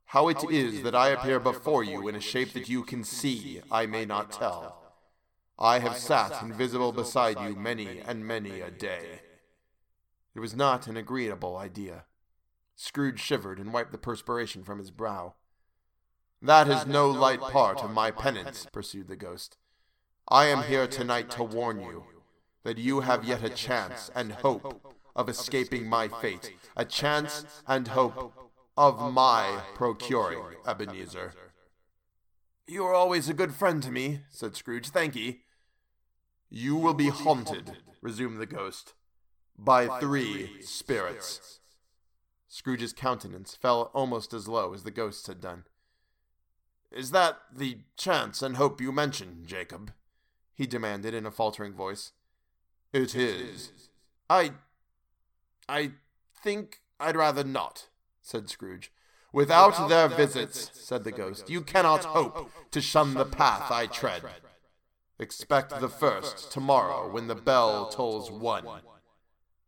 How 0.06 0.28
it 0.28 0.42
is 0.50 0.82
that 0.82 0.94
I 0.94 1.08
appear 1.08 1.38
before 1.38 1.84
you 1.84 2.08
in 2.08 2.14
a 2.14 2.20
shape 2.20 2.54
that 2.54 2.68
you 2.68 2.82
can 2.82 3.04
see, 3.04 3.60
I 3.70 3.84
may 3.84 4.06
not 4.06 4.32
tell. 4.32 4.82
I 5.58 5.80
have 5.80 5.98
sat 5.98 6.42
invisible 6.42 6.92
beside 6.92 7.38
you 7.40 7.54
many 7.54 8.00
and 8.00 8.24
many 8.24 8.60
a 8.60 8.70
day. 8.70 9.20
It 10.34 10.40
was 10.40 10.56
not 10.56 10.86
an 10.86 10.96
agreeable 10.96 11.56
idea. 11.56 12.04
Scrooge 12.76 13.20
shivered 13.20 13.58
and 13.58 13.72
wiped 13.72 13.92
the 13.92 13.98
perspiration 13.98 14.62
from 14.62 14.78
his 14.78 14.90
brow. 14.90 15.34
That 16.40 16.68
is 16.68 16.86
no 16.86 17.10
light 17.10 17.40
part 17.40 17.82
of 17.82 17.90
my 17.90 18.10
penance, 18.10 18.66
pursued 18.72 19.08
the 19.08 19.16
ghost. 19.16 19.58
I 20.28 20.46
am 20.46 20.62
here 20.62 20.86
tonight 20.86 21.30
to 21.32 21.42
warn 21.42 21.80
you 21.80 22.04
that 22.64 22.78
you 22.78 23.00
have 23.00 23.24
yet 23.24 23.42
a 23.42 23.50
chance 23.50 24.10
and 24.14 24.32
hope 24.32 24.82
of 25.14 25.28
escaping 25.28 25.88
my 25.88 26.08
fate, 26.08 26.52
a 26.76 26.84
chance 26.84 27.44
and 27.66 27.88
hope 27.88 28.32
of 28.76 29.12
my 29.12 29.62
procuring, 29.74 30.42
Ebenezer. 30.66 31.32
You 32.66 32.84
are 32.84 32.94
always 32.94 33.28
a 33.28 33.34
good 33.34 33.54
friend 33.54 33.82
to 33.82 33.90
me, 33.90 34.20
said 34.30 34.54
Scrooge. 34.54 34.90
Thank 34.90 35.16
ye. 35.16 35.40
You 36.50 36.76
will 36.76 36.94
be 36.94 37.08
haunted, 37.08 37.78
resumed 38.00 38.40
the 38.40 38.46
ghost, 38.46 38.94
by 39.58 39.86
three 39.98 40.62
spirits. 40.62 41.60
Scrooge's 42.48 42.92
countenance 42.92 43.54
fell 43.54 43.90
almost 43.94 44.32
as 44.32 44.48
low 44.48 44.72
as 44.72 44.82
the 44.82 44.90
ghost's 44.90 45.26
had 45.26 45.40
done. 45.40 45.64
Is 46.90 47.10
that 47.10 47.38
the 47.54 47.80
chance 47.96 48.40
and 48.40 48.56
hope 48.56 48.80
you 48.80 48.92
mentioned, 48.92 49.46
Jacob? 49.46 49.92
he 50.58 50.66
demanded 50.66 51.14
in 51.14 51.24
a 51.24 51.30
faltering 51.30 51.72
voice. 51.72 52.10
It 52.92 53.14
is. 53.14 53.90
I. 54.30 54.52
I 55.68 55.92
think 56.42 56.80
I'd 56.98 57.16
rather 57.16 57.44
not, 57.44 57.88
said 58.22 58.48
Scrooge. 58.48 58.90
Without, 59.32 59.72
Without 59.72 59.88
their, 59.88 60.08
their 60.08 60.16
visits, 60.16 60.58
visits, 60.68 60.86
said 60.86 61.04
the 61.04 61.12
ghost, 61.12 61.50
you 61.50 61.60
cannot 61.60 62.04
hope 62.04 62.50
to 62.70 62.80
shun 62.80 63.12
the 63.12 63.26
path 63.26 63.70
I 63.70 63.86
tread. 63.86 64.22
Expect 65.18 65.80
the 65.80 65.88
first 65.88 66.50
tomorrow 66.50 67.10
when 67.10 67.26
the 67.26 67.34
bell 67.34 67.90
tolls 67.90 68.30
one. 68.30 68.64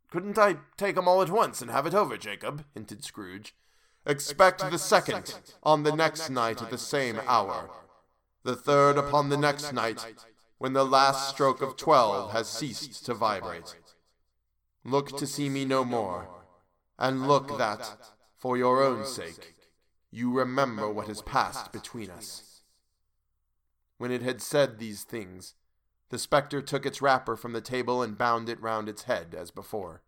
Couldn't 0.09 0.37
I 0.37 0.57
take 0.77 0.97
'em 0.97 1.07
all 1.07 1.21
at 1.21 1.29
once 1.29 1.61
and 1.61 1.69
have 1.69 1.85
it 1.85 1.93
over, 1.93 2.17
Jacob? 2.17 2.65
hinted 2.73 3.03
Scrooge. 3.03 3.55
Expect 4.05 4.71
the 4.71 4.79
second 4.79 5.35
on 5.61 5.83
the 5.83 5.95
next 5.95 6.29
night 6.29 6.61
at 6.61 6.71
the 6.71 6.77
same 6.77 7.21
hour. 7.27 7.69
The 8.43 8.55
third 8.55 8.97
upon 8.97 9.29
the 9.29 9.37
next 9.37 9.71
night 9.73 10.03
when 10.61 10.73
the 10.73 10.85
last 10.85 11.27
stroke 11.27 11.59
of 11.63 11.75
twelve 11.75 12.33
has 12.33 12.47
ceased 12.47 13.03
to 13.03 13.15
vibrate. 13.15 13.75
Look 14.83 15.17
to 15.17 15.25
see 15.25 15.49
me 15.49 15.65
no 15.65 15.83
more, 15.83 16.29
and 16.99 17.27
look 17.27 17.57
that, 17.57 17.97
for 18.37 18.55
your 18.55 18.83
own 18.83 19.03
sake, 19.03 19.55
you 20.11 20.31
remember 20.31 20.87
what 20.87 21.07
has 21.07 21.23
passed 21.23 21.73
between 21.73 22.11
us. 22.11 22.61
When 23.97 24.11
it 24.11 24.21
had 24.21 24.39
said 24.39 24.77
these 24.77 25.03
things, 25.03 25.55
the 26.09 26.19
spectre 26.19 26.61
took 26.61 26.85
its 26.85 27.01
wrapper 27.01 27.35
from 27.35 27.53
the 27.53 27.61
table 27.61 28.03
and 28.03 28.15
bound 28.15 28.47
it 28.47 28.61
round 28.61 28.87
its 28.87 29.05
head 29.05 29.33
as 29.35 29.49
before. 29.49 30.03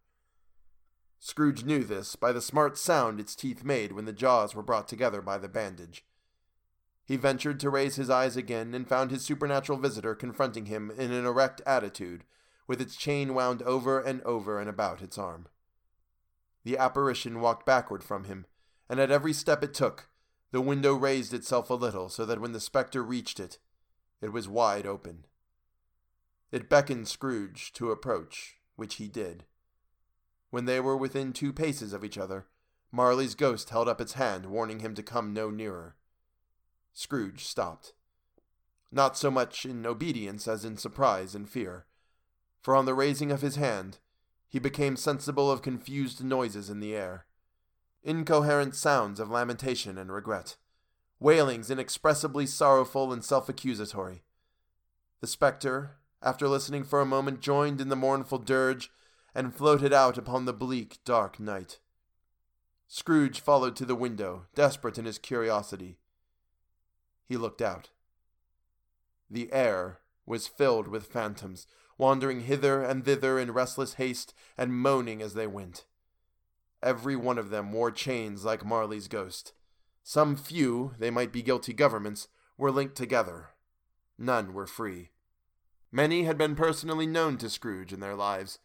Scrooge 1.20 1.64
knew 1.64 1.84
this 1.84 2.16
by 2.16 2.32
the 2.32 2.42
smart 2.42 2.78
sound 2.78 3.20
its 3.20 3.36
teeth 3.36 3.64
made 3.64 3.94
when 3.94 4.06
the 4.06 4.14
jaws 4.14 4.54
were 4.54 4.62
brought 4.62 4.88
together 4.88 5.20
by 5.24 5.40
the 5.40 5.50
bandage. 5.50 6.06
He 7.06 7.18
ventured 7.18 7.60
to 7.60 7.70
raise 7.70 7.96
his 7.96 8.10
eyes 8.10 8.38
again 8.38 8.74
and 8.74 8.88
found 8.88 9.12
his 9.12 9.24
supernatural 9.24 9.78
visitor 9.78 10.16
confronting 10.16 10.68
him 10.68 10.92
in 10.92 11.12
an 11.12 11.26
erect 11.26 11.62
attitude, 11.66 12.24
with 12.66 12.80
its 12.80 12.96
chain 12.96 13.34
wound 13.34 13.62
over 13.64 14.00
and 14.00 14.22
over 14.22 14.60
and 14.60 14.70
about 14.70 15.02
its 15.02 15.18
arm. 15.18 15.48
The 16.64 16.78
apparition 16.78 17.42
walked 17.42 17.66
backward 17.66 18.04
from 18.04 18.24
him, 18.24 18.46
and 18.90 19.00
at 19.00 19.12
every 19.12 19.34
step 19.34 19.64
it 19.64 19.74
took, 19.74 20.10
the 20.52 20.62
window 20.62 20.94
raised 20.94 21.34
itself 21.34 21.70
a 21.70 21.74
little 21.74 22.08
so 22.10 22.26
that 22.26 22.40
when 22.40 22.54
the 22.54 22.60
spectre 22.60 23.04
reached 23.04 23.40
it, 23.40 23.58
it 24.22 24.32
was 24.32 24.48
wide 24.48 24.86
open. 24.86 25.26
It 26.52 26.70
beckoned 26.70 27.08
Scrooge 27.08 27.74
to 27.74 27.92
approach, 27.92 28.58
which 28.76 28.96
he 28.96 29.08
did. 29.08 29.44
When 30.52 30.66
they 30.66 30.80
were 30.80 30.96
within 30.96 31.34
two 31.34 31.52
paces 31.52 31.92
of 31.92 32.06
each 32.06 32.18
other, 32.18 32.46
Marley's 32.92 33.36
ghost 33.36 33.72
held 33.72 33.90
up 33.90 34.00
its 34.00 34.14
hand, 34.14 34.46
warning 34.46 34.80
him 34.80 34.94
to 34.94 35.04
come 35.04 35.34
no 35.34 35.50
nearer. 35.50 35.96
Scrooge 36.94 37.44
stopped. 37.44 37.94
Not 38.92 39.18
so 39.18 39.32
much 39.32 39.66
in 39.66 39.86
obedience 39.86 40.48
as 40.48 40.64
in 40.64 40.78
surprise 40.78 41.34
and 41.34 41.50
fear, 41.50 41.86
for 42.62 42.76
on 42.76 42.86
the 42.86 42.94
raising 42.94 43.32
of 43.32 43.42
his 43.42 43.56
hand, 43.56 43.98
he 44.48 44.60
became 44.60 44.96
sensible 44.96 45.50
of 45.50 45.64
confused 45.64 46.24
noises 46.24 46.70
in 46.70 46.80
the 46.80 46.96
air. 46.96 47.26
Incoherent 48.04 48.76
sounds 48.76 49.20
of 49.20 49.32
lamentation 49.32 49.98
and 49.98 50.12
regret, 50.12 50.58
wailings 51.20 51.72
inexpressibly 51.72 52.46
sorrowful 52.46 53.12
and 53.12 53.26
self 53.26 53.50
accusatory. 53.50 54.24
The 55.22 55.28
spectre, 55.28 55.98
after 56.22 56.48
listening 56.48 56.84
for 56.84 57.02
a 57.02 57.06
moment, 57.06 57.42
joined 57.42 57.82
in 57.82 57.90
the 57.90 57.96
mournful 57.96 58.38
dirge 58.40 58.92
and 59.34 59.56
floated 59.56 59.92
out 59.92 60.18
upon 60.18 60.46
the 60.46 60.54
bleak, 60.54 61.00
dark 61.04 61.40
night. 61.40 61.80
Scrooge 62.88 63.40
followed 63.40 63.76
to 63.78 63.86
the 63.86 63.96
window, 63.96 64.46
desperate 64.54 65.00
in 65.00 65.06
his 65.06 65.18
curiosity. 65.18 65.98
He 67.26 67.38
looked 67.38 67.62
out. 67.62 67.90
The 69.30 69.52
air 69.52 70.00
was 70.26 70.48
filled 70.48 70.88
with 70.88 71.08
phantoms, 71.08 71.68
wandering 71.98 72.42
hither 72.42 72.84
and 72.84 73.04
thither 73.04 73.40
in 73.40 73.52
restless 73.52 73.96
haste 73.96 74.34
and 74.58 74.74
moaning 74.74 75.22
as 75.22 75.34
they 75.34 75.48
went. 75.48 75.86
Every 76.82 77.16
one 77.16 77.38
of 77.38 77.50
them 77.50 77.72
wore 77.72 77.92
chains 77.92 78.44
like 78.44 78.66
Marley's 78.66 79.08
ghost. 79.08 79.54
Some 80.04 80.36
few, 80.36 80.94
they 81.00 81.10
might 81.10 81.32
be 81.32 81.42
guilty 81.42 81.74
governments, 81.74 82.28
were 82.58 82.72
linked 82.72 82.96
together. 82.96 83.50
None 84.18 84.54
were 84.54 84.68
free. 84.68 85.10
Many 85.92 86.24
had 86.24 86.38
been 86.38 86.56
personally 86.56 87.08
known 87.08 87.38
to 87.38 87.50
Scrooge 87.50 87.94
in 87.94 88.00
their 88.00 88.16
lives. 88.16 88.60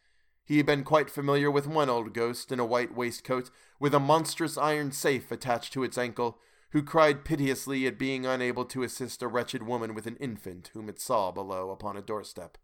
He 0.45 0.57
had 0.57 0.67
been 0.67 0.83
quite 0.83 1.11
familiar 1.11 1.51
with 1.51 1.67
one 1.67 1.91
old 1.91 2.13
ghost 2.13 2.51
in 2.51 2.59
a 2.59 2.65
white 2.65 2.97
waistcoat, 2.97 3.51
with 3.79 3.95
a 3.95 4.01
monstrous 4.01 4.57
iron 4.57 4.93
safe 4.93 5.31
attached 5.31 5.73
to 5.75 5.85
its 5.85 5.99
ankle, 5.99 6.39
who 6.71 6.83
cried 6.83 7.25
piteously 7.25 7.87
at 7.87 7.99
being 7.99 8.27
unable 8.27 8.65
to 8.67 8.83
assist 8.83 9.23
a 9.23 9.29
wretched 9.29 9.63
woman 9.63 9.95
with 9.95 10.07
an 10.07 10.17
infant 10.17 10.71
whom 10.75 10.89
it 10.89 11.01
saw 11.01 11.31
below 11.31 11.71
upon 11.71 11.97
a 11.97 12.03
doorstep. 12.03 12.59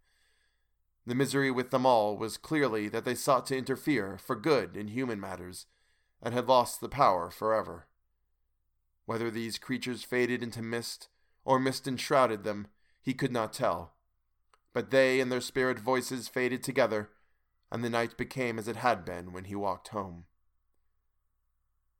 The 1.06 1.14
misery 1.14 1.50
with 1.50 1.70
them 1.70 1.86
all 1.86 2.16
was 2.16 2.36
clearly 2.36 2.88
that 2.88 3.04
they 3.04 3.14
sought 3.14 3.46
to 3.46 3.56
interfere 3.56 4.18
for 4.18 4.36
good 4.36 4.76
in 4.76 4.88
human 4.88 5.20
matters, 5.20 5.66
and 6.22 6.34
had 6.34 6.48
lost 6.48 6.80
the 6.80 6.88
power 6.88 7.30
forever. 7.30 7.86
Whether 9.06 9.30
these 9.30 9.58
creatures 9.58 10.02
faded 10.02 10.42
into 10.42 10.62
mist, 10.62 11.08
or 11.44 11.58
mist 11.58 11.86
enshrouded 11.86 12.42
them, 12.42 12.68
he 13.02 13.12
could 13.12 13.32
not 13.32 13.52
tell. 13.52 13.94
But 14.72 14.90
they 14.90 15.20
and 15.20 15.30
their 15.30 15.42
spirit 15.42 15.78
voices 15.78 16.28
faded 16.28 16.62
together, 16.62 17.10
and 17.70 17.84
the 17.84 17.90
night 17.90 18.16
became 18.16 18.58
as 18.58 18.66
it 18.66 18.76
had 18.76 19.04
been 19.04 19.32
when 19.32 19.44
he 19.44 19.54
walked 19.54 19.88
home. 19.88 20.24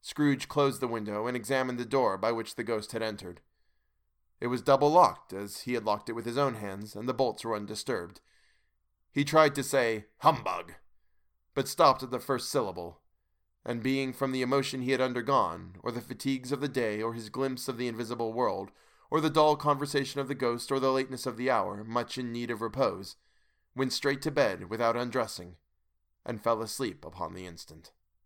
Scrooge 0.04 0.48
closed 0.48 0.82
the 0.82 0.86
window 0.86 1.26
and 1.26 1.34
examined 1.34 1.78
the 1.78 1.86
door 1.86 2.18
by 2.18 2.30
which 2.30 2.56
the 2.56 2.62
ghost 2.62 2.92
had 2.92 3.00
entered. 3.00 3.40
It 4.38 4.48
was 4.48 4.60
double 4.60 4.90
locked, 4.90 5.32
as 5.32 5.62
he 5.62 5.72
had 5.72 5.86
locked 5.86 6.10
it 6.10 6.12
with 6.12 6.26
his 6.26 6.36
own 6.36 6.56
hands, 6.56 6.94
and 6.94 7.08
the 7.08 7.14
bolts 7.14 7.42
were 7.42 7.56
undisturbed. 7.56 8.20
He 9.10 9.24
tried 9.24 9.54
to 9.54 9.62
say, 9.62 10.04
Humbug! 10.18 10.74
but 11.54 11.68
stopped 11.68 12.02
at 12.02 12.10
the 12.10 12.20
first 12.20 12.50
syllable, 12.50 13.00
and 13.64 13.82
being 13.82 14.12
from 14.12 14.32
the 14.32 14.42
emotion 14.42 14.82
he 14.82 14.90
had 14.90 15.00
undergone, 15.00 15.76
or 15.82 15.90
the 15.90 16.02
fatigues 16.02 16.52
of 16.52 16.60
the 16.60 16.68
day, 16.68 17.00
or 17.00 17.14
his 17.14 17.30
glimpse 17.30 17.66
of 17.66 17.78
the 17.78 17.88
invisible 17.88 18.34
world, 18.34 18.72
or 19.10 19.22
the 19.22 19.30
dull 19.30 19.56
conversation 19.56 20.20
of 20.20 20.28
the 20.28 20.34
ghost, 20.34 20.70
or 20.70 20.78
the 20.78 20.92
lateness 20.92 21.24
of 21.24 21.38
the 21.38 21.50
hour, 21.50 21.82
much 21.82 22.18
in 22.18 22.30
need 22.30 22.50
of 22.50 22.60
repose, 22.60 23.16
went 23.74 23.90
straight 23.90 24.20
to 24.20 24.30
bed 24.30 24.68
without 24.68 24.96
undressing, 24.96 25.56
and 26.26 26.44
fell 26.44 26.60
asleep 26.60 27.06
upon 27.06 27.32
the 27.32 27.46
instant. 27.46 27.92